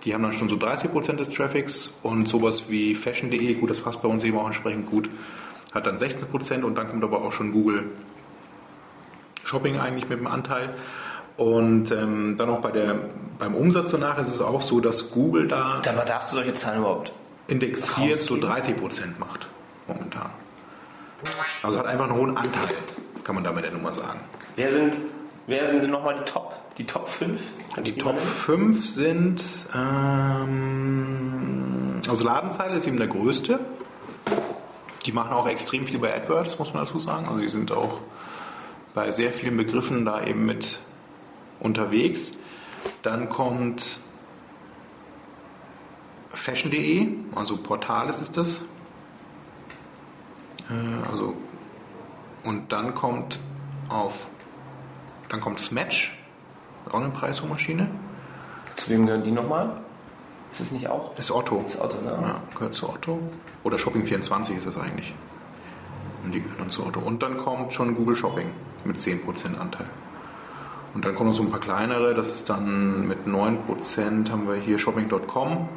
Die 0.05 0.13
haben 0.13 0.25
dann 0.25 0.33
schon 0.33 0.49
so 0.49 0.57
30% 0.57 1.13
des 1.17 1.31
Traffics 1.31 1.95
und 2.03 2.27
sowas 2.27 2.65
wie 2.69 2.97
Fashion.de, 2.97 3.55
gut, 3.55 3.71
das 3.71 3.81
passt 3.81 4.03
bei 4.03 4.09
uns 4.09 4.25
eben 4.25 4.37
auch 4.39 4.47
entsprechend 4.47 4.87
gut, 4.87 5.09
hat 5.73 5.87
dann 5.87 5.99
16% 5.99 6.63
und 6.63 6.75
dann 6.75 6.89
kommt 6.89 7.05
aber 7.05 7.23
auch 7.23 7.33
schon 7.33 7.53
Google 7.53 7.85
Shopping 9.45 9.79
eigentlich 9.79 10.09
mit 10.09 10.19
dem 10.19 10.27
Anteil. 10.27 10.75
Und 11.37 11.91
ähm, 11.91 12.37
dann 12.37 12.51
auch 12.51 12.61
bei 12.61 12.71
der, 12.71 12.97
beim 13.39 13.55
Umsatz 13.55 13.91
danach 13.91 14.19
ist 14.19 14.29
es 14.29 14.41
auch 14.41 14.61
so, 14.61 14.81
dass 14.81 15.11
Google 15.11 15.49
da 15.49 15.81
aber 15.87 16.05
darfst 16.05 16.33
du 16.33 16.37
solche 16.37 16.53
Zahlen 16.53 16.81
überhaupt? 16.81 17.13
indexiert 17.51 18.19
so 18.19 18.35
rausgeben? 18.37 18.89
30% 18.89 19.19
macht 19.19 19.49
momentan. 19.87 20.31
Also 21.63 21.79
hat 21.79 21.87
einfach 21.87 22.09
einen 22.09 22.17
hohen 22.17 22.37
Anteil, 22.37 22.69
kann 23.25 23.35
man 23.35 23.45
damit 23.45 23.65
ja 23.65 23.71
nun 23.71 23.83
mal 23.83 23.95
sagen. 23.95 24.21
Wer 24.57 24.73
sind, 24.73 24.97
wer 25.47 25.69
sind 25.69 25.83
denn 25.83 25.91
nochmal 25.91 26.17
die 26.19 26.25
Top? 26.25 26.55
Die 26.79 26.87
Top 26.87 27.09
5? 27.09 27.41
Die 27.85 27.93
Top 27.93 28.19
5 28.19 28.87
sind, 28.87 29.43
ähm, 29.75 31.21
also 32.09 32.25
Ladenzeile 32.25 32.77
ist 32.77 32.87
eben 32.87 32.97
der 32.97 33.09
größte. 33.09 33.61
Die 35.05 35.13
machen 35.13 35.33
auch 35.33 35.47
extrem 35.49 35.85
viel 35.85 35.99
bei 35.99 36.15
AdWords, 36.15 36.59
muss 36.59 36.73
man 36.73 36.85
dazu 36.85 36.99
sagen. 36.99 37.27
Also 37.27 37.41
die 37.41 37.49
sind 37.49 37.71
auch 37.73 38.01
bei 38.95 39.11
sehr 39.11 39.33
vielen 39.33 39.59
Begriffen 39.59 40.07
da 40.07 40.23
eben 40.25 40.47
mit 40.47 40.79
unterwegs. 41.61 42.33
Dann 43.03 43.29
kommt 43.29 43.99
fashion.de, 46.31 47.09
also 47.35 47.57
Portales 47.57 48.21
ist 48.21 48.37
das. 48.37 48.65
Äh, 50.71 51.09
also 51.11 51.35
und 52.43 52.73
dann 52.73 52.95
kommt 52.95 53.39
auf 53.89 54.15
dann 55.29 55.41
kommt 55.41 55.61
Smatch, 55.61 56.13
auch 56.91 56.95
eine 56.95 57.11
Preissuchmaschine. 57.11 57.89
Zu 58.77 58.91
wem 58.91 59.07
gehören 59.07 59.23
die 59.23 59.31
nochmal? 59.31 59.81
Ist 60.51 60.61
es 60.61 60.73
nicht 60.73 60.89
auch? 60.89 61.17
Ist 61.17 61.31
Otto. 61.31 61.61
Das 61.63 61.79
Auto, 61.79 62.01
ne? 62.01 62.19
Ja, 62.21 62.43
gehört 62.53 62.75
zu 62.75 62.89
Otto. 62.89 63.21
Oder 63.63 63.77
Shopping24 63.77 64.57
ist 64.57 64.67
das 64.67 64.77
eigentlich. 64.77 65.15
Und 66.25 66.33
die 66.33 66.41
gehören 66.41 66.59
dann 66.59 66.71
zu 66.71 66.85
Otto. 66.85 66.99
Und 66.99 67.23
dann 67.23 67.37
kommt 67.39 67.73
schon 67.73 67.95
Google 67.95 68.17
Shopping 68.17 68.51
mit 68.85 68.99
10% 68.99 69.57
Anteil. 69.57 69.87
Und 70.93 71.05
dann 71.05 71.15
kommen 71.15 71.31
noch 71.31 71.37
so 71.37 71.43
ein 71.43 71.51
paar 71.51 71.61
kleinere, 71.61 72.15
das 72.15 72.29
ist 72.29 72.51
dann 72.51 73.07
mit 73.07 73.27
9% 73.27 74.31
haben 74.31 74.49
wir 74.49 74.57
hier 74.57 74.79
Shopping.com. 74.79 75.69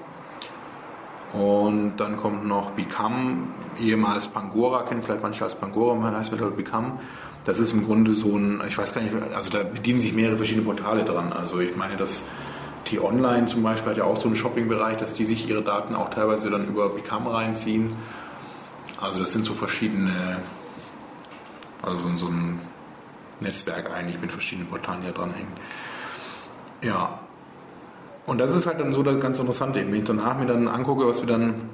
Und 1.34 1.98
dann 1.98 2.18
kommt 2.18 2.46
noch 2.46 2.72
Become, 2.72 3.48
ehemals 3.80 4.28
Pangora, 4.28 4.84
kennen 4.84 5.02
vielleicht 5.04 5.24
manche 5.24 5.44
als 5.44 5.56
Pangora, 5.56 5.96
man 5.96 6.16
heißt 6.16 6.32
mittlerweile 6.32 6.56
Become. 6.58 7.00
Das 7.46 7.60
ist 7.60 7.74
im 7.74 7.86
Grunde 7.86 8.14
so 8.14 8.38
ein, 8.38 8.62
ich 8.68 8.78
weiß 8.78 8.94
gar 8.94 9.02
nicht, 9.02 9.14
also 9.36 9.50
da 9.50 9.64
bedienen 9.64 10.00
sich 10.00 10.14
mehrere 10.14 10.38
verschiedene 10.38 10.66
Portale 10.66 11.04
dran. 11.04 11.34
Also 11.34 11.60
ich 11.60 11.76
meine, 11.76 11.98
dass 11.98 12.26
T-Online 12.86 13.48
zum 13.48 13.64
Beispiel 13.64 13.90
hat 13.92 13.98
ja 13.98 14.04
auch 14.04 14.16
so 14.18 14.28
einen 14.28 14.36
Shopping-Bereich, 14.36 14.98
dass 14.98 15.14
die 15.14 15.26
sich 15.26 15.48
ihre 15.48 15.64
Daten 15.64 15.96
auch 15.96 16.10
teilweise 16.10 16.50
dann 16.50 16.68
über 16.68 16.90
Become 16.90 17.34
reinziehen. 17.34 17.98
Also 18.98 19.20
das 19.20 19.32
sind 19.34 19.46
so 19.46 19.54
verschiedene, 19.54 20.44
also 21.82 21.98
so- 22.00 22.16
so 22.16 22.28
ein 22.28 22.60
Netzwerk 23.44 23.92
eigentlich 23.92 24.20
mit 24.20 24.32
verschiedenen 24.32 24.70
Portalen, 24.70 25.04
da 25.04 25.12
dranhängen. 25.12 25.54
Ja. 26.82 27.20
Und 28.26 28.40
das 28.40 28.52
ist 28.52 28.66
halt 28.66 28.80
dann 28.80 28.94
so 28.94 29.04
das 29.04 29.20
ganz 29.20 29.40
Interessante, 29.40 29.86
wenn 29.86 29.94
ich 29.94 30.06
danach 30.06 30.38
mir 30.38 30.46
dann 30.46 30.68
angucke, 30.68 31.06
was 31.06 31.20
wir 31.20 31.28
dann, 31.28 31.70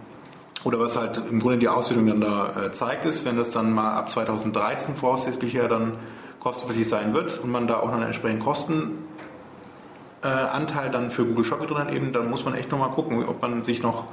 oder 0.64 0.80
was 0.80 0.98
halt 0.98 1.18
im 1.18 1.40
Grunde 1.40 1.60
die 1.60 1.68
Auswertung 1.68 2.08
dann 2.08 2.22
da 2.22 2.66
äh, 2.66 2.72
zeigt, 2.72 3.06
ist, 3.06 3.24
wenn 3.24 3.38
das 3.38 3.52
dann 3.52 3.72
mal 3.72 3.94
ab 3.94 4.10
2013 4.10 4.96
voraussichtlich 4.96 5.54
ja 5.54 5.68
dann 5.68 6.00
kostenpflichtig 6.40 6.90
sein 6.90 7.14
wird 7.14 7.40
und 7.40 7.52
man 7.52 7.68
da 7.68 7.80
auch 7.80 7.92
einen 7.92 8.04
entsprechenden 8.04 8.44
Kostenanteil 8.44 10.88
äh, 10.88 10.92
dann 10.92 11.12
für 11.12 11.26
Google 11.26 11.44
Shopping 11.44 11.68
drin 11.68 11.78
hat, 11.78 11.92
eben, 11.92 12.14
dann 12.14 12.30
muss 12.30 12.46
man 12.46 12.56
echt 12.56 12.72
nochmal 12.72 12.92
gucken, 12.92 13.24
ob 13.28 13.42
man 13.42 13.64
sich 13.64 13.84
noch 13.84 14.08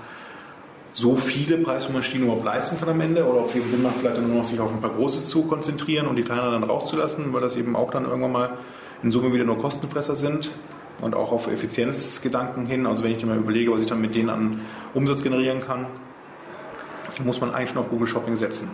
so 0.96 1.14
viele 1.14 1.58
Preissuchmaschinen 1.58 2.24
überhaupt 2.24 2.44
leisten 2.44 2.78
kann 2.78 2.88
am 2.88 3.00
Ende 3.02 3.26
oder 3.26 3.40
ob 3.40 3.50
es 3.50 3.54
eben 3.54 3.68
Sinn 3.68 3.82
macht, 3.82 3.96
vielleicht 4.00 4.16
dann 4.16 4.28
nur 4.28 4.38
noch 4.38 4.44
sich 4.44 4.58
auf 4.58 4.72
ein 4.72 4.80
paar 4.80 4.94
große 4.94 5.24
zu 5.24 5.42
konzentrieren 5.42 6.06
und 6.06 6.16
die 6.16 6.22
kleineren 6.22 6.52
dann 6.52 6.64
rauszulassen, 6.64 7.34
weil 7.34 7.42
das 7.42 7.54
eben 7.54 7.76
auch 7.76 7.90
dann 7.90 8.06
irgendwann 8.06 8.32
mal 8.32 8.58
in 9.02 9.10
Summe 9.10 9.32
wieder 9.34 9.44
nur 9.44 9.58
Kostenfresser 9.58 10.16
sind 10.16 10.50
und 11.02 11.14
auch 11.14 11.32
auf 11.32 11.48
Effizienzgedanken 11.48 12.64
hin. 12.64 12.86
Also 12.86 13.04
wenn 13.04 13.12
ich 13.12 13.22
mir 13.22 13.34
mal 13.34 13.38
überlege, 13.38 13.70
was 13.70 13.82
ich 13.82 13.86
dann 13.86 14.00
mit 14.00 14.14
denen 14.14 14.30
an 14.30 14.60
Umsatz 14.94 15.22
generieren 15.22 15.60
kann, 15.60 15.86
muss 17.22 17.42
man 17.42 17.54
eigentlich 17.54 17.70
schon 17.70 17.78
auf 17.78 17.90
Google 17.90 18.06
Shopping 18.06 18.36
setzen. 18.36 18.70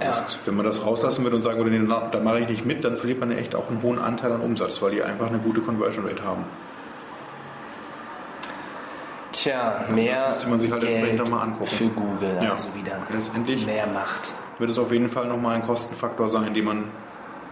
Ja. 0.00 0.08
Das, 0.08 0.36
wenn 0.44 0.56
man 0.56 0.66
das 0.66 0.84
rauslassen 0.84 1.22
würde 1.22 1.36
und 1.36 1.42
sagen 1.42 1.58
würde, 1.58 1.70
nee, 1.70 1.86
da 1.86 2.20
mache 2.20 2.40
ich 2.40 2.48
nicht 2.48 2.66
mit, 2.66 2.84
dann 2.84 2.96
verliert 2.96 3.20
man 3.20 3.30
echt 3.30 3.54
auch 3.54 3.70
einen 3.70 3.80
hohen 3.82 4.00
Anteil 4.00 4.32
an 4.32 4.40
Umsatz, 4.40 4.82
weil 4.82 4.90
die 4.90 5.02
einfach 5.04 5.28
eine 5.28 5.38
gute 5.38 5.60
Conversion 5.60 6.04
Rate 6.04 6.24
haben. 6.24 6.44
Tja, 9.34 9.84
mehr 9.90 10.28
müsste 10.30 10.48
man 10.48 10.58
sich 10.60 10.70
halt 10.70 10.82
Geld 10.82 11.28
mal 11.28 11.42
angucken. 11.42 11.66
für 11.66 11.88
Google, 11.88 12.38
Ja. 12.40 12.52
also 12.52 12.72
wieder 12.74 12.98
Letztendlich 13.12 13.66
mehr 13.66 13.86
Macht. 13.86 14.22
wird 14.58 14.70
es 14.70 14.78
auf 14.78 14.92
jeden 14.92 15.08
Fall 15.08 15.26
nochmal 15.26 15.56
ein 15.56 15.62
Kostenfaktor 15.66 16.28
sein, 16.28 16.54
den 16.54 16.64
man 16.64 16.84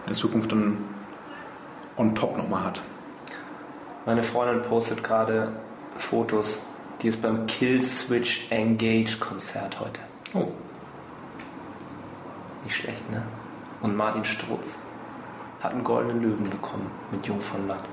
in 0.07 0.15
Zukunft 0.15 0.51
dann 0.51 0.77
on 1.97 2.15
top 2.15 2.37
nochmal 2.37 2.63
hat. 2.65 2.81
Meine 4.05 4.23
Freundin 4.23 4.61
postet 4.63 5.03
gerade 5.03 5.51
Fotos, 5.97 6.61
die 7.01 7.09
ist 7.09 7.21
beim 7.21 7.45
Killswitch 7.47 8.47
Engage 8.49 9.17
Konzert 9.19 9.79
heute. 9.79 9.99
Oh. 10.33 10.51
Nicht 12.63 12.75
schlecht, 12.77 13.11
ne? 13.11 13.21
Und 13.81 13.95
Martin 13.97 14.23
Strutz 14.23 14.77
hat 15.61 15.73
einen 15.73 15.83
goldenen 15.83 16.21
Löwen 16.21 16.49
bekommen 16.49 16.89
mit 17.11 17.25
Jung 17.27 17.41
von 17.41 17.67
Matt. 17.67 17.83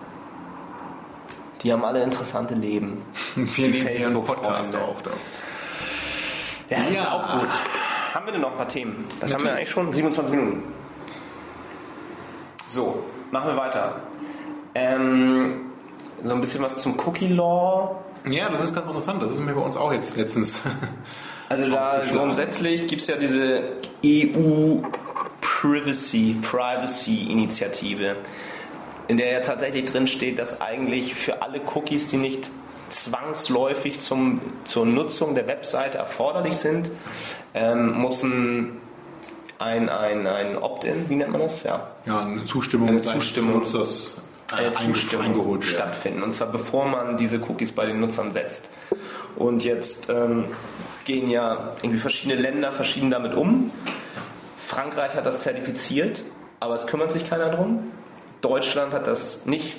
Die 1.62 1.73
haben 1.73 1.85
alle 1.85 2.03
interessante 2.03 2.55
Leben. 2.55 3.03
Wir 3.35 3.68
nehmen 3.68 3.88
hier 3.88 4.07
einen. 4.07 4.25
Podcast 4.25 4.75
auf. 4.77 5.03
Da. 5.03 5.11
Ja, 6.70 6.83
ist 6.85 6.94
Ja. 6.94 7.12
auch 7.12 7.40
gut. 7.40 7.49
Haben 8.14 8.27
wir 8.27 8.33
denn 8.33 8.40
noch 8.42 8.53
ein 8.53 8.57
paar 8.57 8.68
Themen? 8.68 9.05
Das 9.20 9.33
haben 9.33 9.44
wir 9.44 9.51
Natürlich. 9.51 9.57
eigentlich 9.59 9.70
schon 9.70 9.92
27 9.92 10.35
Minuten. 10.35 10.62
So, 12.73 13.03
machen 13.31 13.49
wir 13.51 13.57
weiter. 13.57 14.01
Ähm, 14.75 15.70
so 16.25 16.33
ein 16.35 16.40
bisschen 16.40 16.62
was 16.62 16.79
zum 16.81 16.99
Cookie 17.07 17.29
Law. 17.29 17.96
Ja, 18.29 18.49
das 18.51 18.62
ist 18.64 18.75
ganz 18.75 18.87
interessant. 18.87 19.23
Das 19.23 19.33
ist 19.33 19.40
mir 19.40 19.55
bei 19.55 19.61
uns 19.61 19.77
auch 19.77 19.92
jetzt 19.92 20.16
letztens. 20.16 20.62
Also 21.49 21.68
da 21.68 22.01
grundsätzlich 22.09 22.87
gibt 22.87 23.03
es 23.03 23.09
ja 23.09 23.16
diese 23.16 23.73
EU 24.07 24.77
Privacy, 25.40 26.37
Privacy 26.40 27.25
Initiative, 27.29 28.18
in 29.11 29.16
der 29.16 29.33
ja 29.33 29.40
tatsächlich 29.40 29.87
drin 29.87 30.07
steht, 30.07 30.38
dass 30.38 30.61
eigentlich 30.61 31.16
für 31.16 31.42
alle 31.42 31.61
Cookies, 31.75 32.07
die 32.07 32.16
nicht 32.16 32.49
zwangsläufig 32.90 33.99
zum, 33.99 34.40
zur 34.64 34.87
Nutzung 34.87 35.35
der 35.35 35.49
Webseite 35.49 35.99
erforderlich 35.99 36.57
sind, 36.57 36.92
ähm, 37.53 37.90
muss 37.92 38.23
ein, 38.23 38.77
ein, 39.59 39.88
ein, 39.88 40.29
ein 40.29 40.57
Opt-in, 40.57 41.09
wie 41.09 41.16
nennt 41.16 41.33
man 41.33 41.40
das? 41.40 41.64
Ja, 41.64 41.88
ja, 42.07 42.20
eine 42.20 42.44
Zustimmung, 42.44 42.88
Eine 42.90 43.01
Zustimmung. 43.01 43.59
des 43.61 43.73
Nutzers 43.75 44.23
äh, 44.57 44.73
Zustimmung 44.75 45.25
eingeholt 45.27 45.62
werden. 45.62 45.75
stattfinden. 45.75 46.23
Und 46.23 46.33
zwar 46.33 46.53
bevor 46.53 46.87
man 46.87 47.16
diese 47.16 47.40
Cookies 47.40 47.73
bei 47.73 47.87
den 47.87 47.99
Nutzern 47.99 48.31
setzt. 48.31 48.70
Und 49.35 49.64
jetzt 49.64 50.09
ähm, 50.09 50.44
gehen 51.05 51.29
ja 51.29 51.75
irgendwie 51.83 51.99
verschiedene 51.99 52.40
Länder 52.40 52.70
verschieden 52.70 53.11
damit 53.11 53.35
um. 53.35 53.73
Frankreich 54.68 55.16
hat 55.16 55.27
das 55.27 55.40
zertifiziert, 55.40 56.23
aber 56.61 56.75
es 56.75 56.87
kümmert 56.87 57.11
sich 57.11 57.29
keiner 57.29 57.51
drum. 57.51 57.90
Deutschland 58.40 58.92
hat 58.92 59.07
das 59.07 59.44
nicht 59.46 59.76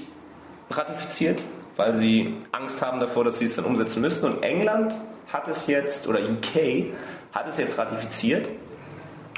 ratifiziert, 0.69 1.41
weil 1.75 1.93
sie 1.93 2.37
Angst 2.51 2.81
haben 2.81 2.99
davor, 2.99 3.23
dass 3.23 3.39
sie 3.39 3.45
es 3.45 3.55
dann 3.55 3.65
umsetzen 3.65 4.01
müssen. 4.01 4.25
Und 4.25 4.43
England 4.43 4.95
hat 5.31 5.47
es 5.47 5.67
jetzt, 5.67 6.07
oder 6.07 6.19
UK 6.19 6.93
hat 7.33 7.47
es 7.47 7.57
jetzt 7.57 7.77
ratifiziert. 7.77 8.49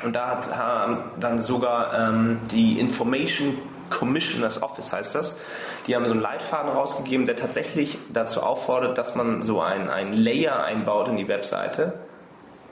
Und 0.04 0.14
da 0.14 0.28
hat 0.28 0.56
haben 0.56 1.12
dann 1.20 1.40
sogar 1.40 1.94
ähm, 1.94 2.40
die 2.52 2.80
Information 2.80 3.58
Commissioners 3.90 4.62
Office 4.62 4.92
heißt 4.92 5.16
das. 5.16 5.40
Die 5.88 5.96
haben 5.96 6.06
so 6.06 6.14
einen 6.14 6.22
Leitfaden 6.22 6.72
rausgegeben, 6.72 7.26
der 7.26 7.36
tatsächlich 7.36 7.98
dazu 8.12 8.42
auffordert, 8.42 8.98
dass 8.98 9.16
man 9.16 9.42
so 9.42 9.62
ein, 9.62 9.90
ein 9.90 10.14
Layer 10.14 10.64
einbaut 10.64 11.08
in 11.10 11.18
die 11.18 11.28
Webseite, 11.28 12.00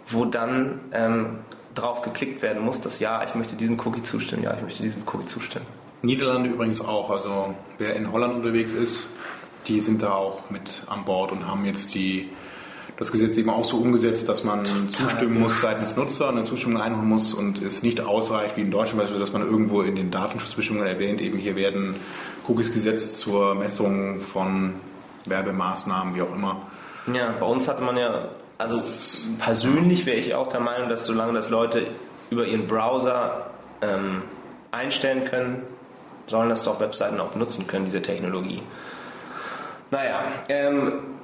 wo 0.07 0.25
dann 0.25 0.79
ähm, 0.93 1.39
drauf 1.75 2.01
geklickt 2.01 2.41
werden 2.41 2.63
muss, 2.63 2.81
dass 2.81 2.99
ja, 2.99 3.23
ich 3.23 3.35
möchte 3.35 3.55
diesem 3.55 3.79
Cookie 3.79 4.03
zustimmen, 4.03 4.43
ja, 4.43 4.53
ich 4.53 4.61
möchte 4.61 4.83
diesem 4.83 5.03
Cookie 5.05 5.25
zustimmen. 5.25 5.67
Niederlande 6.01 6.49
übrigens 6.49 6.81
auch. 6.81 7.09
Also 7.09 7.55
wer 7.77 7.95
in 7.95 8.11
Holland 8.11 8.35
unterwegs 8.35 8.73
ist, 8.73 9.11
die 9.67 9.79
sind 9.79 10.01
da 10.01 10.13
auch 10.13 10.49
mit 10.49 10.83
an 10.87 11.05
Bord 11.05 11.31
und 11.31 11.47
haben 11.47 11.65
jetzt 11.65 11.93
die, 11.93 12.29
das 12.97 13.11
Gesetz 13.11 13.37
eben 13.37 13.49
auch 13.49 13.63
so 13.63 13.77
umgesetzt, 13.77 14.27
dass 14.27 14.43
man 14.43 14.89
zustimmen 14.89 15.39
muss 15.39 15.61
seitens 15.61 15.95
Nutzer, 15.95 16.29
eine 16.29 16.41
Zustimmung 16.41 16.81
einholen 16.81 17.07
muss 17.07 17.33
und 17.33 17.61
es 17.61 17.83
nicht 17.83 18.01
ausreicht, 18.01 18.57
wie 18.57 18.61
in 18.61 18.71
Deutschland 18.71 18.99
beispielsweise, 18.99 19.19
dass 19.19 19.33
man 19.33 19.43
irgendwo 19.43 19.81
in 19.81 19.95
den 19.95 20.11
Datenschutzbestimmungen 20.11 20.87
erwähnt, 20.87 21.21
eben 21.21 21.37
hier 21.37 21.55
werden 21.55 21.95
Cookies 22.47 22.71
gesetzt 22.71 23.19
zur 23.19 23.55
Messung 23.55 24.19
von 24.19 24.75
Werbemaßnahmen, 25.25 26.15
wie 26.15 26.23
auch 26.23 26.33
immer. 26.33 26.63
Ja, 27.13 27.35
bei 27.39 27.45
uns 27.45 27.67
hatte 27.67 27.83
man 27.83 27.97
ja, 27.97 28.29
also 28.57 28.77
persönlich 29.39 30.05
wäre 30.05 30.17
ich 30.17 30.33
auch 30.33 30.49
der 30.49 30.59
Meinung, 30.59 30.89
dass 30.89 31.05
solange 31.05 31.33
das 31.33 31.49
Leute 31.49 31.91
über 32.29 32.45
ihren 32.45 32.67
Browser 32.67 33.51
ähm, 33.81 34.23
einstellen 34.71 35.25
können, 35.25 35.63
sollen 36.31 36.49
das 36.49 36.63
doch 36.63 36.79
Webseiten 36.79 37.19
auch 37.19 37.29
benutzen 37.29 37.67
können, 37.67 37.85
diese 37.85 38.01
Technologie. 38.01 38.63
Naja, 39.91 40.23
ähm, 40.49 41.17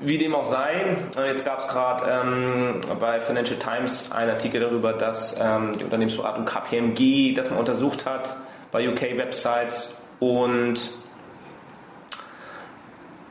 wie 0.00 0.18
dem 0.18 0.34
auch 0.34 0.46
sei, 0.46 0.96
äh, 1.16 1.28
jetzt 1.28 1.44
gab 1.44 1.60
es 1.60 1.68
gerade 1.68 2.10
ähm, 2.10 2.80
bei 2.98 3.20
Financial 3.20 3.58
Times 3.58 4.10
einen 4.10 4.30
Artikel 4.30 4.60
darüber, 4.60 4.94
dass 4.94 5.38
ähm, 5.40 5.74
die 5.78 5.84
Unternehmensberatung 5.84 6.44
KPMG 6.44 7.34
das 7.34 7.50
mal 7.50 7.58
untersucht 7.60 8.04
hat 8.04 8.36
bei 8.72 8.88
UK-Websites 8.88 10.04
und 10.18 10.80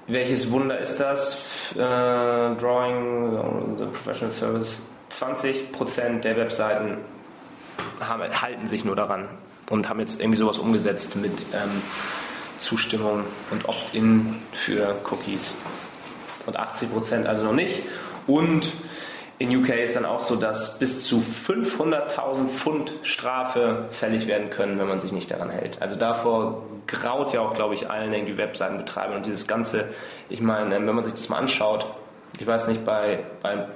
welches 0.08 0.52
Wunder 0.52 0.80
ist 0.80 1.00
das? 1.00 1.74
Äh, 1.74 1.78
Drawing, 1.80 3.78
the 3.78 3.86
Professional 3.86 4.32
Service. 4.34 4.80
20% 5.12 6.22
der 6.22 6.38
Webseiten 6.38 7.00
haben, 8.00 8.42
halten 8.42 8.68
sich 8.68 8.86
nur 8.86 8.96
daran 8.96 9.28
und 9.72 9.90
haben 9.90 10.00
jetzt 10.00 10.22
irgendwie 10.22 10.38
sowas 10.38 10.60
umgesetzt 10.60 11.16
mit 11.16 11.46
ähm, 11.54 11.82
Zustimmung 12.58 13.24
und 13.50 13.68
Opt-in 13.68 14.38
für 14.52 14.96
Cookies. 15.10 15.56
Und 16.46 16.60
80% 16.60 17.26
also 17.26 17.44
noch 17.44 17.54
nicht. 17.54 17.82
Und 18.28 18.72
in 19.40 19.56
UK 19.56 19.70
ist 19.70 19.96
dann 19.96 20.06
auch 20.06 20.20
so, 20.20 20.36
dass 20.36 20.78
bis 20.78 21.04
zu 21.04 21.24
500.000 21.48 22.50
Pfund 22.50 22.94
Strafe 23.02 23.88
fällig 23.90 24.28
werden 24.28 24.52
können, 24.52 24.78
wenn 24.78 24.88
man 24.88 25.00
sich 25.00 25.12
nicht 25.12 25.32
daran 25.32 25.50
hält. 25.50 25.82
Also 25.82 25.96
davor 25.96 26.64
graut 26.86 27.34
ja 27.34 27.42
auch, 27.42 27.54
glaube 27.54 27.74
ich, 27.74 27.90
allen 27.90 28.14
irgendwie 28.14 28.38
Webseitenbetreibern 28.38 29.18
und 29.18 29.26
dieses 29.26 29.48
Ganze, 29.48 29.90
ich 30.30 30.42
meine, 30.42 30.76
wenn 30.76 30.96
man 30.96 31.04
sich 31.04 31.14
das 31.14 31.30
mal 31.30 31.38
anschaut, 31.38 31.88
ich 32.40 32.46
weiß 32.46 32.68
nicht, 32.68 32.86
bei, 32.86 33.24
bei 33.42 33.68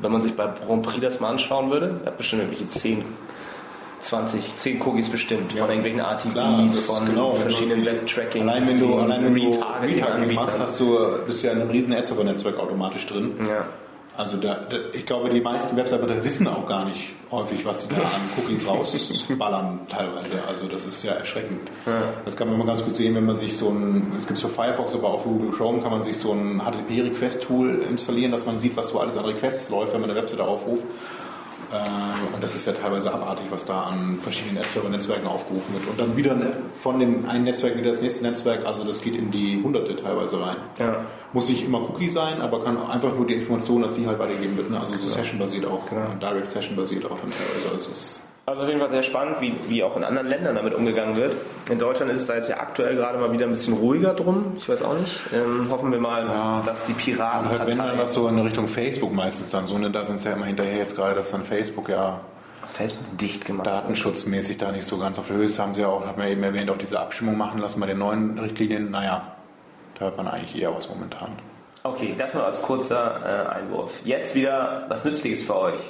wenn 0.00 0.10
man 0.10 0.22
sich 0.22 0.34
bei 0.34 0.46
Grand 0.46 0.82
Prix 0.82 1.00
das 1.00 1.20
mal 1.20 1.28
anschauen 1.28 1.70
würde, 1.70 2.00
hat 2.04 2.16
bestimmt 2.16 2.42
irgendwelche 2.42 2.68
10, 2.70 3.04
20, 4.02 4.56
10 4.56 4.82
Cookies 4.82 5.08
bestimmt, 5.08 5.52
von 5.52 5.68
irgendwelchen 5.68 6.00
RTBs, 6.00 6.32
Klar, 6.32 6.68
von 6.68 7.06
genau, 7.06 7.34
verschiedenen 7.34 7.86
Webtracking, 7.86 8.48
Allein 8.48 8.68
wenn 8.68 8.78
du, 8.78 8.94
allein 8.96 9.24
wenn 9.24 9.34
du 9.34 9.50
Retargeting 9.50 10.34
machst, 10.34 10.60
hast 10.60 10.80
du, 10.80 10.98
bist 11.26 11.42
du 11.42 11.46
ja 11.46 11.52
in 11.52 11.60
einem 11.60 11.70
riesen 11.70 11.94
Adserver-Netzwerk 11.94 12.58
automatisch 12.58 13.06
drin. 13.06 13.34
Ja. 13.48 13.66
Also 14.14 14.36
da, 14.36 14.56
da, 14.68 14.76
ich 14.92 15.06
glaube, 15.06 15.30
die 15.30 15.40
meisten 15.40 15.74
Webseiten 15.74 16.22
wissen 16.22 16.46
auch 16.46 16.66
gar 16.66 16.84
nicht 16.84 17.14
häufig, 17.30 17.64
was 17.64 17.86
die 17.88 17.94
da 17.94 18.02
an 18.02 18.28
Cookies 18.36 18.66
rausballern 18.66 19.80
teilweise. 19.88 20.36
Also 20.46 20.66
das 20.66 20.84
ist 20.84 21.02
ja 21.02 21.12
erschreckend. 21.12 21.70
Das 22.26 22.36
kann 22.36 22.48
man 22.48 22.56
immer 22.56 22.66
ganz 22.66 22.84
gut 22.84 22.94
sehen, 22.94 23.14
wenn 23.14 23.24
man 23.24 23.36
sich 23.36 23.56
so 23.56 23.70
ein, 23.70 24.12
es 24.14 24.26
gibt 24.26 24.38
für 24.38 24.50
Firefox, 24.50 24.92
aber 24.94 25.08
auch 25.08 25.22
für 25.22 25.30
Google 25.30 25.50
Chrome 25.52 25.80
kann 25.80 25.92
man 25.92 26.02
sich 26.02 26.18
so 26.18 26.32
ein 26.32 26.60
HTTP-Request-Tool 26.60 27.86
installieren, 27.88 28.32
dass 28.32 28.44
man 28.44 28.60
sieht, 28.60 28.76
was 28.76 28.88
so 28.88 29.00
alles 29.00 29.16
an 29.16 29.24
Requests 29.24 29.70
läuft, 29.70 29.94
wenn 29.94 30.02
man 30.02 30.10
eine 30.10 30.18
Webseite 30.20 30.44
aufruft. 30.44 30.84
Äh, 31.72 32.34
Und 32.34 32.42
das 32.42 32.54
ist 32.54 32.66
ja 32.66 32.72
teilweise 32.72 33.12
abartig, 33.12 33.46
was 33.50 33.64
da 33.64 33.82
an 33.84 34.18
verschiedenen 34.20 34.62
Netzwerken 34.90 35.26
aufgerufen 35.26 35.74
wird. 35.74 35.88
Und 35.88 35.98
dann 35.98 36.16
wieder 36.16 36.36
von 36.74 37.00
dem 37.00 37.24
einen 37.26 37.44
Netzwerk 37.44 37.76
wieder 37.76 37.90
das 37.90 38.02
nächste 38.02 38.24
Netzwerk, 38.24 38.66
also 38.66 38.84
das 38.84 39.00
geht 39.00 39.16
in 39.16 39.30
die 39.30 39.62
Hunderte 39.62 39.96
teilweise 39.96 40.40
rein. 40.40 40.56
Ja. 40.78 41.06
Muss 41.32 41.48
nicht 41.48 41.64
immer 41.64 41.80
Cookie 41.80 42.08
sein, 42.10 42.40
aber 42.42 42.62
kann 42.62 42.76
einfach 42.76 43.14
nur 43.14 43.26
die 43.26 43.34
Information, 43.34 43.82
dass 43.82 43.94
die 43.94 44.06
halt 44.06 44.18
weitergegeben 44.18 44.56
wird. 44.56 44.70
Ne? 44.70 44.78
Also 44.78 44.94
so 44.96 45.08
Session-basiert 45.08 45.64
auch, 45.66 45.88
Genau. 45.88 46.12
Direct 46.20 46.48
Session-basiert 46.48 47.06
auch 47.06 47.18
dann 47.18 47.30
teilweise. 47.30 47.70
Also 47.72 47.90
Also 48.44 48.62
auf 48.62 48.68
jeden 48.68 48.80
Fall 48.80 48.90
sehr 48.90 49.04
spannend, 49.04 49.40
wie, 49.40 49.54
wie 49.68 49.84
auch 49.84 49.96
in 49.96 50.02
anderen 50.02 50.26
Ländern 50.26 50.56
damit 50.56 50.74
umgegangen 50.74 51.14
wird. 51.14 51.36
In 51.70 51.78
Deutschland 51.78 52.10
ist 52.10 52.18
es 52.18 52.26
da 52.26 52.34
jetzt 52.34 52.48
ja 52.48 52.56
aktuell 52.58 52.96
gerade 52.96 53.18
mal 53.18 53.32
wieder 53.32 53.46
ein 53.46 53.50
bisschen 53.52 53.74
ruhiger 53.74 54.14
drum. 54.14 54.54
Ich 54.56 54.68
weiß 54.68 54.82
auch 54.82 54.98
nicht. 54.98 55.20
Ähm, 55.32 55.68
hoffen 55.70 55.92
wir 55.92 56.00
mal, 56.00 56.26
Ja. 56.26 56.62
dass 56.66 56.84
die 56.86 56.92
Man 56.92 57.00
Piraten 57.00 57.50
hört, 57.50 57.66
wenn 57.68 57.78
dann 57.78 57.96
was 57.98 58.14
so 58.14 58.26
in 58.26 58.38
Richtung 58.40 58.66
Facebook 58.66 59.12
meistens 59.12 59.50
dann 59.50 59.66
so, 59.68 59.78
ne, 59.78 59.92
da 59.92 60.04
sind 60.04 60.18
sie 60.18 60.28
ja 60.28 60.34
immer 60.34 60.46
hinterher 60.46 60.76
jetzt 60.76 60.96
gerade, 60.96 61.14
dass 61.14 61.30
dann 61.30 61.44
Facebook 61.44 61.88
ja 61.88 62.20
Facebook 62.66 63.16
dicht 63.18 63.44
gemacht 63.44 63.66
datenschutzmäßig 63.66 64.58
da 64.58 64.72
nicht 64.72 64.86
so 64.86 64.98
ganz 64.98 65.18
auf 65.20 65.30
Höhe 65.30 65.44
ist, 65.44 65.58
haben 65.60 65.74
sie 65.74 65.82
ja 65.82 65.88
auch, 65.88 66.04
hat 66.04 66.16
man 66.18 66.26
eben 66.28 66.42
erwähnt, 66.42 66.68
auch 66.70 66.78
diese 66.78 66.98
Abstimmung 66.98 67.36
machen 67.36 67.58
lassen 67.58 67.78
bei 67.80 67.86
den 67.86 67.98
neuen 67.98 68.38
Richtlinien. 68.38 68.90
Naja, 68.90 69.36
da 69.98 70.06
hört 70.06 70.16
man 70.16 70.26
eigentlich 70.26 70.60
eher 70.60 70.74
was 70.74 70.88
momentan. 70.88 71.30
Okay, 71.84 72.14
das 72.18 72.34
nur 72.34 72.44
als 72.44 72.60
kurzer 72.60 73.20
äh, 73.24 73.48
Einwurf. 73.56 73.92
Jetzt 74.04 74.34
wieder 74.34 74.84
was 74.88 75.04
Nützliches 75.04 75.44
für 75.44 75.56
euch. 75.58 75.80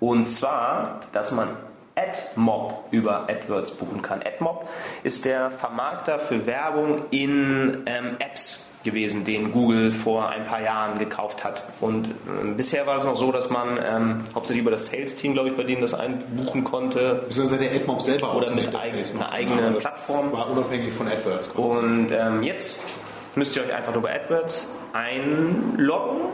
Und 0.00 0.26
zwar, 0.26 1.00
dass 1.12 1.32
man 1.32 1.56
AdMob 1.94 2.84
über 2.90 3.28
AdWords 3.28 3.70
buchen 3.72 4.02
kann. 4.02 4.20
AdMob 4.22 4.68
ist 5.02 5.24
der 5.24 5.50
Vermarkter 5.52 6.18
für 6.18 6.44
Werbung 6.46 7.04
in 7.10 7.84
ähm, 7.86 8.16
Apps 8.18 8.62
gewesen, 8.84 9.24
den 9.24 9.50
Google 9.50 9.90
vor 9.90 10.28
ein 10.28 10.44
paar 10.44 10.62
Jahren 10.62 10.98
gekauft 10.98 11.42
hat. 11.42 11.64
Und 11.80 12.14
ähm, 12.28 12.56
bisher 12.56 12.86
war 12.86 12.96
es 12.96 13.04
noch 13.04 13.16
so, 13.16 13.32
dass 13.32 13.48
man 13.50 13.78
ähm, 13.82 14.24
hauptsächlich 14.34 14.60
über 14.62 14.70
das 14.70 14.90
Sales-Team, 14.90 15.32
glaube 15.32 15.48
ich, 15.48 15.56
bei 15.56 15.64
denen 15.64 15.80
das 15.80 15.94
einbuchen 15.94 16.62
konnte. 16.64 17.22
Beziehungsweise 17.24 17.64
der 17.64 17.74
AdMob 17.80 18.02
selber 18.02 18.34
Oder 18.36 18.50
mit 18.50 18.74
eigen- 18.76 19.16
einer 19.16 19.32
eigenen 19.32 19.74
das 19.74 19.82
Plattform. 19.82 20.32
War 20.32 20.50
unabhängig 20.50 20.92
von 20.92 21.08
AdWords. 21.08 21.48
Und 21.48 22.12
ähm, 22.12 22.42
jetzt 22.42 22.88
müsst 23.34 23.56
ihr 23.56 23.62
euch 23.64 23.74
einfach 23.74 23.92
nur 23.94 24.02
bei 24.02 24.14
AdWords 24.22 24.70
einloggen, 24.92 26.28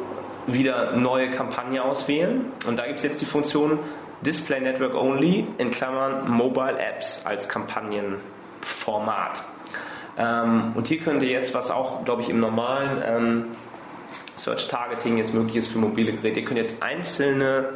wieder 0.46 0.96
neue 0.96 1.30
Kampagne 1.30 1.82
auswählen 1.82 2.46
und 2.66 2.78
da 2.78 2.86
gibt 2.86 2.98
es 2.98 3.04
jetzt 3.04 3.20
die 3.20 3.26
Funktion 3.26 3.78
Display 4.22 4.60
Network 4.60 4.94
Only 4.94 5.46
in 5.58 5.70
Klammern 5.70 6.30
Mobile 6.30 6.78
Apps 6.78 7.22
als 7.24 7.48
Kampagnenformat. 7.48 9.42
Ähm, 10.16 10.72
und 10.74 10.86
hier 10.88 11.00
könnt 11.00 11.22
ihr 11.22 11.30
jetzt, 11.30 11.54
was 11.54 11.70
auch, 11.70 12.04
glaube 12.04 12.22
ich, 12.22 12.28
im 12.28 12.38
normalen 12.38 13.02
ähm, 13.04 13.44
Search 14.36 14.68
Targeting 14.68 15.18
jetzt 15.18 15.34
möglich 15.34 15.56
ist 15.56 15.68
für 15.68 15.78
mobile 15.78 16.12
Geräte, 16.12 16.40
ihr 16.40 16.46
könnt 16.46 16.58
jetzt 16.58 16.82
einzelne 16.82 17.70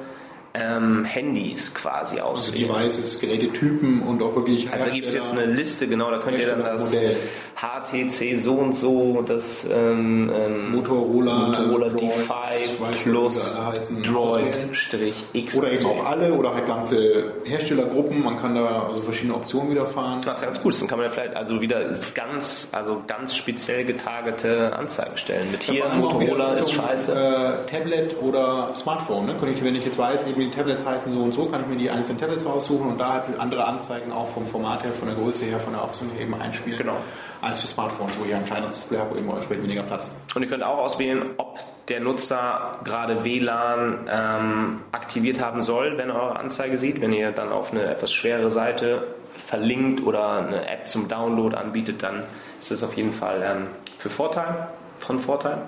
ähm, 0.54 1.04
Handys 1.04 1.74
quasi 1.74 2.18
Also 2.18 2.50
auswählen. 2.50 2.68
Devices, 2.68 3.18
Gerätetypen 3.20 4.02
und 4.02 4.22
auch 4.22 4.34
wirklich 4.36 4.70
Also 4.72 4.86
da 4.86 4.90
gibt 4.90 5.06
es 5.06 5.14
jetzt 5.14 5.32
eine 5.32 5.40
Hersteller. 5.40 5.56
Liste, 5.56 5.88
genau, 5.88 6.10
da 6.10 6.18
könnt 6.18 6.38
ihr 6.38 6.46
dann 6.46 6.60
das 6.60 6.82
Herstellermodell. 6.92 7.16
HTC 7.56 8.38
so 8.38 8.54
und 8.54 8.74
so, 8.74 9.22
das 9.22 9.64
ähm, 9.64 10.30
ähm, 10.34 10.72
Motorola, 10.72 11.48
Motorola 11.48 11.88
Droid, 11.88 12.02
D5 12.02 12.80
weiß 12.80 12.90
nicht, 12.90 13.04
Plus. 13.04 13.54
Droid-X. 14.02 15.56
Oder 15.56 15.72
eben 15.72 15.86
auch 15.86 16.04
alle 16.04 16.34
oder 16.34 16.54
halt 16.54 16.66
ganze 16.66 17.32
Herstellergruppen. 17.44 18.22
Man 18.22 18.36
kann 18.36 18.54
da 18.54 18.88
also 18.88 19.00
verschiedene 19.00 19.34
Optionen 19.34 19.70
wieder 19.70 19.86
fahren. 19.86 20.20
Was 20.26 20.42
ganz 20.42 20.60
gut 20.60 20.74
ist, 20.74 20.82
dann 20.82 20.88
kann 20.88 20.98
man 20.98 21.06
ja 21.06 21.12
vielleicht 21.12 21.34
also 21.34 21.62
wieder 21.62 21.90
ganz, 22.14 22.68
also 22.72 23.02
ganz 23.06 23.34
speziell 23.34 23.86
getargete 23.86 24.76
Anzeigen 24.76 25.16
stellen. 25.16 25.50
Mit 25.50 25.62
hier 25.62 25.88
Motorola 25.94 26.54
ist 26.54 26.72
scheiße. 26.72 27.12
Äh, 27.12 27.70
Tablet 27.70 28.20
oder 28.20 28.74
Smartphone. 28.74 29.26
Ne? 29.26 29.36
Ich, 29.50 29.64
wenn 29.64 29.74
ich 29.74 29.84
jetzt 29.84 29.96
weiß, 29.96 30.26
eben 30.26 30.40
die 30.40 30.50
Tablets 30.50 30.84
heißen 30.84 31.10
so 31.10 31.22
und 31.22 31.32
so, 31.32 31.46
kann 31.46 31.62
ich 31.62 31.68
mir 31.68 31.76
die 31.76 31.88
einzelnen 31.88 32.20
Tablets 32.20 32.44
raussuchen 32.44 32.90
und 32.90 32.98
da 32.98 33.14
halt 33.14 33.38
andere 33.38 33.64
Anzeigen 33.64 34.12
auch 34.12 34.28
vom 34.28 34.46
Format 34.46 34.84
her, 34.84 34.92
von 34.92 35.08
der 35.08 35.16
Größe 35.16 35.46
her, 35.46 35.58
von 35.58 35.72
der 35.72 35.80
her 35.80 36.20
eben 36.20 36.34
einspielen. 36.34 36.78
Genau. 36.78 36.98
Als 37.40 37.60
für 37.60 37.66
Smartphones, 37.66 38.18
wo 38.18 38.24
ich 38.24 38.34
ein 38.34 38.44
kleineres 38.44 38.72
Display 38.72 38.98
habe, 38.98 39.10
wo 39.10 39.18
eben 39.18 39.30
entsprechend 39.30 39.64
weniger 39.64 39.82
Platz. 39.82 40.10
Und 40.34 40.42
ihr 40.42 40.48
könnt 40.48 40.62
auch 40.62 40.78
auswählen, 40.78 41.30
ob 41.36 41.58
der 41.88 42.00
Nutzer 42.00 42.80
gerade 42.84 43.24
WLAN 43.24 44.08
ähm, 44.10 44.80
aktiviert 44.92 45.40
haben 45.40 45.60
soll, 45.60 45.98
wenn 45.98 46.10
er 46.10 46.16
eure 46.16 46.36
Anzeige 46.38 46.76
sieht. 46.76 47.00
Wenn 47.00 47.12
ihr 47.12 47.32
dann 47.32 47.52
auf 47.52 47.72
eine 47.72 47.84
etwas 47.84 48.12
schwere 48.12 48.50
Seite 48.50 49.14
verlinkt 49.34 50.02
oder 50.02 50.38
eine 50.38 50.68
App 50.68 50.88
zum 50.88 51.08
Download 51.08 51.56
anbietet, 51.56 52.02
dann 52.02 52.24
ist 52.58 52.70
das 52.70 52.82
auf 52.82 52.94
jeden 52.94 53.12
Fall 53.12 53.42
ähm, 53.42 53.66
für 53.98 54.10
Vorteil, 54.10 54.68
von 54.98 55.20
Vorteil. 55.20 55.62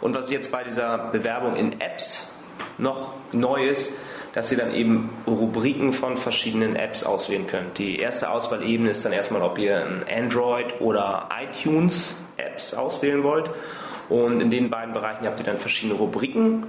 Und 0.00 0.14
was 0.14 0.30
jetzt 0.30 0.50
bei 0.50 0.64
dieser 0.64 1.10
Bewerbung 1.10 1.56
in 1.56 1.80
Apps 1.80 2.32
noch 2.78 3.14
neu 3.32 3.68
ist, 3.68 3.96
dass 4.32 4.50
ihr 4.52 4.58
dann 4.58 4.72
eben 4.72 5.10
Rubriken 5.26 5.92
von 5.92 6.16
verschiedenen 6.16 6.76
Apps 6.76 7.04
auswählen 7.04 7.46
könnt. 7.46 7.78
Die 7.78 7.98
erste 7.98 8.30
Auswahlebene 8.30 8.90
ist 8.90 9.04
dann 9.04 9.12
erstmal, 9.12 9.42
ob 9.42 9.58
ihr 9.58 10.04
Android 10.08 10.80
oder 10.80 11.28
iTunes 11.42 12.16
Apps 12.36 12.74
auswählen 12.74 13.22
wollt. 13.22 13.50
Und 14.08 14.40
in 14.40 14.50
den 14.50 14.70
beiden 14.70 14.92
Bereichen 14.92 15.26
habt 15.26 15.40
ihr 15.40 15.46
dann 15.46 15.58
verschiedene 15.58 15.98
Rubriken. 15.98 16.66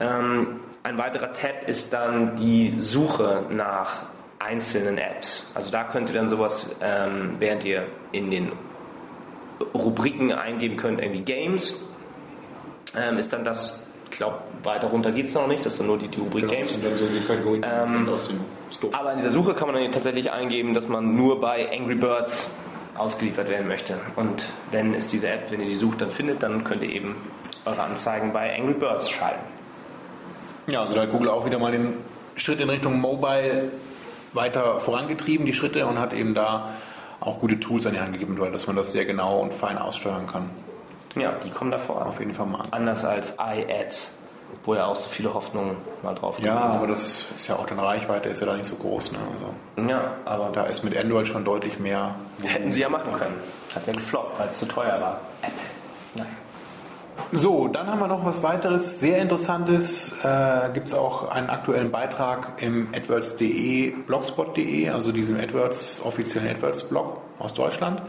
Ähm, 0.00 0.60
ein 0.82 0.98
weiterer 0.98 1.32
Tab 1.32 1.68
ist 1.68 1.92
dann 1.92 2.36
die 2.36 2.76
Suche 2.78 3.46
nach 3.50 4.06
einzelnen 4.38 4.98
Apps. 4.98 5.50
Also 5.54 5.70
da 5.70 5.84
könnt 5.84 6.10
ihr 6.10 6.14
dann 6.14 6.28
sowas, 6.28 6.74
ähm, 6.80 7.36
während 7.38 7.64
ihr 7.64 7.88
in 8.12 8.30
den 8.30 8.52
Rubriken 9.74 10.32
eingeben 10.32 10.76
könnt, 10.76 11.00
irgendwie 11.00 11.22
Games, 11.22 11.84
ähm, 12.96 13.18
ist 13.18 13.32
dann 13.32 13.44
das, 13.44 13.87
glaube, 14.10 14.38
weiter 14.62 14.88
runter 14.88 15.12
geht 15.12 15.26
es 15.26 15.34
noch 15.34 15.46
nicht, 15.46 15.64
das 15.64 15.74
ist 15.74 15.80
dann 15.80 15.88
nur 15.88 15.98
die, 15.98 16.08
die 16.08 16.20
Rubrik 16.20 16.48
Games. 16.48 16.74
Und 16.76 16.84
dann 16.84 16.96
so 16.96 17.06
die 17.06 17.20
Kategorien 17.20 17.64
Ähm. 17.64 18.08
Aber 18.92 19.12
in 19.12 19.18
dieser 19.18 19.30
Suche 19.30 19.54
kann 19.54 19.68
man 19.68 19.82
dann 19.82 19.92
tatsächlich 19.92 20.30
eingeben, 20.30 20.74
dass 20.74 20.88
man 20.88 21.14
nur 21.16 21.40
bei 21.40 21.70
Angry 21.72 21.94
Birds 21.94 22.48
ausgeliefert 22.96 23.48
werden 23.48 23.68
möchte. 23.68 23.98
Und 24.16 24.48
wenn 24.70 24.94
es 24.94 25.08
diese 25.08 25.28
App, 25.28 25.50
wenn 25.50 25.60
ihr 25.60 25.66
die 25.66 25.74
sucht, 25.74 26.00
dann 26.00 26.10
findet, 26.10 26.42
dann 26.42 26.64
könnt 26.64 26.82
ihr 26.82 26.90
eben 26.90 27.16
eure 27.64 27.82
Anzeigen 27.82 28.32
bei 28.32 28.56
Angry 28.56 28.74
Birds 28.74 29.10
schalten. 29.10 29.44
Ja, 30.66 30.82
also 30.82 30.94
da 30.94 31.02
hat 31.02 31.10
Google 31.10 31.30
auch 31.30 31.46
wieder 31.46 31.58
mal 31.58 31.72
den 31.72 31.94
Schritt 32.36 32.60
in 32.60 32.68
Richtung 32.68 33.00
Mobile 33.00 33.72
weiter 34.32 34.80
vorangetrieben, 34.80 35.46
die 35.46 35.54
Schritte, 35.54 35.86
und 35.86 35.98
hat 35.98 36.12
eben 36.12 36.34
da 36.34 36.74
auch 37.20 37.40
gute 37.40 37.58
Tools 37.58 37.86
an 37.86 37.94
die 37.94 38.00
Hand 38.00 38.12
gegeben, 38.12 38.36
dass 38.52 38.66
man 38.66 38.76
das 38.76 38.92
sehr 38.92 39.04
genau 39.04 39.40
und 39.40 39.54
fein 39.54 39.78
aussteuern 39.78 40.26
kann. 40.26 40.50
Ja, 41.20 41.32
die 41.44 41.50
kommen 41.50 41.70
da 41.70 41.78
voran. 41.78 42.08
Auf 42.08 42.18
jeden 42.18 42.32
Fall 42.34 42.46
mal. 42.46 42.64
Anders 42.70 43.04
als 43.04 43.36
iAds, 43.38 44.12
wo 44.64 44.74
ja 44.74 44.86
auch 44.86 44.96
so 44.96 45.08
viele 45.08 45.32
Hoffnungen 45.34 45.76
mal 46.02 46.14
drauf 46.14 46.38
Ja, 46.38 46.56
aber 46.56 46.86
das 46.86 47.26
ist 47.36 47.48
ja 47.48 47.56
auch 47.56 47.66
dann 47.66 47.78
Reichweite, 47.78 48.28
ist 48.28 48.40
ja 48.40 48.46
da 48.46 48.56
nicht 48.56 48.66
so 48.66 48.76
groß. 48.76 49.12
Ne? 49.12 49.18
Also, 49.32 49.88
Ja, 49.90 50.12
aber 50.24 50.50
da 50.50 50.64
ist 50.64 50.82
mit 50.84 50.96
Android 50.96 51.26
schon 51.28 51.44
deutlich 51.44 51.78
mehr. 51.78 52.14
hätten 52.42 52.70
sie 52.70 52.80
ja 52.80 52.88
machen 52.88 53.12
können. 53.12 53.36
Hat 53.74 53.86
ja 53.86 53.92
gefloppt, 53.92 54.38
weil 54.38 54.48
es 54.48 54.58
zu 54.58 54.66
teuer 54.66 55.00
war. 55.00 55.20
Apple. 55.42 55.52
Nein. 56.14 56.36
So, 57.32 57.66
dann 57.68 57.88
haben 57.88 57.98
wir 57.98 58.06
noch 58.06 58.24
was 58.24 58.42
weiteres, 58.42 59.00
sehr 59.00 59.18
interessantes. 59.18 60.12
Äh, 60.24 60.70
Gibt 60.72 60.86
es 60.86 60.94
auch 60.94 61.28
einen 61.30 61.50
aktuellen 61.50 61.90
Beitrag 61.90 62.62
im 62.62 62.88
AdWords.de, 62.94 63.90
blogspot.de, 64.06 64.88
also 64.90 65.12
diesem 65.12 65.38
AdWords, 65.38 66.00
offiziellen 66.04 66.48
AdWords-Blog 66.48 67.18
aus 67.38 67.52
Deutschland. 67.54 68.02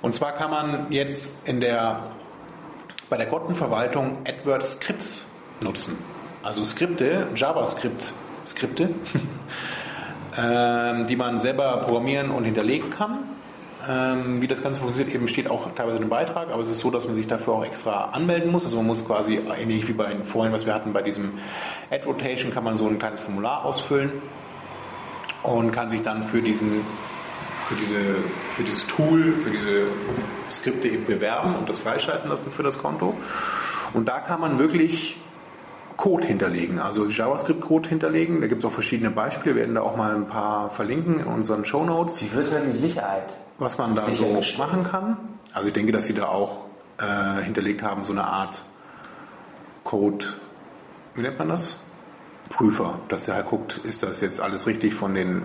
Und 0.00 0.14
zwar 0.14 0.32
kann 0.32 0.50
man 0.50 0.92
jetzt 0.92 1.46
in 1.46 1.60
der, 1.60 2.04
bei 3.08 3.16
der 3.16 3.26
Kontenverwaltung 3.26 4.18
AdWords-Scripts 4.26 5.26
nutzen. 5.62 5.98
Also 6.42 6.64
Skripte, 6.64 7.28
JavaScript-Skripte, 7.34 8.90
ähm, 10.38 11.06
die 11.06 11.16
man 11.16 11.38
selber 11.38 11.78
programmieren 11.78 12.30
und 12.30 12.44
hinterlegen 12.44 12.90
kann. 12.90 13.18
Ähm, 13.88 14.42
wie 14.42 14.48
das 14.48 14.62
Ganze 14.62 14.80
funktioniert, 14.80 15.14
eben 15.14 15.28
steht 15.28 15.48
auch 15.48 15.72
teilweise 15.74 15.98
im 16.02 16.08
Beitrag, 16.08 16.50
aber 16.50 16.60
es 16.60 16.68
ist 16.68 16.80
so, 16.80 16.90
dass 16.90 17.04
man 17.04 17.14
sich 17.14 17.28
dafür 17.28 17.54
auch 17.54 17.64
extra 17.64 18.06
anmelden 18.06 18.50
muss. 18.50 18.64
Also 18.64 18.76
man 18.78 18.86
muss 18.86 19.04
quasi, 19.04 19.40
ähnlich 19.56 19.86
wie 19.86 19.92
bei 19.92 20.16
vorhin, 20.24 20.52
was 20.52 20.66
wir 20.66 20.74
hatten 20.74 20.92
bei 20.92 21.02
diesem 21.02 21.34
Ad 21.90 22.04
Rotation, 22.04 22.50
kann 22.50 22.64
man 22.64 22.76
so 22.76 22.88
ein 22.88 22.98
kleines 22.98 23.20
Formular 23.20 23.64
ausfüllen 23.64 24.10
und 25.44 25.70
kann 25.70 25.88
sich 25.88 26.02
dann 26.02 26.24
für 26.24 26.42
diesen 26.42 26.84
für, 27.66 27.74
diese, 27.74 27.98
für 28.44 28.62
dieses 28.62 28.86
Tool, 28.86 29.34
für 29.42 29.50
diese 29.50 29.86
Skripte 30.50 30.88
eben 30.88 31.04
bewerben 31.04 31.56
und 31.56 31.68
das 31.68 31.78
freischalten 31.78 32.30
lassen 32.30 32.50
für 32.50 32.62
das 32.62 32.78
Konto. 32.78 33.14
Und 33.92 34.08
da 34.08 34.20
kann 34.20 34.40
man 34.40 34.58
wirklich 34.58 35.20
Code 35.96 36.26
hinterlegen, 36.26 36.78
also 36.78 37.06
JavaScript-Code 37.06 37.88
hinterlegen. 37.88 38.40
Da 38.40 38.46
gibt 38.46 38.62
es 38.62 38.68
auch 38.68 38.72
verschiedene 38.72 39.10
Beispiele, 39.10 39.54
wir 39.54 39.62
werden 39.62 39.74
da 39.74 39.80
auch 39.80 39.96
mal 39.96 40.14
ein 40.14 40.28
paar 40.28 40.70
verlinken 40.70 41.20
in 41.20 41.26
unseren 41.26 41.64
Show 41.64 41.84
Notes 41.84 42.22
Wie 42.22 42.32
wird 42.32 42.52
die 42.64 42.76
Sicherheit? 42.76 43.36
was 43.58 43.78
man 43.78 43.94
da 43.94 44.02
so 44.02 44.40
machen 44.58 44.82
kann. 44.82 45.16
Also 45.52 45.68
ich 45.68 45.74
denke, 45.74 45.90
dass 45.90 46.06
sie 46.06 46.14
da 46.14 46.26
auch 46.26 46.66
äh, 46.98 47.42
hinterlegt 47.42 47.82
haben, 47.82 48.04
so 48.04 48.12
eine 48.12 48.24
Art 48.24 48.62
Code, 49.82 50.26
wie 51.14 51.22
nennt 51.22 51.38
man 51.38 51.48
das? 51.48 51.80
Prüfer, 52.50 53.00
dass 53.08 53.24
der 53.24 53.36
halt 53.36 53.46
guckt, 53.46 53.80
ist 53.82 54.02
das 54.02 54.20
jetzt 54.20 54.40
alles 54.40 54.66
richtig 54.66 54.94
von 54.94 55.14
den 55.14 55.44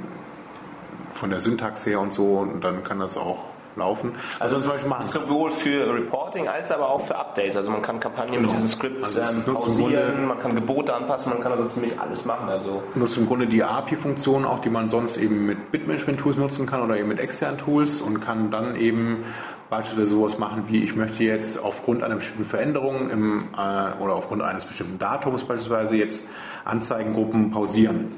von 1.13 1.29
der 1.29 1.39
Syntax 1.39 1.85
her 1.85 1.99
und 1.99 2.13
so 2.13 2.37
und 2.37 2.63
dann 2.63 2.83
kann 2.83 2.99
das 2.99 3.17
auch 3.17 3.37
laufen. 3.75 4.13
Also, 4.39 4.55
man 4.55 4.63
zum 4.63 4.71
Beispiel 4.71 4.89
machen 4.89 5.07
sowohl 5.07 5.51
für 5.51 5.93
Reporting 5.93 6.47
als 6.47 6.71
aber 6.71 6.89
auch 6.89 7.05
für 7.05 7.15
Updates. 7.15 7.55
Also 7.55 7.71
man 7.71 7.81
kann 7.81 7.99
Kampagnen 7.99 8.41
Genau. 8.41 8.49
mit 8.49 8.57
diesen 8.57 8.67
Scripts 8.67 9.17
Also 9.17 9.49
im 9.49 9.53
pausieren, 9.53 10.27
man 10.27 10.39
kann 10.39 10.55
Gebote 10.55 10.93
anpassen, 10.93 11.31
man 11.31 11.41
kann 11.41 11.51
also 11.51 11.65
ziemlich 11.67 11.99
alles 11.99 12.25
machen. 12.25 12.49
Also 12.49 12.83
nutzt 12.95 13.17
im 13.17 13.27
Grunde 13.27 13.47
die 13.47 13.63
API-Funktion 13.63 14.45
auch, 14.45 14.59
die 14.59 14.69
man 14.69 14.89
sonst 14.89 15.17
eben 15.17 15.45
mit 15.45 15.71
Bitmanagement-Tools 15.71 16.37
nutzen 16.37 16.65
kann 16.65 16.81
oder 16.81 16.97
eben 16.97 17.07
mit 17.07 17.19
externen 17.19 17.57
Tools 17.57 18.01
und 18.01 18.19
kann 18.19 18.51
dann 18.51 18.75
eben 18.75 19.23
beispielsweise 19.69 20.11
sowas 20.11 20.37
machen 20.37 20.63
wie 20.67 20.83
ich 20.83 20.95
möchte 20.95 21.23
jetzt 21.23 21.63
aufgrund 21.63 22.03
einer 22.03 22.15
bestimmten 22.15 22.45
Veränderung 22.45 23.09
im, 23.09 23.45
äh, 23.57 24.03
oder 24.03 24.15
aufgrund 24.15 24.41
eines 24.41 24.65
bestimmten 24.65 24.99
Datums 24.99 25.45
beispielsweise 25.45 25.95
jetzt 25.95 26.27
Anzeigengruppen 26.65 27.51
pausieren 27.51 28.11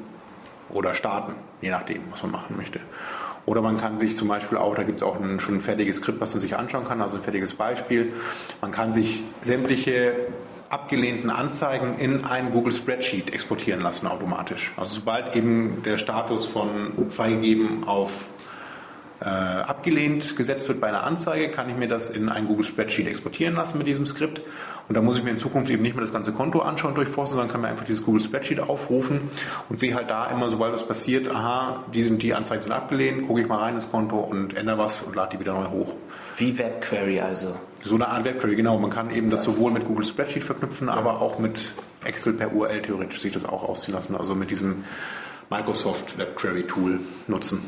oder 0.73 0.93
starten, 0.95 1.35
je 1.61 1.69
nachdem, 1.69 2.01
was 2.11 2.23
man 2.23 2.31
machen 2.31 2.57
möchte. 2.57 2.79
Oder 3.45 3.61
man 3.61 3.77
kann 3.77 3.97
sich 3.97 4.15
zum 4.15 4.27
Beispiel 4.27 4.57
auch, 4.57 4.75
da 4.75 4.83
gibt 4.83 4.97
es 4.97 5.03
auch 5.03 5.19
ein, 5.19 5.39
schon 5.39 5.55
ein 5.55 5.61
fertiges 5.61 5.97
Skript, 5.97 6.21
was 6.21 6.33
man 6.33 6.39
sich 6.39 6.55
anschauen 6.55 6.85
kann, 6.85 7.01
also 7.01 7.17
ein 7.17 7.23
fertiges 7.23 7.53
Beispiel. 7.53 8.13
Man 8.61 8.71
kann 8.71 8.93
sich 8.93 9.23
sämtliche 9.41 10.15
abgelehnten 10.69 11.29
Anzeigen 11.29 11.99
in 11.99 12.25
ein 12.25 12.51
Google 12.51 12.71
Spreadsheet 12.71 13.31
exportieren 13.31 13.81
lassen 13.81 14.07
automatisch. 14.07 14.71
Also 14.75 14.95
sobald 14.95 15.35
eben 15.35 15.83
der 15.83 15.97
Status 15.97 16.47
von 16.47 17.11
freigegeben 17.11 17.83
auf 17.83 18.25
äh, 19.23 19.29
abgelehnt 19.29 20.35
gesetzt 20.35 20.67
wird 20.67 20.81
bei 20.81 20.87
einer 20.87 21.03
Anzeige, 21.03 21.49
kann 21.49 21.69
ich 21.69 21.77
mir 21.77 21.87
das 21.87 22.09
in 22.09 22.27
ein 22.27 22.45
Google 22.45 22.65
Spreadsheet 22.65 23.07
exportieren 23.07 23.55
lassen 23.55 23.77
mit 23.77 23.87
diesem 23.87 24.05
Skript. 24.05 24.41
Und 24.89 24.95
da 24.97 25.01
muss 25.01 25.17
ich 25.17 25.23
mir 25.23 25.29
in 25.29 25.37
Zukunft 25.37 25.71
eben 25.71 25.81
nicht 25.81 25.95
mehr 25.95 26.01
das 26.01 26.11
ganze 26.11 26.33
Konto 26.33 26.59
anschauen 26.59 26.93
durchforsten, 26.93 27.37
sondern 27.37 27.49
kann 27.49 27.61
mir 27.61 27.69
einfach 27.69 27.85
dieses 27.85 28.03
Google 28.03 28.21
Spreadsheet 28.21 28.59
aufrufen 28.59 29.29
und 29.69 29.79
sehe 29.79 29.95
halt 29.95 30.09
da 30.09 30.29
immer, 30.29 30.49
sobald 30.49 30.73
das 30.73 30.85
passiert, 30.85 31.33
aha, 31.33 31.85
die, 31.93 32.03
sind, 32.03 32.21
die 32.21 32.33
Anzeigen 32.33 32.63
sind 32.63 32.73
abgelehnt, 32.73 33.27
gucke 33.27 33.41
ich 33.41 33.47
mal 33.47 33.59
rein 33.59 33.75
ins 33.75 33.89
Konto 33.89 34.19
und 34.19 34.57
ändere 34.57 34.79
was 34.79 35.01
und 35.01 35.15
lade 35.15 35.37
die 35.37 35.39
wieder 35.39 35.53
neu 35.53 35.69
hoch. 35.69 35.93
wie 36.37 36.57
Webquery 36.57 37.21
also. 37.21 37.55
So 37.81 37.95
eine 37.95 38.09
Art 38.09 38.25
Webquery, 38.25 38.55
genau. 38.55 38.77
Man 38.77 38.89
kann 38.89 39.09
eben 39.09 39.29
das 39.29 39.43
sowohl 39.43 39.71
mit 39.71 39.85
Google 39.85 40.03
Spreadsheet 40.03 40.43
verknüpfen, 40.43 40.89
aber 40.89 41.21
auch 41.21 41.39
mit 41.39 41.73
Excel 42.03 42.33
per 42.33 42.53
URL 42.53 42.81
theoretisch 42.81 43.21
sich 43.21 43.31
das 43.31 43.45
auch 43.45 43.63
ausziehen 43.63 43.93
lassen. 43.93 44.15
Also 44.17 44.35
mit 44.35 44.51
diesem 44.51 44.83
Microsoft 45.49 46.17
Webquery 46.17 46.63
Tool 46.63 46.99
nutzen. 47.27 47.63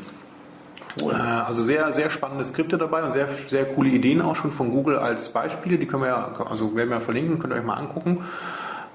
Äh, 1.00 1.12
Also 1.12 1.62
sehr, 1.62 1.92
sehr 1.92 2.10
spannende 2.10 2.44
Skripte 2.44 2.78
dabei 2.78 3.02
und 3.02 3.12
sehr, 3.12 3.28
sehr 3.48 3.64
coole 3.66 3.88
Ideen 3.90 4.20
auch 4.22 4.36
schon 4.36 4.50
von 4.52 4.70
Google 4.70 4.98
als 4.98 5.28
Beispiele. 5.28 5.78
Die 5.78 5.86
können 5.86 6.02
wir 6.02 6.08
ja, 6.08 6.32
also 6.48 6.74
werden 6.74 6.88
wir 6.90 6.96
ja 6.96 7.00
verlinken, 7.00 7.38
könnt 7.38 7.52
ihr 7.52 7.58
euch 7.58 7.64
mal 7.64 7.74
angucken. 7.74 8.24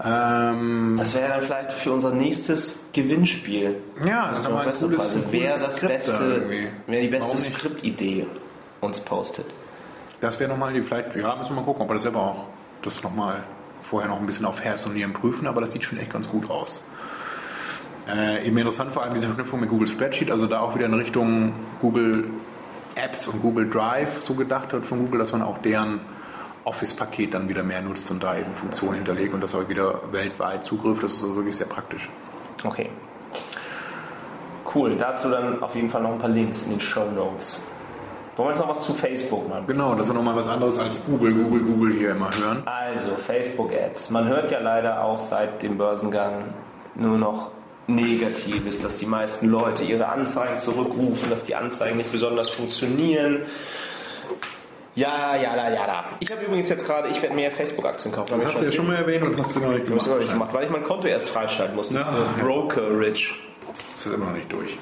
Ähm, 0.03 0.95
Das 0.97 1.13
wäre 1.13 1.29
dann 1.29 1.41
vielleicht 1.41 1.73
für 1.73 1.91
unser 1.91 2.11
nächstes 2.11 2.75
Gewinnspiel. 2.93 3.75
ja, 4.03 4.29
Das 4.29 4.39
ist 4.39 4.49
noch 4.49 4.59
ein 4.59 4.71
cooles, 4.73 4.99
Also 4.99 5.21
wer 5.31 5.49
das 5.51 5.75
Skript 5.75 5.93
beste, 5.93 6.23
irgendwie. 6.23 6.67
wer 6.87 7.01
die 7.01 7.07
beste? 7.07 7.37
Skriptidee 7.37 8.25
uns 8.81 8.99
postet. 8.99 9.45
Das 10.21 10.39
wäre 10.39 10.49
nochmal 10.49 10.73
die, 10.73 10.81
vielleicht, 10.81 11.15
ja, 11.15 11.35
müssen 11.35 11.51
wir 11.51 11.57
mal 11.61 11.65
gucken, 11.65 11.83
ob 11.83 11.89
wir 11.89 11.93
das 11.95 12.03
selber 12.03 12.19
auch, 12.21 12.45
das 12.81 13.03
nochmal 13.03 13.43
vorher 13.83 14.09
noch 14.09 14.19
ein 14.19 14.25
bisschen 14.25 14.45
auf 14.45 14.61
Herz 14.63 14.85
und 14.85 14.93
Nieren 14.95 15.13
prüfen, 15.13 15.45
aber 15.47 15.61
das 15.61 15.71
sieht 15.71 15.83
schon 15.83 15.99
echt 15.99 16.11
ganz 16.13 16.29
gut 16.29 16.49
aus. 16.49 16.83
Äh, 18.07 18.47
eben 18.47 18.57
interessant 18.57 18.91
vor 18.91 19.03
allem 19.03 19.13
diese 19.13 19.27
Verknüpfung 19.27 19.59
mit 19.59 19.69
Google 19.69 19.87
Spreadsheet, 19.87 20.31
also 20.31 20.47
da 20.47 20.59
auch 20.59 20.75
wieder 20.75 20.87
in 20.87 20.93
Richtung 20.93 21.53
Google 21.79 22.29
Apps 22.95 23.27
und 23.27 23.41
Google 23.41 23.69
Drive 23.69 24.21
so 24.21 24.33
gedacht 24.33 24.73
wird 24.73 24.85
von 24.85 24.99
Google, 24.99 25.19
dass 25.19 25.31
man 25.31 25.41
auch 25.41 25.59
deren 25.59 26.01
Office-Paket 26.63 27.33
dann 27.33 27.49
wieder 27.49 27.63
mehr 27.63 27.81
nutzt 27.81 28.09
und 28.11 28.23
da 28.23 28.37
eben 28.37 28.53
Funktionen 28.53 28.95
hinterlegt 28.95 29.33
und 29.33 29.41
das 29.41 29.55
auch 29.55 29.67
wieder 29.67 30.01
weltweit 30.11 30.63
Zugriff, 30.63 30.99
das 30.99 31.13
ist 31.13 31.23
also 31.23 31.35
wirklich 31.35 31.55
sehr 31.55 31.67
praktisch. 31.67 32.09
Okay. 32.63 32.89
Cool, 34.73 34.95
dazu 34.95 35.29
dann 35.29 35.61
auf 35.61 35.75
jeden 35.75 35.89
Fall 35.89 36.01
noch 36.01 36.13
ein 36.13 36.19
paar 36.19 36.29
Links 36.29 36.61
in 36.63 36.71
den 36.71 36.79
Show 36.79 37.09
Notes. 37.11 37.65
Wollen 38.35 38.49
wir 38.49 38.53
jetzt 38.53 38.61
noch 38.61 38.75
was 38.75 38.85
zu 38.85 38.93
Facebook 38.93 39.49
machen? 39.49 39.65
Genau, 39.67 39.93
das 39.95 40.07
ist 40.07 40.13
nochmal 40.13 40.35
was 40.35 40.47
anderes 40.47 40.79
als 40.79 41.05
Google, 41.05 41.33
Google, 41.33 41.61
Google 41.61 41.93
hier 41.93 42.11
immer 42.11 42.29
hören. 42.39 42.63
Also, 42.65 43.17
Facebook-Ads. 43.17 44.09
Man 44.11 44.27
hört 44.27 44.51
ja 44.51 44.59
leider 44.59 45.03
auch 45.03 45.19
seit 45.19 45.61
dem 45.61 45.77
Börsengang 45.77 46.53
nur 46.95 47.17
noch 47.17 47.51
Negatives, 47.95 48.79
dass 48.79 48.95
die 48.95 49.05
meisten 49.05 49.47
Leute 49.47 49.83
ihre 49.83 50.07
Anzeigen 50.07 50.57
zurückrufen, 50.57 51.29
dass 51.29 51.43
die 51.43 51.55
Anzeigen 51.55 51.97
nicht 51.97 52.11
besonders 52.11 52.49
funktionieren. 52.49 53.45
Ja, 54.93 55.35
ja, 55.35 55.55
ja, 55.55 55.87
da. 55.87 56.03
Ich 56.19 56.29
habe 56.31 56.43
übrigens 56.43 56.69
jetzt 56.69 56.85
gerade, 56.85 57.07
ich 57.09 57.21
werde 57.21 57.35
mehr 57.35 57.51
Facebook-Aktien 57.51 58.13
kaufen. 58.13 58.39
Das 58.39 58.53
hast 58.53 58.61
du 58.61 58.65
ja 58.65 58.71
schon 58.73 58.87
mal 58.87 58.97
erwähnt 58.97 59.25
und 59.25 59.37
hast 59.37 59.55
du 59.55 59.59
noch 59.61 59.71
nicht 59.71 59.89
Das 59.89 60.09
habe 60.09 60.21
ich 60.21 60.29
gemacht. 60.29 60.33
gemacht, 60.33 60.53
weil 60.53 60.65
ich 60.65 60.69
mein 60.69 60.83
Konto 60.83 61.07
erst 61.07 61.29
freischalten 61.29 61.75
musste. 61.75 61.95
Ja. 61.95 62.05
Für 62.05 62.43
Brokerage. 62.43 63.33
Das 63.95 64.05
ist 64.05 64.13
immer 64.13 64.25
noch 64.25 64.33
nicht 64.33 64.51
durch. 64.51 64.77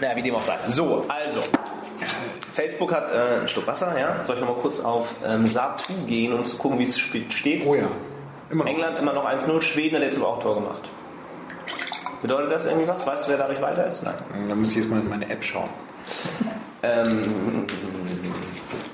Naja, 0.00 0.16
wie 0.16 0.22
dem 0.22 0.34
auch 0.34 0.40
sei. 0.40 0.56
So, 0.68 1.04
also. 1.08 1.40
Facebook 2.54 2.92
hat 2.92 3.10
äh, 3.12 3.16
einen 3.16 3.48
Schluck 3.48 3.66
Wasser, 3.66 3.98
ja. 3.98 4.24
Soll 4.24 4.36
ich 4.36 4.40
nochmal 4.40 4.60
kurz 4.60 4.80
auf 4.80 5.08
ähm, 5.24 5.46
Satu 5.46 5.92
gehen, 6.06 6.32
um 6.32 6.44
zu 6.44 6.56
gucken, 6.58 6.78
wie 6.78 6.84
es 6.84 6.98
steht? 6.98 7.64
Oh 7.66 7.74
ja, 7.74 7.88
immer 8.50 8.64
noch. 8.64 8.70
England 8.70 8.98
immer 8.98 9.12
noch 9.12 9.24
1-0, 9.26 9.60
Schweden 9.62 9.96
hat 9.96 10.02
jetzt 10.02 10.18
aber 10.18 10.28
auch 10.28 10.42
Tor 10.42 10.56
gemacht. 10.56 10.88
Bedeutet 12.22 12.52
das 12.52 12.66
irgendwie 12.66 12.88
was? 12.88 13.06
Weißt 13.06 13.26
du, 13.26 13.30
wer 13.30 13.38
dadurch 13.38 13.60
weiter 13.60 13.86
ist? 13.86 14.02
Nein. 14.02 14.14
Da 14.48 14.54
muss 14.54 14.70
ich 14.70 14.76
jetzt 14.76 14.88
mal 14.88 15.00
in 15.00 15.08
meine 15.08 15.28
App 15.28 15.44
schauen. 15.44 15.68
Ähm, 16.82 17.66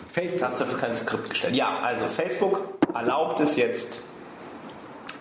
Facebook. 0.09 0.43
hast 0.43 0.61
du 0.61 0.64
dafür 0.64 0.79
kein 0.79 0.99
Skript 0.99 1.31
gestellt? 1.31 1.55
Ja, 1.55 1.79
also 1.81 2.05
Facebook 2.16 2.61
erlaubt 2.95 3.41
es 3.41 3.57
jetzt 3.57 4.01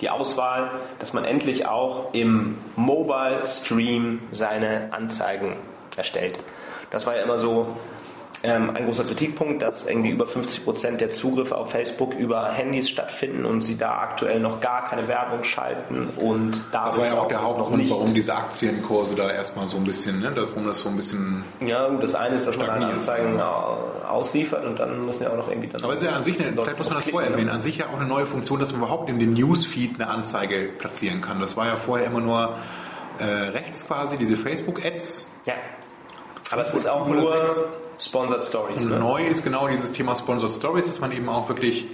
die 0.01 0.09
Auswahl, 0.09 0.81
dass 0.99 1.13
man 1.13 1.25
endlich 1.25 1.67
auch 1.67 2.13
im 2.13 2.57
Mobile 2.75 3.45
Stream 3.45 4.21
seine 4.31 4.91
Anzeigen 4.91 5.57
erstellt. 5.95 6.39
Das 6.89 7.05
war 7.05 7.15
ja 7.15 7.23
immer 7.23 7.37
so 7.37 7.77
ähm, 8.43 8.71
ein 8.75 8.85
großer 8.85 9.03
Kritikpunkt, 9.03 9.61
dass 9.61 9.85
irgendwie 9.85 10.09
über 10.09 10.25
50 10.25 10.63
Prozent 10.63 10.99
der 11.01 11.11
Zugriffe 11.11 11.55
auf 11.55 11.71
Facebook 11.71 12.13
über 12.15 12.51
Handys 12.51 12.89
stattfinden 12.89 13.45
und 13.45 13.61
sie 13.61 13.77
da 13.77 13.91
aktuell 13.99 14.39
noch 14.39 14.59
gar 14.61 14.85
keine 14.87 15.07
Werbung 15.07 15.43
schalten 15.43 16.09
und 16.17 16.59
da 16.71 16.85
Das 16.85 16.97
war 16.97 17.05
ja 17.05 17.19
auch 17.19 17.27
der 17.27 17.43
Hauptgrund, 17.43 17.87
warum 17.89 18.13
diese 18.15 18.33
Aktienkurse 18.35 19.15
da 19.15 19.31
erstmal 19.31 19.67
so 19.67 19.77
ein 19.77 19.83
bisschen, 19.83 20.19
ne, 20.19 20.31
warum 20.35 20.65
das 20.65 20.79
so 20.79 20.89
ein 20.89 20.95
bisschen. 20.95 21.43
Ja, 21.63 21.87
gut, 21.89 22.01
das 22.03 22.15
eine 22.15 22.35
ist, 22.35 22.47
dass 22.47 22.57
man 22.57 22.65
Stagniert. 22.65 22.91
Anzeigen 22.93 23.39
au- 23.39 23.91
ausliefert 24.09 24.65
und 24.65 24.79
dann 24.79 25.05
müssen 25.05 25.23
ja 25.23 25.29
auch 25.29 25.37
noch 25.37 25.47
irgendwie 25.47 25.67
dann. 25.67 25.83
Aber 25.83 25.93
es 25.93 26.01
ist 26.01 26.07
ja 26.09 26.15
an 26.15 26.23
sich, 26.23 26.39
eine, 26.41 26.51
vielleicht 26.59 26.77
muss 26.79 26.87
man 26.89 26.97
das 26.97 27.09
vorher 27.09 27.29
ne? 27.29 27.35
erwähnen, 27.35 27.51
an 27.51 27.61
sich 27.61 27.77
ja 27.77 27.85
auch 27.87 27.99
eine 27.99 28.07
neue 28.07 28.25
Funktion, 28.25 28.59
dass 28.59 28.71
man 28.71 28.81
überhaupt 28.81 29.07
in 29.09 29.19
den 29.19 29.33
Newsfeed 29.33 30.01
eine 30.01 30.09
Anzeige 30.09 30.69
platzieren 30.79 31.21
kann. 31.21 31.39
Das 31.39 31.55
war 31.55 31.67
ja 31.67 31.75
vorher 31.77 32.07
immer 32.07 32.21
nur 32.21 32.55
äh, 33.19 33.23
rechts 33.23 33.85
quasi, 33.85 34.17
diese 34.17 34.35
Facebook-Ads. 34.35 35.27
Ja. 35.45 35.53
Aber 36.51 36.61
es 36.61 36.73
ist 36.73 36.87
auch 36.87 37.07
nur. 37.07 37.47
Sponsored 37.99 38.43
Stories. 38.43 38.81
Und 38.81 38.89
Ne? 38.89 38.99
neu 38.99 39.23
ist 39.25 39.43
genau 39.43 39.67
dieses 39.67 39.91
Thema 39.91 40.15
Sponsored 40.15 40.51
Stories, 40.51 40.85
dass 40.85 40.99
man 40.99 41.11
eben 41.11 41.29
auch 41.29 41.47
wirklich 41.47 41.85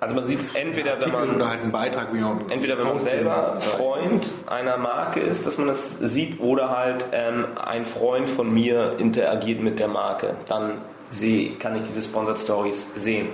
Also 0.00 0.14
man 0.14 0.24
sieht 0.24 0.40
es 0.40 0.54
entweder, 0.54 0.92
wenn 1.00 1.14
Artikel 1.14 1.20
oder 1.20 1.38
man 1.38 1.48
halt 1.50 1.60
einen 1.62 1.72
Beitrag, 1.72 2.12
wie 2.12 2.20
man 2.20 2.50
entweder 2.50 2.76
wenn 2.76 2.88
man 2.88 3.00
selber 3.00 3.60
Freund 3.60 4.30
einer 4.46 4.76
Marke 4.76 5.20
ist, 5.20 5.46
dass 5.46 5.56
man 5.56 5.68
das 5.68 5.98
sieht, 5.98 6.40
oder 6.40 6.68
halt 6.70 7.06
ähm, 7.12 7.46
ein 7.56 7.84
Freund 7.86 8.28
von 8.28 8.52
mir 8.52 8.96
interagiert 8.98 9.60
mit 9.60 9.80
der 9.80 9.88
Marke. 9.88 10.36
Dann 10.48 10.82
sehe, 11.10 11.56
kann 11.56 11.76
ich 11.76 11.84
diese 11.84 12.02
Sponsored 12.02 12.38
Stories 12.38 12.86
sehen. 12.96 13.30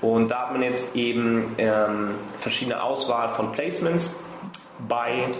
Und 0.00 0.30
da 0.30 0.46
hat 0.46 0.52
man 0.52 0.62
jetzt 0.62 0.96
eben 0.96 1.54
ähm, 1.58 2.14
verschiedene 2.40 2.82
Auswahl 2.82 3.30
von 3.30 3.52
Placements 3.52 4.14
bei 4.88 5.30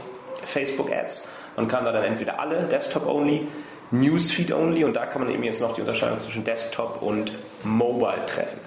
Facebook 0.45 0.91
Ads. 0.91 1.27
Man 1.57 1.69
kann 1.69 1.85
da 1.85 1.93
dann 1.93 2.05
entweder 2.05 2.41
alle, 2.41 2.65
Desktop 2.69 3.07
only, 3.07 3.49
Newsfeed 3.93 4.53
only 4.53 4.85
und 4.85 4.97
da 4.97 5.07
kann 5.07 5.23
man 5.23 5.31
eben 5.31 5.43
jetzt 5.45 5.61
noch 5.61 5.75
die 5.75 5.83
Unterscheidung 5.83 6.19
zwischen 6.19 6.45
Desktop 6.45 7.03
und 7.03 7.33
Mobile 7.63 8.25
treffen. 8.27 8.59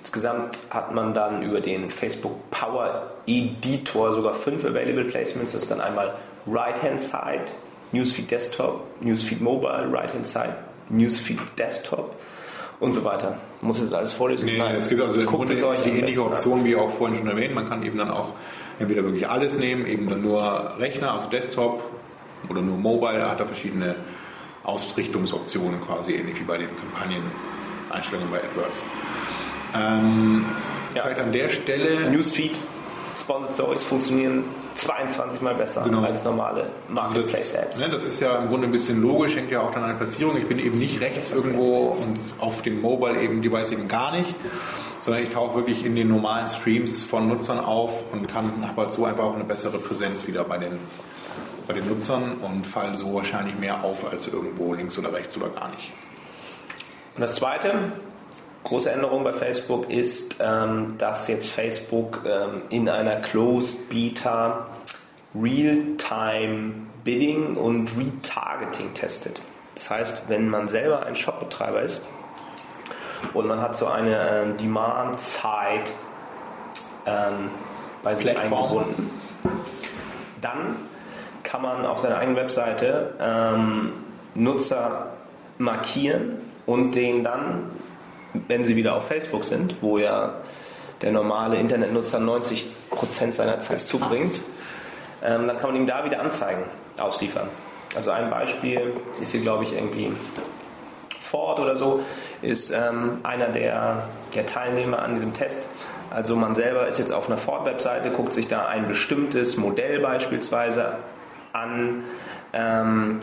Insgesamt 0.00 0.58
hat 0.70 0.94
man 0.94 1.12
dann 1.12 1.42
über 1.42 1.60
den 1.60 1.90
Facebook 1.90 2.50
Power 2.50 3.10
Editor 3.26 4.14
sogar 4.14 4.34
fünf 4.34 4.64
Available 4.64 5.04
Placements. 5.04 5.52
Das 5.52 5.62
ist 5.62 5.70
dann 5.70 5.80
einmal 5.80 6.14
Right 6.46 6.80
Hand 6.80 7.04
Side, 7.04 7.46
Newsfeed 7.90 8.30
Desktop, 8.30 8.84
Newsfeed 9.00 9.40
Mobile, 9.40 9.88
Right 9.92 10.14
Hand 10.14 10.24
Side, 10.24 10.56
Newsfeed 10.88 11.40
Desktop 11.58 12.14
und 12.78 12.92
so 12.92 13.02
weiter. 13.04 13.38
Muss 13.60 13.80
jetzt 13.80 13.92
alles 13.92 14.12
vorlesen? 14.12 14.46
Nee, 14.46 14.60
es 14.76 14.88
gibt 14.88 15.02
also 15.02 15.20
im 15.20 15.26
Grunde 15.26 15.56
die 15.56 15.90
ähnliche. 15.90 16.22
Option 16.24 16.64
wie 16.64 16.76
auch 16.76 16.90
vorhin 16.90 17.18
schon 17.18 17.26
erwähnt. 17.26 17.54
Man 17.54 17.68
kann 17.68 17.82
eben 17.82 17.98
dann 17.98 18.10
auch 18.10 18.34
entweder 18.78 19.02
wirklich 19.02 19.28
alles 19.28 19.56
nehmen, 19.58 19.86
eben 19.86 20.08
dann 20.08 20.22
nur 20.22 20.78
Rechner, 20.78 21.12
also 21.14 21.28
Desktop 21.28 21.82
oder 22.48 22.60
nur 22.62 22.76
Mobile. 22.78 23.18
Da 23.18 23.30
hat 23.30 23.40
er 23.40 23.46
verschiedene 23.46 23.96
Ausrichtungsoptionen 24.64 25.80
quasi, 25.82 26.14
ähnlich 26.14 26.38
wie 26.40 26.44
bei 26.44 26.58
den 26.58 26.68
Kampagneneinstellungen 26.76 28.30
bei 28.30 28.38
AdWords. 28.38 28.84
Ähm, 29.74 30.44
Ja. 30.94 31.02
Vielleicht 31.02 31.20
an 31.20 31.32
der 31.32 31.48
Stelle 31.50 32.10
Newsfeed 32.10 32.56
Sponsored 33.20 33.54
Stories 33.54 33.82
funktionieren 33.82 34.44
22 34.76 35.40
mal 35.40 35.54
besser 35.54 35.82
Genau. 35.84 36.02
als 36.02 36.22
normale 36.24 36.62
Also 36.62 36.70
Marketplace 36.92 37.52
das, 37.52 37.62
Ads. 37.62 37.78
ne, 37.80 37.88
das 37.90 38.04
ist 38.04 38.20
ja 38.20 38.36
im 38.38 38.48
Grunde 38.48 38.66
ein 38.68 38.72
bisschen 38.72 39.00
logisch, 39.02 39.36
hängt 39.36 39.50
ja 39.50 39.60
auch 39.62 39.70
dann 39.72 39.82
an 39.82 39.90
der 39.90 39.96
Platzierung. 39.96 40.36
Ich 40.36 40.46
bin 40.46 40.58
eben 40.58 40.78
nicht 40.78 41.00
rechts 41.00 41.30
irgendwo 41.32 41.88
und 41.88 42.18
auf 42.38 42.60
dem 42.62 42.80
Mobile 42.82 43.20
eben 43.20 43.40
Device 43.42 43.70
eben 43.72 43.88
gar 43.88 44.12
nicht, 44.16 44.34
sondern 44.98 45.22
ich 45.22 45.30
tauche 45.30 45.54
wirklich 45.56 45.84
in 45.84 45.96
den 45.96 46.08
normalen 46.08 46.46
Streams 46.48 47.02
von 47.04 47.26
Nutzern 47.28 47.58
auf 47.58 47.90
und 48.12 48.28
kann 48.28 48.70
halt 48.76 48.92
so 48.92 49.04
einfach 49.06 49.24
auch 49.24 49.34
eine 49.34 49.44
bessere 49.44 49.78
Präsenz 49.78 50.26
wieder 50.26 50.44
bei 50.44 50.58
den 50.58 50.78
bei 51.66 51.74
den 51.74 51.88
Nutzern 51.88 52.38
und 52.38 52.66
fall 52.66 52.94
so 52.94 53.14
wahrscheinlich 53.14 53.56
mehr 53.58 53.82
auf 53.82 54.10
als 54.10 54.28
irgendwo 54.28 54.74
links 54.74 54.98
oder 54.98 55.12
rechts 55.12 55.36
oder 55.36 55.50
gar 55.50 55.70
nicht. 55.70 55.92
Und 57.14 57.22
das 57.22 57.34
zweite, 57.34 57.92
große 58.64 58.90
Änderung 58.90 59.24
bei 59.24 59.32
Facebook 59.32 59.90
ist, 59.90 60.36
ähm, 60.40 60.96
dass 60.98 61.28
jetzt 61.28 61.48
Facebook 61.50 62.20
ähm, 62.24 62.62
in 62.70 62.88
einer 62.88 63.20
Closed 63.20 63.88
Beta 63.88 64.66
Real-Time 65.34 66.86
Bidding 67.04 67.56
und 67.56 67.96
Retargeting 67.96 68.94
testet. 68.94 69.40
Das 69.74 69.90
heißt, 69.90 70.28
wenn 70.28 70.48
man 70.48 70.68
selber 70.68 71.06
ein 71.06 71.14
Shopbetreiber 71.14 71.82
ist 71.82 72.02
und 73.34 73.46
man 73.46 73.60
hat 73.60 73.78
so 73.78 73.86
eine 73.86 74.42
ähm, 74.42 74.56
Demand-Side 74.56 75.90
ähm, 77.06 77.50
bei 78.02 78.14
sich 78.14 78.24
Plattform. 78.24 78.52
eingebunden, 78.52 79.10
dann 80.40 80.76
kann 81.46 81.62
man 81.62 81.86
auf 81.86 82.00
seiner 82.00 82.18
eigenen 82.18 82.36
Webseite 82.36 83.14
ähm, 83.20 83.92
Nutzer 84.34 85.12
markieren 85.58 86.40
und 86.66 86.92
den 86.94 87.22
dann, 87.24 87.70
wenn 88.48 88.64
sie 88.64 88.76
wieder 88.76 88.96
auf 88.96 89.06
Facebook 89.06 89.44
sind, 89.44 89.76
wo 89.80 89.98
ja 89.98 90.34
der 91.02 91.12
normale 91.12 91.56
Internetnutzer 91.56 92.18
90% 92.18 92.64
seiner 93.32 93.58
Zeit 93.60 93.80
zubringt, 93.80 94.42
ähm, 95.22 95.46
dann 95.46 95.58
kann 95.58 95.70
man 95.70 95.76
ihm 95.76 95.86
da 95.86 96.04
wieder 96.04 96.20
Anzeigen 96.20 96.64
ausliefern. 96.98 97.48
Also 97.94 98.10
ein 98.10 98.28
Beispiel 98.28 98.94
ist 99.22 99.30
hier, 99.30 99.40
glaube 99.40 99.64
ich, 99.64 99.72
irgendwie 99.72 100.12
Ford 101.30 101.60
oder 101.60 101.76
so, 101.76 102.00
ist 102.42 102.70
ähm, 102.70 103.20
einer 103.22 103.48
der, 103.48 104.08
der 104.34 104.46
Teilnehmer 104.46 105.00
an 105.00 105.14
diesem 105.14 105.32
Test. 105.32 105.68
Also 106.10 106.36
man 106.36 106.54
selber 106.54 106.86
ist 106.86 106.98
jetzt 106.98 107.12
auf 107.12 107.28
einer 107.28 107.38
Ford-Webseite, 107.38 108.10
guckt 108.10 108.32
sich 108.32 108.48
da 108.48 108.66
ein 108.66 108.88
bestimmtes 108.88 109.56
Modell 109.56 110.00
beispielsweise 110.00 110.98
an, 111.56 112.04
ähm, 112.52 113.20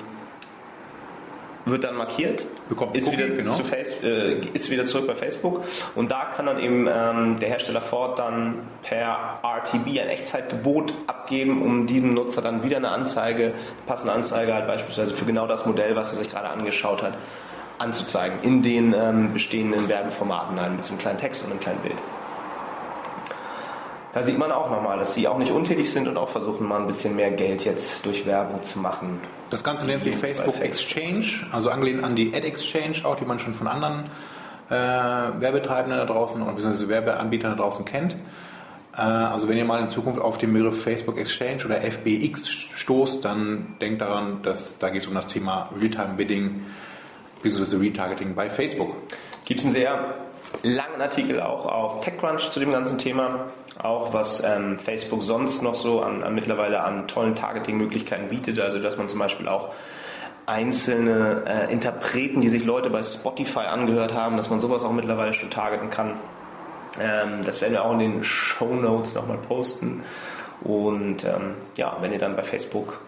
wird 1.65 1.83
dann 1.83 1.95
markiert, 1.95 2.45
Bekommt 2.67 2.95
ist, 2.95 3.07
Cookie, 3.07 3.17
wieder 3.17 3.29
genau. 3.29 3.53
zu 3.53 3.63
Face, 3.63 4.03
äh, 4.03 4.39
ist 4.53 4.69
wieder 4.69 4.85
zurück 4.85 5.07
bei 5.07 5.15
Facebook 5.15 5.63
und 5.95 6.11
da 6.11 6.25
kann 6.25 6.45
dann 6.45 6.59
eben 6.59 6.87
ähm, 6.91 7.39
der 7.39 7.49
Hersteller 7.49 7.81
Ford 7.81 8.19
dann 8.19 8.67
per 8.81 9.39
RTB 9.43 9.99
ein 9.99 10.09
Echtzeitgebot 10.09 10.93
abgeben, 11.07 11.61
um 11.61 11.87
diesem 11.87 12.13
Nutzer 12.13 12.41
dann 12.41 12.63
wieder 12.63 12.77
eine 12.77 12.89
Anzeige, 12.89 13.45
eine 13.45 13.53
passende 13.85 14.13
Anzeige 14.13 14.53
halt 14.53 14.67
beispielsweise 14.67 15.13
für 15.13 15.25
genau 15.25 15.47
das 15.47 15.65
Modell, 15.65 15.95
was 15.95 16.11
er 16.11 16.17
sich 16.17 16.29
gerade 16.29 16.49
angeschaut 16.49 17.01
hat, 17.01 17.17
anzuzeigen 17.77 18.39
in 18.41 18.61
den 18.61 18.93
ähm, 18.93 19.33
bestehenden 19.33 19.87
Werbeformaten 19.87 20.59
halt 20.59 20.73
mit 20.73 20.83
so 20.83 20.91
einem 20.91 20.99
kleinen 20.99 21.17
Text 21.17 21.43
und 21.43 21.51
einem 21.51 21.59
kleinen 21.59 21.81
Bild. 21.81 21.97
Da 24.13 24.21
sieht 24.21 24.37
man 24.37 24.51
auch 24.51 24.69
nochmal, 24.69 24.99
dass 24.99 25.15
sie 25.15 25.27
auch 25.27 25.39
nicht 25.39 25.51
untätig 25.51 25.91
sind 25.91 26.07
und 26.07 26.17
auch 26.17 26.29
versuchen 26.29 26.67
mal 26.67 26.79
ein 26.79 26.85
bisschen 26.85 27.15
mehr 27.15 27.31
Geld 27.31 27.65
jetzt 27.65 28.05
durch 28.05 28.27
Werbung 28.27 28.61
zu 28.61 28.77
machen. 28.77 29.19
Das 29.49 29.63
Ganze 29.63 29.87
nennt 29.87 30.03
sich 30.03 30.15
Facebook. 30.15 30.61
Exchange, 30.61 31.25
also 31.51 31.71
angelehnt 31.71 32.03
an 32.03 32.15
die 32.15 32.31
Ad 32.33 32.45
Exchange, 32.45 32.97
auch 33.05 33.15
die 33.15 33.25
man 33.25 33.39
schon 33.39 33.55
von 33.55 33.67
anderen 33.67 34.11
äh, 34.69 34.73
Werbetreibenden 34.73 35.97
da 35.97 36.05
draußen 36.05 36.39
oder 36.43 36.53
beziehungsweise 36.53 36.89
Werbeanbietern 36.89 37.57
da 37.57 37.63
draußen 37.63 37.85
kennt. 37.85 38.15
Äh, 38.95 39.01
also 39.01 39.49
wenn 39.49 39.57
ihr 39.57 39.65
mal 39.65 39.81
in 39.81 39.87
Zukunft 39.87 40.21
auf 40.21 40.37
den 40.37 40.53
Begriff 40.53 40.83
Facebook 40.83 41.17
Exchange 41.17 41.65
oder 41.65 41.81
FBX 41.81 42.47
stoßt, 42.49 43.25
dann 43.25 43.77
denkt 43.81 44.01
daran, 44.01 44.43
dass 44.43 44.77
da 44.77 44.89
geht 44.89 45.01
es 45.01 45.07
um 45.07 45.15
das 45.15 45.25
Thema 45.25 45.71
Realtime 45.75 46.13
Bidding 46.17 46.61
bzw. 47.41 47.77
Retargeting 47.77 48.35
bei 48.35 48.51
Facebook. 48.51 48.95
Gibt 49.43 49.59
es 49.59 49.65
einen 49.65 49.73
sehr 49.73 50.15
langen 50.61 51.01
Artikel 51.01 51.41
auch 51.41 51.65
auf 51.65 52.01
TechCrunch 52.01 52.51
zu 52.51 52.59
dem 52.59 52.71
ganzen 52.71 52.97
Thema, 52.97 53.45
auch 53.81 54.13
was 54.13 54.43
ähm, 54.43 54.77
Facebook 54.79 55.23
sonst 55.23 55.61
noch 55.63 55.75
so 55.75 56.01
an, 56.01 56.23
an 56.23 56.35
mittlerweile 56.35 56.83
an 56.83 57.07
tollen 57.07 57.35
Targeting-Möglichkeiten 57.35 58.29
bietet, 58.29 58.59
also 58.59 58.79
dass 58.79 58.97
man 58.97 59.09
zum 59.09 59.19
Beispiel 59.19 59.47
auch 59.47 59.73
einzelne 60.45 61.43
äh, 61.45 61.71
Interpreten, 61.71 62.41
die 62.41 62.49
sich 62.49 62.63
Leute 62.65 62.89
bei 62.89 63.01
Spotify 63.01 63.61
angehört 63.61 64.13
haben, 64.13 64.37
dass 64.37 64.49
man 64.49 64.59
sowas 64.59 64.83
auch 64.83 64.91
mittlerweile 64.91 65.33
schon 65.33 65.49
targeten 65.49 65.89
kann. 65.89 66.19
Ähm, 66.99 67.43
das 67.45 67.61
werden 67.61 67.73
wir 67.73 67.83
auch 67.83 67.93
in 67.93 67.99
den 67.99 68.23
Show 68.23 68.73
Notes 68.73 69.15
nochmal 69.15 69.37
posten. 69.37 70.03
Und 70.61 71.23
ähm, 71.23 71.55
ja, 71.75 71.97
wenn 72.01 72.11
ihr 72.11 72.19
dann 72.19 72.35
bei 72.35 72.43
Facebook 72.43 72.99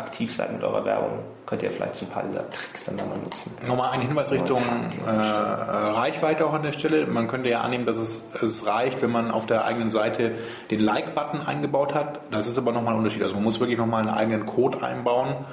aktiv 0.00 0.34
seid 0.34 0.52
mit 0.52 0.62
eurer 0.62 0.84
Werbung, 0.84 1.20
könnt 1.46 1.62
ihr 1.62 1.70
vielleicht 1.70 1.96
so 1.96 2.06
ein 2.06 2.10
paar 2.10 2.22
dieser 2.24 2.50
Tricks 2.50 2.84
dann 2.86 2.96
mal 2.96 3.18
nutzen. 3.18 3.52
Nochmal 3.66 3.90
ein 3.90 4.00
Hinweis 4.00 4.32
Richtung 4.32 4.60
äh, 5.06 5.10
Reichweite 5.10 6.46
auch 6.46 6.54
an 6.54 6.62
der 6.62 6.72
Stelle. 6.72 7.06
Man 7.06 7.28
könnte 7.28 7.50
ja 7.50 7.60
annehmen, 7.60 7.86
dass 7.86 7.98
es, 7.98 8.22
es 8.40 8.66
reicht, 8.66 9.02
wenn 9.02 9.10
man 9.10 9.30
auf 9.30 9.46
der 9.46 9.64
eigenen 9.64 9.90
Seite 9.90 10.36
den 10.70 10.80
Like-Button 10.80 11.42
eingebaut 11.42 11.94
hat. 11.94 12.20
Das 12.30 12.46
ist 12.46 12.58
aber 12.58 12.72
nochmal 12.72 12.94
ein 12.94 12.98
Unterschied. 12.98 13.22
Also 13.22 13.34
man 13.34 13.44
muss 13.44 13.60
wirklich 13.60 13.78
nochmal 13.78 14.00
einen 14.00 14.10
eigenen 14.10 14.46
Code 14.46 14.82
einbauen, 14.82 15.44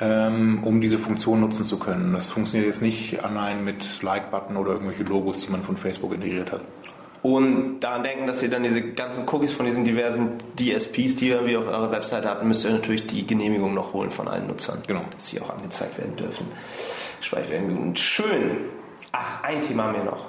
ähm, 0.00 0.62
um 0.64 0.80
diese 0.80 0.98
Funktion 0.98 1.40
nutzen 1.40 1.64
zu 1.64 1.78
können. 1.78 2.12
Das 2.12 2.26
funktioniert 2.26 2.68
jetzt 2.68 2.82
nicht 2.82 3.24
allein 3.24 3.64
mit 3.64 4.02
Like-Button 4.02 4.56
oder 4.56 4.72
irgendwelche 4.72 5.04
Logos, 5.04 5.38
die 5.38 5.50
man 5.50 5.62
von 5.62 5.76
Facebook 5.76 6.14
integriert 6.14 6.52
hat. 6.52 6.60
Und 7.22 7.80
daran 7.80 8.04
denken, 8.04 8.26
dass 8.26 8.42
ihr 8.42 8.50
dann 8.50 8.62
diese 8.62 8.80
ganzen 8.80 9.28
Cookies 9.28 9.52
von 9.52 9.66
diesen 9.66 9.84
diversen 9.84 10.38
DSPs, 10.58 11.16
die 11.16 11.28
ihr 11.28 11.46
wie 11.46 11.56
auf 11.56 11.66
eurer 11.66 11.90
Webseite 11.90 12.28
habt, 12.28 12.44
müsst 12.44 12.64
ihr 12.64 12.70
natürlich 12.70 13.06
die 13.06 13.26
Genehmigung 13.26 13.74
noch 13.74 13.92
holen 13.92 14.10
von 14.10 14.28
allen 14.28 14.46
Nutzern. 14.46 14.82
Genau. 14.86 15.02
Dass 15.10 15.28
sie 15.28 15.40
auch 15.40 15.50
angezeigt 15.50 15.98
werden 15.98 16.16
dürfen. 16.16 16.46
Speicherminuten. 17.20 17.96
Schön. 17.96 18.58
Ach, 19.12 19.42
ein 19.42 19.62
Thema 19.62 19.84
haben 19.84 19.94
wir 19.94 20.04
noch. 20.04 20.26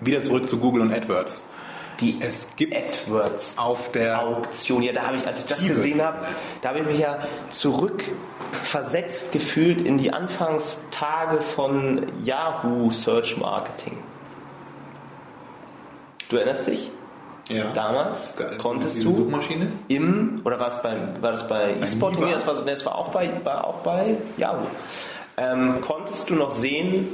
Wieder 0.00 0.22
zurück 0.22 0.48
zu 0.48 0.58
Google 0.58 0.82
und 0.82 0.92
AdWords. 0.92 1.46
Die 2.00 2.18
Es 2.20 2.48
gibt 2.56 2.74
AdWords 2.74 3.58
auf 3.58 3.92
der 3.92 4.22
Auktion. 4.22 4.82
Ja, 4.82 4.92
da 4.92 5.02
habe 5.02 5.18
ich, 5.18 5.26
als 5.26 5.40
ich 5.40 5.46
das 5.46 5.60
Keyword. 5.60 5.76
gesehen 5.76 6.02
habe, 6.02 6.26
da 6.62 6.70
habe 6.70 6.80
ich 6.80 6.86
mich 6.86 6.98
ja 6.98 7.18
zurückversetzt 7.50 9.32
gefühlt 9.32 9.82
in 9.82 9.98
die 9.98 10.12
Anfangstage 10.12 11.42
von 11.42 12.06
Yahoo 12.24 12.90
Search 12.90 13.36
Marketing. 13.36 13.98
Du 16.32 16.38
erinnerst 16.38 16.66
dich? 16.66 16.90
ja. 17.50 17.70
Damals 17.72 18.36
konntest 18.56 19.04
du 19.04 19.10
Suchmaschine? 19.12 19.72
im, 19.88 20.40
oder 20.44 20.58
war 20.58 20.68
es 20.68 20.80
bei, 20.80 20.96
war 21.20 21.32
das 21.32 21.46
bei 21.46 21.74
eSporting? 21.82 22.20
Niva? 22.20 22.26
Nee, 22.28 22.32
das 22.32 22.46
war, 22.46 22.54
das 22.64 22.86
war 22.86 22.96
auch 22.96 23.08
bei, 23.10 23.30
war 23.44 23.66
auch 23.66 23.80
bei 23.80 24.16
Yahoo. 24.38 24.66
Ähm, 25.36 25.82
konntest 25.82 26.30
du 26.30 26.34
noch 26.34 26.50
sehen, 26.50 27.08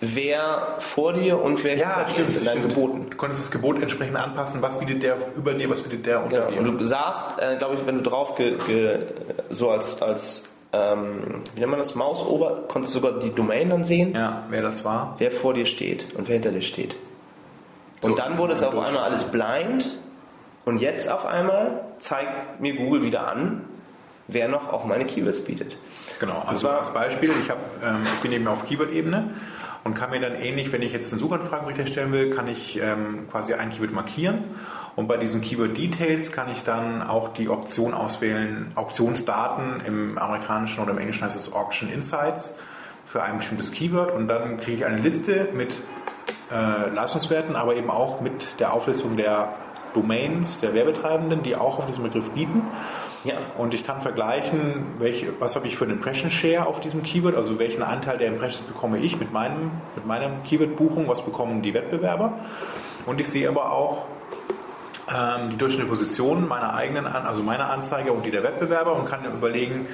wer 0.00 0.76
vor 0.78 1.14
dir 1.14 1.40
und 1.42 1.64
wer 1.64 1.74
hinter 1.76 2.06
dir 2.14 2.22
ist 2.22 2.36
in 2.36 2.44
deinen 2.44 2.68
Geboten? 2.68 3.06
Du 3.10 3.16
konntest 3.16 3.42
das 3.42 3.50
Gebot 3.50 3.82
entsprechend 3.82 4.16
anpassen. 4.16 4.62
Was 4.62 4.78
bietet 4.78 5.02
der 5.02 5.16
über 5.36 5.54
dir, 5.54 5.68
was 5.68 5.80
bietet 5.80 6.06
der 6.06 6.22
unter 6.22 6.46
Genau. 6.46 6.62
dir? 6.62 6.70
Und 6.70 6.78
du 6.78 6.84
sahst, 6.84 7.40
äh, 7.40 7.56
glaube 7.56 7.74
ich, 7.74 7.86
wenn 7.86 7.96
du 7.96 8.02
drauf 8.08 8.36
ge, 8.36 8.56
ge, 8.66 8.98
so 9.50 9.70
als, 9.70 10.00
als 10.00 10.48
ähm, 10.72 11.42
wie 11.54 11.60
nennt 11.60 11.70
man 11.70 11.80
das, 11.80 11.96
Mausober, 11.96 12.64
konntest 12.68 12.94
du 12.94 13.00
sogar 13.00 13.18
die 13.18 13.34
Domain 13.34 13.70
dann 13.70 13.82
sehen, 13.82 14.14
ja, 14.14 14.44
wer 14.50 14.62
das 14.62 14.84
war. 14.84 15.16
wer 15.18 15.32
vor 15.32 15.54
dir 15.54 15.66
steht 15.66 16.06
und 16.16 16.28
wer 16.28 16.34
hinter 16.34 16.52
dir 16.52 16.62
steht. 16.62 16.94
Und 18.02 18.10
So, 18.10 18.16
dann 18.16 18.38
wurde 18.38 18.52
es 18.52 18.62
auf 18.62 18.76
einmal 18.76 19.04
alles 19.04 19.24
blind. 19.24 19.98
Und 20.64 20.78
jetzt 20.78 21.10
auf 21.10 21.26
einmal 21.26 21.94
zeigt 21.98 22.60
mir 22.60 22.76
Google 22.76 23.02
wieder 23.02 23.26
an, 23.26 23.64
wer 24.28 24.48
noch 24.48 24.68
auf 24.68 24.84
meine 24.84 25.04
Keywords 25.06 25.42
bietet. 25.42 25.76
Genau, 26.18 26.42
also 26.46 26.68
als 26.68 26.92
Beispiel, 26.92 27.32
ich, 27.42 27.50
hab, 27.50 27.58
ähm, 27.82 28.02
ich 28.04 28.20
bin 28.20 28.32
eben 28.32 28.46
auf 28.46 28.64
Keyword-Ebene 28.64 29.34
und 29.84 29.94
kann 29.94 30.10
mir 30.10 30.20
dann 30.20 30.34
ähnlich, 30.34 30.70
wenn 30.72 30.82
ich 30.82 30.92
jetzt 30.92 31.12
eine 31.12 31.18
Suchanfragenbericht 31.18 31.80
erstellen 31.80 32.12
will, 32.12 32.30
kann 32.30 32.46
ich 32.46 32.80
ähm, 32.80 33.28
quasi 33.30 33.54
ein 33.54 33.70
Keyword 33.70 33.92
markieren. 33.92 34.56
Und 34.96 35.08
bei 35.08 35.16
diesen 35.16 35.40
Keyword 35.40 35.76
Details 35.76 36.32
kann 36.32 36.50
ich 36.50 36.62
dann 36.62 37.02
auch 37.02 37.32
die 37.32 37.48
Option 37.48 37.94
auswählen, 37.94 38.72
Auktionsdaten, 38.74 39.80
im 39.86 40.18
amerikanischen 40.18 40.82
oder 40.82 40.92
im 40.92 40.98
englischen 40.98 41.24
heißt 41.24 41.36
es 41.36 41.52
Auction 41.52 41.90
Insights 41.90 42.54
für 43.04 43.22
ein 43.22 43.38
bestimmtes 43.38 43.72
Keyword. 43.72 44.12
Und 44.12 44.28
dann 44.28 44.58
kriege 44.58 44.78
ich 44.78 44.84
eine 44.84 44.98
Liste 44.98 45.48
mit 45.54 45.74
äh, 46.50 46.90
Leistungswerten, 46.90 47.56
aber 47.56 47.76
eben 47.76 47.90
auch 47.90 48.20
mit 48.20 48.58
der 48.60 48.72
Auflistung 48.72 49.16
der 49.16 49.54
Domains 49.94 50.60
der 50.60 50.74
Werbetreibenden, 50.74 51.42
die 51.42 51.56
auch 51.56 51.78
auf 51.78 51.86
diesen 51.86 52.04
Begriff 52.04 52.30
bieten. 52.30 52.62
Ja. 53.24 53.34
Und 53.58 53.74
ich 53.74 53.84
kann 53.84 54.00
vergleichen, 54.00 54.94
welche, 54.98 55.38
was 55.40 55.54
habe 55.56 55.66
ich 55.66 55.76
für 55.76 55.84
einen 55.84 55.94
Impression 55.94 56.30
Share 56.30 56.66
auf 56.66 56.80
diesem 56.80 57.02
Keyword, 57.02 57.36
also 57.36 57.58
welchen 57.58 57.82
Anteil 57.82 58.18
der 58.18 58.28
Impressions 58.28 58.66
bekomme 58.66 58.98
ich 58.98 59.18
mit 59.18 59.32
meinem, 59.32 59.72
mit 59.94 60.06
meinem 60.06 60.42
Keyword-Buchung, 60.44 61.06
was 61.08 61.22
bekommen 61.24 61.62
die 61.62 61.74
Wettbewerber. 61.74 62.38
Und 63.06 63.20
ich 63.20 63.28
sehe 63.28 63.48
aber 63.48 63.72
auch 63.72 64.06
ähm, 65.14 65.50
die 65.50 65.56
durchschnittliche 65.56 65.90
Position 65.90 66.48
meiner 66.48 66.74
eigenen, 66.74 67.06
also 67.06 67.42
meiner 67.42 67.68
Anzeige 67.68 68.12
und 68.12 68.24
die 68.24 68.30
der 68.30 68.42
Wettbewerber 68.42 68.94
und 68.94 69.06
kann 69.06 69.24
überlegen, 69.24 69.88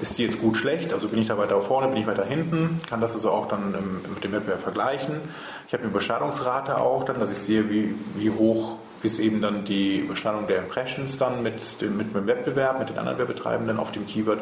ist 0.00 0.18
die 0.18 0.24
jetzt 0.24 0.40
gut, 0.40 0.56
schlecht, 0.56 0.92
also 0.92 1.08
bin 1.08 1.20
ich 1.20 1.28
da 1.28 1.36
weiter 1.36 1.60
vorne, 1.60 1.88
bin 1.88 1.98
ich 1.98 2.06
weiter 2.06 2.24
hinten, 2.24 2.80
kann 2.88 3.00
das 3.00 3.14
also 3.14 3.30
auch 3.30 3.48
dann 3.48 3.74
im, 3.74 4.14
mit 4.14 4.24
dem 4.24 4.32
Wettbewerb 4.32 4.62
vergleichen. 4.62 5.20
Ich 5.66 5.72
habe 5.72 5.82
eine 5.82 5.92
Überschneidungsrate 5.92 6.78
auch 6.78 7.04
dann, 7.04 7.20
dass 7.20 7.30
ich 7.30 7.38
sehe, 7.38 7.68
wie, 7.70 7.94
wie 8.16 8.30
hoch 8.30 8.76
ist 9.02 9.18
eben 9.18 9.40
dann 9.40 9.64
die 9.64 9.98
Überschneidung 9.98 10.46
der 10.46 10.58
Impressions 10.58 11.16
dann 11.18 11.42
mit 11.42 11.80
dem, 11.80 11.96
mit 11.96 12.14
dem 12.14 12.26
Wettbewerb, 12.26 12.78
mit 12.78 12.90
den 12.90 12.98
anderen 12.98 13.18
Werbetreibenden 13.18 13.78
auf 13.78 13.92
dem 13.92 14.06
Keyword 14.06 14.40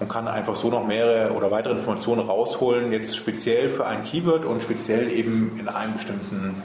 und 0.00 0.08
kann 0.08 0.28
einfach 0.28 0.56
so 0.56 0.68
noch 0.68 0.86
mehrere 0.86 1.32
oder 1.32 1.50
weitere 1.50 1.74
Informationen 1.74 2.28
rausholen, 2.28 2.92
jetzt 2.92 3.16
speziell 3.16 3.70
für 3.70 3.86
ein 3.86 4.04
Keyword 4.04 4.44
und 4.44 4.62
speziell 4.62 5.10
eben 5.10 5.58
in 5.58 5.68
einem 5.68 5.94
bestimmten, 5.94 6.62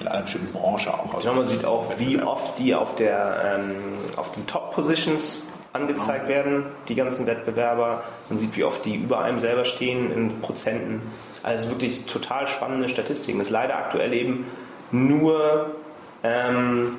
in 0.00 0.08
einer 0.08 0.22
bestimmten 0.22 0.52
Branche 0.52 0.92
auch. 0.92 1.14
Also 1.14 1.28
Genau, 1.28 1.34
man 1.34 1.46
sieht 1.46 1.64
auch, 1.64 1.86
wie 1.98 2.20
oft 2.20 2.58
die 2.58 2.74
auf, 2.74 2.96
der, 2.96 3.60
ähm, 3.60 3.76
auf 4.16 4.32
den 4.32 4.46
Top-Positions 4.46 5.46
angezeigt 5.74 6.28
werden, 6.28 6.66
die 6.88 6.94
ganzen 6.94 7.26
Wettbewerber. 7.26 8.04
Man 8.28 8.38
sieht, 8.38 8.56
wie 8.56 8.64
oft 8.64 8.84
die 8.84 8.94
über 8.94 9.20
einem 9.20 9.40
selber 9.40 9.64
stehen 9.64 10.10
in 10.12 10.40
Prozenten. 10.40 11.02
Also 11.42 11.68
wirklich 11.68 12.06
total 12.06 12.46
spannende 12.46 12.88
Statistiken. 12.88 13.38
Das 13.38 13.48
ist 13.48 13.52
leider 13.52 13.76
aktuell 13.76 14.14
eben 14.14 14.46
nur, 14.92 15.74
ähm, 16.22 16.98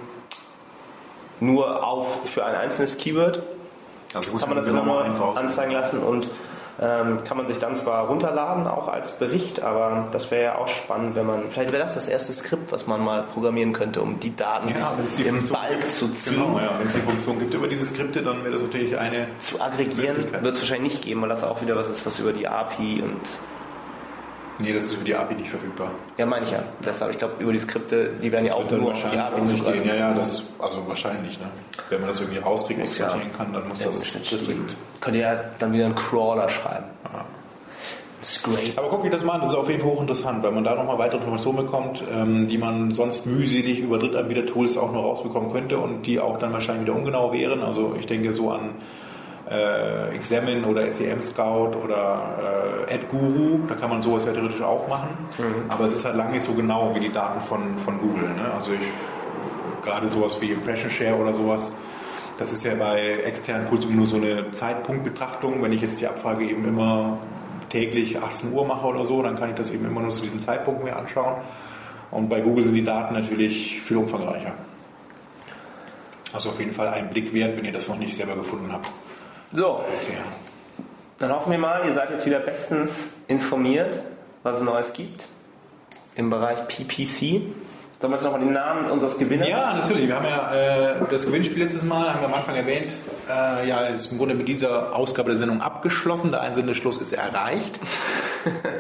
nur 1.40 1.84
auf 1.84 2.30
für 2.30 2.46
ein 2.46 2.56
einzelnes 2.56 2.98
Keyword 2.98 3.42
Also 4.14 4.38
kann 4.38 4.50
man 4.50 4.58
das 4.58 4.68
immer 4.68 4.84
mal 4.84 5.10
nur 5.10 5.38
anzeigen 5.38 5.72
lassen 5.72 6.04
und 6.04 6.30
ähm, 6.82 7.24
kann 7.24 7.38
man 7.38 7.48
sich 7.48 7.58
dann 7.60 7.76
zwar 7.76 8.08
runterladen, 8.08 8.68
auch 8.68 8.88
als 8.88 9.12
Bericht, 9.12 9.62
aber 9.62 10.10
das 10.12 10.30
wäre 10.32 10.44
ja 10.44 10.56
auch 10.58 10.68
spannend, 10.68 11.16
wenn 11.16 11.26
man, 11.26 11.50
vielleicht 11.50 11.72
wäre 11.72 11.82
das 11.84 11.94
das 11.96 12.08
erste 12.08 12.34
Skript, 12.34 12.72
was 12.72 12.86
man 12.88 13.04
mal 13.04 13.24
programmieren 13.24 13.72
könnte, 13.74 14.02
um 14.02 14.20
die 14.20 14.36
Daten 14.36 14.68
Ja, 14.70 14.94
sich 15.06 15.26
im 15.26 15.40
Balk 15.50 15.80
gibt. 15.82 15.92
zu 15.92 16.08
ziehen. 16.10 16.36
Genau, 16.36 16.60
ja. 16.60 16.72
Wenn 16.78 16.88
es 16.88 16.94
die 16.94 17.00
Funktion 17.02 17.40
gibt 17.40 17.54
über 17.54 17.68
diese 17.68 17.86
Skripte, 17.86 18.22
dann 18.22 18.40
wäre 18.44 18.52
das 18.52 18.62
natürlich 18.62 18.98
eine. 18.98 19.28
Zu 19.40 19.62
aggregieren 19.62 20.32
wird 20.42 20.56
es 20.56 20.62
wahrscheinlich 20.62 20.94
nicht 20.94 21.04
geben, 21.06 21.22
weil 21.22 21.30
das 21.30 21.44
auch 21.44 21.62
wieder 21.62 21.76
was 21.76 21.88
ist, 21.90 22.06
was 22.06 22.20
über 22.20 22.34
die 22.34 22.48
API 22.48 23.02
und 23.02 23.22
Nee, 24.58 24.74
das 24.74 24.84
ist 24.84 24.94
über 24.94 25.04
die 25.04 25.16
API 25.16 25.36
nicht 25.36 25.50
verfügbar. 25.50 25.92
ja 26.18 26.26
meine 26.26 26.46
ich 26.46 26.52
ja. 26.52 26.64
Deshalb, 26.86 27.12
ich 27.12 27.18
glaube, 27.18 27.34
über 27.40 27.52
die 27.52 27.60
Skripte, 27.60 28.14
die 28.22 28.32
werden 28.32 28.46
ja 28.46 28.54
auch 28.54 28.70
nur 28.70 28.92
auf 28.94 29.12
die 29.12 29.18
API 29.18 29.44
zugreifen. 29.44 29.84
gehen. 29.84 29.90
Ja, 29.90 29.96
ja, 29.96 30.14
das 30.14 30.48
also 30.60 30.88
wahrscheinlich, 30.88 31.38
ne? 31.40 31.48
Wenn 31.90 32.00
man 32.02 32.10
das 32.10 32.20
irgendwie 32.22 32.40
rauskriegen, 32.40 32.84
Muss 32.84 32.98
ja. 32.98 33.18
kann, 33.36 33.52
dann 33.52 33.68
muss 33.68 33.80
Ja, 33.82 33.88
das 33.88 34.00
das. 34.30 34.48
Könnt 35.02 35.16
ihr 35.18 35.22
ja 35.24 35.40
dann 35.60 35.74
wieder 35.74 35.86
einen 35.86 35.96
Crawler 35.96 36.48
schreiben. 36.50 36.86
Ja. 37.14 37.26
Scrape. 38.24 38.74
Aber 38.78 38.90
guck 38.90 39.04
dir 39.04 39.12
das 39.12 39.24
mal 39.24 39.34
an, 39.34 39.42
das 39.42 39.52
ist 39.52 39.56
auf 39.56 39.70
jeden 39.70 39.82
Fall 39.82 39.92
hochinteressant, 39.92 40.42
weil 40.42 40.52
man 40.52 40.64
da 40.64 40.74
nochmal 40.76 40.98
weitere 40.98 41.18
Informationen 41.18 41.58
bekommt, 41.58 42.04
ähm, 42.12 42.48
die 42.48 42.58
man 42.58 42.92
sonst 42.94 43.26
mühselig 43.26 43.80
über 43.80 44.00
Drittanbieter-Tools 44.00 44.78
auch 44.78 44.92
nur 44.92 45.04
rausbekommen 45.04 45.52
könnte 45.52 45.78
und 45.78 46.04
die 46.08 46.20
auch 46.20 46.40
dann 46.40 46.52
wahrscheinlich 46.52 46.88
wieder 46.88 46.98
ungenau 46.98 47.32
wären. 47.34 47.62
Also 47.62 47.96
ich 48.00 48.08
denke 48.08 48.34
so 48.34 48.50
an 48.52 48.76
äh, 49.50 50.16
Examine 50.16 50.66
oder 50.66 50.90
SEM 50.90 51.22
Scout 51.22 51.78
oder 51.84 52.86
äh, 52.88 52.94
AdGuru, 52.96 53.68
da 53.68 53.76
kann 53.76 53.90
man 53.90 54.02
sowas 54.02 54.26
ja 54.26 54.34
theoretisch 54.34 54.62
auch 54.62 54.88
machen, 54.88 55.18
aber 55.70 55.86
es 55.86 55.94
ist 55.94 56.06
halt 56.06 56.16
lange 56.16 56.32
nicht 56.34 56.44
so 56.44 56.54
genau 56.54 56.96
wie 56.96 57.00
die 57.00 57.12
Daten 57.12 57.42
von, 57.42 57.78
von 57.80 58.00
Google. 58.00 58.30
Ne? 58.30 58.52
Also 58.54 58.72
ich, 58.74 58.82
gerade 59.84 60.08
sowas 60.08 60.40
wie 60.42 60.52
Impression 60.52 60.90
Share 60.90 61.16
oder 61.16 61.34
sowas, 61.34 61.72
das 62.38 62.52
ist 62.52 62.66
ja 62.66 62.76
bei 62.76 63.22
externen 63.24 63.68
immer 63.68 63.96
nur 63.96 64.08
so 64.08 64.18
eine 64.18 64.52
Zeitpunktbetrachtung. 64.52 65.62
Wenn 65.62 65.72
ich 65.72 65.82
jetzt 65.82 66.02
die 66.02 66.08
Abfrage 66.08 66.46
eben 66.46 66.66
immer 66.66 67.20
täglich 67.70 68.22
18 68.22 68.52
Uhr 68.52 68.66
mache 68.66 68.86
oder 68.86 69.06
so, 69.06 69.22
dann 69.22 69.36
kann 69.36 69.52
ich 69.52 69.56
das 69.56 69.72
eben 69.72 69.86
immer 69.86 70.02
nur 70.02 70.12
zu 70.12 70.22
diesem 70.22 70.40
Zeitpunkt 70.40 70.84
mir 70.84 70.96
anschauen. 70.98 71.44
Und 72.12 72.30
bei 72.30 72.42
Google 72.42 72.64
sind 72.64 72.76
die 72.76 72.84
Daten 72.84 73.14
natürlich 73.14 73.82
viel 73.82 73.98
umfangreicher. 73.98 74.54
Also 76.34 76.50
auf 76.50 76.60
jeden 76.60 76.74
Fall 76.74 76.90
ein 76.90 77.10
Blick 77.10 77.34
wert, 77.34 77.58
wenn 77.58 77.64
ihr 77.64 77.72
das 77.72 77.88
noch 77.88 77.98
nicht 77.98 78.16
selber 78.16 78.36
gefunden 78.36 78.72
habt. 78.72 78.92
So. 79.54 79.84
Dann 81.20 81.32
hoffen 81.32 81.52
wir 81.52 81.60
mal, 81.60 81.86
ihr 81.86 81.94
seid 81.94 82.10
jetzt 82.12 82.26
wieder 82.26 82.40
bestens 82.40 83.14
informiert, 83.28 84.02
was 84.44 84.58
es 84.58 84.64
Neues 84.64 84.92
gibt 84.94 85.24
im 86.16 86.30
Bereich 86.30 86.68
PPC. 86.68 87.42
Sollen 88.02 88.12
wir 88.12 88.18
jetzt 88.18 88.24
nochmal 88.26 88.42
den 88.42 88.52
Namen 88.52 88.92
unseres 88.92 89.18
Gewinners? 89.18 89.48
Ja, 89.48 89.74
natürlich. 89.82 90.08
Wir 90.10 90.16
haben 90.16 90.26
ja 90.26 90.54
äh, 90.94 90.96
das 91.10 91.26
Gewinnspiel 91.26 91.64
letztes 91.64 91.84
Mal, 91.86 92.14
haben 92.14 92.20
wir 92.22 92.28
am 92.28 92.34
Anfang 92.34 92.56
erwähnt, 92.58 92.88
äh, 93.30 93.68
ja, 93.68 93.86
ist 93.88 94.12
im 94.12 94.18
Grunde 94.18 94.36
mit 94.36 94.48
dieser 94.50 94.94
Ausgabe 94.94 95.30
der 95.30 95.38
Sendung 95.38 95.62
abgeschlossen. 95.62 96.32
Der 96.32 96.42
Einsendeschluss 96.42 96.98
ist 96.98 97.14
erreicht. 97.14 97.80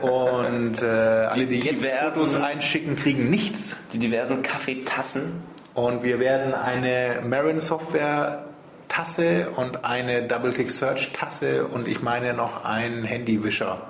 Und 0.01 0.81
äh, 0.81 0.85
alle, 0.85 1.45
die 1.47 1.59
Die 1.59 1.67
jetzt 1.67 1.81
diversen- 1.83 2.13
Fotos 2.13 2.35
einschicken, 2.35 2.95
kriegen 2.97 3.29
nichts. 3.29 3.77
Die 3.93 3.99
diversen 3.99 4.41
Kaffeetassen. 4.43 5.41
Und 5.73 6.03
wir 6.03 6.19
werden 6.19 6.53
eine 6.53 7.21
Marin 7.25 7.59
Software 7.59 8.43
Tasse 8.87 9.49
und 9.55 9.83
eine 9.83 10.27
Double 10.27 10.51
Click 10.51 10.71
Search 10.71 11.11
Tasse 11.13 11.65
und 11.65 11.87
ich 11.87 12.01
meine 12.01 12.33
noch 12.33 12.63
einen 12.63 13.03
Handywischer. 13.03 13.87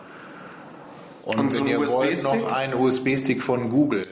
Und, 1.24 1.40
Und 1.40 1.52
so 1.52 1.60
wenn 1.60 1.68
ihr 1.68 1.88
wollt, 1.88 2.24
noch 2.24 2.52
einen 2.52 2.76
USB-Stick 2.76 3.42
von 3.42 3.70
Google 3.70 4.04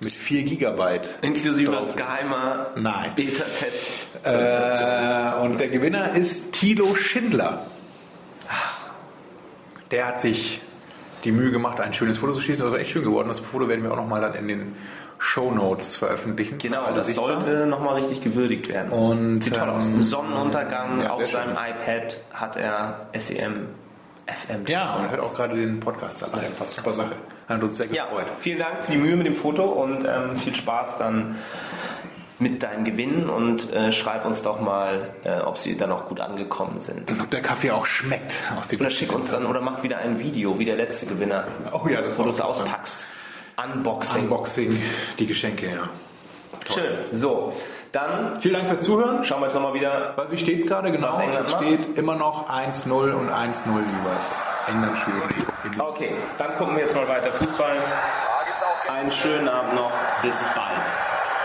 mit 0.00 0.12
4 0.12 0.42
Gigabyte. 0.44 1.18
Inklusive 1.22 1.72
Drauf. 1.72 1.96
geheimer 1.96 2.68
Nein. 2.76 3.14
Beta-Test. 3.14 4.08
Äh, 4.22 5.42
und 5.42 5.58
der 5.58 5.68
Gewinner 5.68 6.14
ist 6.14 6.52
Thilo 6.52 6.94
Schindler. 6.94 7.66
Der 9.90 10.06
hat 10.06 10.20
sich 10.20 10.60
die 11.24 11.32
Mühe 11.32 11.50
gemacht, 11.50 11.80
ein 11.80 11.94
schönes 11.94 12.18
Foto 12.18 12.34
zu 12.34 12.40
schießen. 12.40 12.62
Das 12.62 12.72
war 12.72 12.78
echt 12.78 12.90
schön 12.90 13.02
geworden. 13.02 13.28
Das 13.28 13.40
Foto 13.40 13.68
werden 13.68 13.82
wir 13.82 13.92
auch 13.92 13.96
nochmal 13.96 14.20
dann 14.20 14.34
in 14.34 14.48
den 14.48 14.76
Show 15.18 15.50
Notes 15.50 15.96
veröffentlichen. 15.96 16.58
Genau, 16.58 16.92
das 16.94 17.06
sichtbar. 17.06 17.40
sollte 17.40 17.66
nochmal 17.66 17.96
richtig 17.96 18.20
gewürdigt 18.22 18.68
werden. 18.68 18.90
Und, 18.92 19.42
Sieht 19.42 19.56
toll 19.56 19.68
aus. 19.68 19.88
ähm, 19.88 19.96
Im 19.96 20.02
Sonnenuntergang 20.02 21.02
ja, 21.02 21.10
auf 21.10 21.26
seinem 21.26 21.52
iPad 21.52 22.18
hat 22.32 22.56
er 22.56 23.08
SEM 23.14 23.68
FM. 24.26 24.66
Ja, 24.66 24.94
und 24.96 25.10
hört 25.10 25.20
auch 25.20 25.34
gerade 25.34 25.56
den 25.56 25.80
Podcast 25.80 26.22
allein. 26.22 26.50
Super 26.66 26.92
Sache. 26.92 27.16
Hat 27.48 27.62
uns 27.64 27.78
sehr 27.78 27.86
Ja, 27.86 28.06
gefreut. 28.06 28.26
vielen 28.40 28.58
Dank 28.58 28.82
für 28.82 28.92
die 28.92 28.98
Mühe 28.98 29.16
mit 29.16 29.26
dem 29.26 29.36
Foto 29.36 29.64
und 29.64 30.04
ähm, 30.04 30.36
viel 30.36 30.54
Spaß 30.54 30.98
dann 30.98 31.36
mit 32.38 32.62
deinem 32.62 32.84
Gewinn 32.84 33.28
und 33.28 33.72
äh, 33.72 33.90
schreib 33.90 34.24
uns 34.24 34.42
doch 34.42 34.60
mal, 34.60 35.10
äh, 35.24 35.40
ob 35.40 35.56
sie 35.58 35.76
dann 35.76 35.90
auch 35.90 36.06
gut 36.06 36.20
angekommen 36.20 36.78
sind. 36.78 37.10
Ob 37.20 37.30
der 37.30 37.42
Kaffee 37.42 37.72
auch 37.72 37.84
schmeckt 37.86 38.34
aus 38.56 38.68
dem 38.68 38.80
Oder 38.80 38.90
schick 38.90 39.12
uns 39.12 39.28
dann 39.30 39.44
oder 39.46 39.60
mach 39.60 39.82
wieder 39.82 39.98
ein 39.98 40.20
Video, 40.20 40.56
wie 40.58 40.64
der 40.64 40.76
letzte 40.76 41.06
Gewinner, 41.06 41.46
Oh 41.72 41.88
ja, 41.88 42.00
das 42.02 42.16
wo 42.18 42.22
du 42.22 42.30
es 42.30 42.40
auspackst. 42.40 43.04
Unboxing. 43.64 44.22
Unboxing, 44.22 44.82
die 45.18 45.26
Geschenke, 45.26 45.70
ja. 45.70 45.88
Schön. 46.72 46.98
So, 47.12 47.52
dann 47.92 48.38
Vielen 48.40 48.54
Dank 48.54 48.68
fürs 48.68 48.82
Zuhören. 48.82 49.24
schauen 49.24 49.40
wir 49.40 49.46
jetzt 49.46 49.54
nochmal 49.54 49.74
wieder. 49.74 50.12
Was, 50.16 50.30
wie 50.30 50.36
steht 50.36 50.60
es 50.60 50.66
gerade 50.66 50.92
genau? 50.92 51.18
Es 51.38 51.50
macht? 51.52 51.62
steht 51.62 51.98
immer 51.98 52.14
noch 52.14 52.48
1-0 52.48 52.90
und 53.12 53.30
1-0 53.30 53.64
jeweils. 53.66 54.40
England 54.68 54.98
Schweden. 54.98 55.80
Okay, 55.80 56.14
dann 56.36 56.54
gucken 56.56 56.76
wir 56.76 56.82
jetzt 56.82 56.94
mal 56.94 57.08
weiter 57.08 57.32
Fußball. 57.32 57.76
Einen 58.88 59.10
schönen 59.10 59.48
Abend 59.48 59.74
noch. 59.74 59.92
Bis 60.22 60.42
bald. 60.54 60.86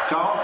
Ciao. 0.07 0.39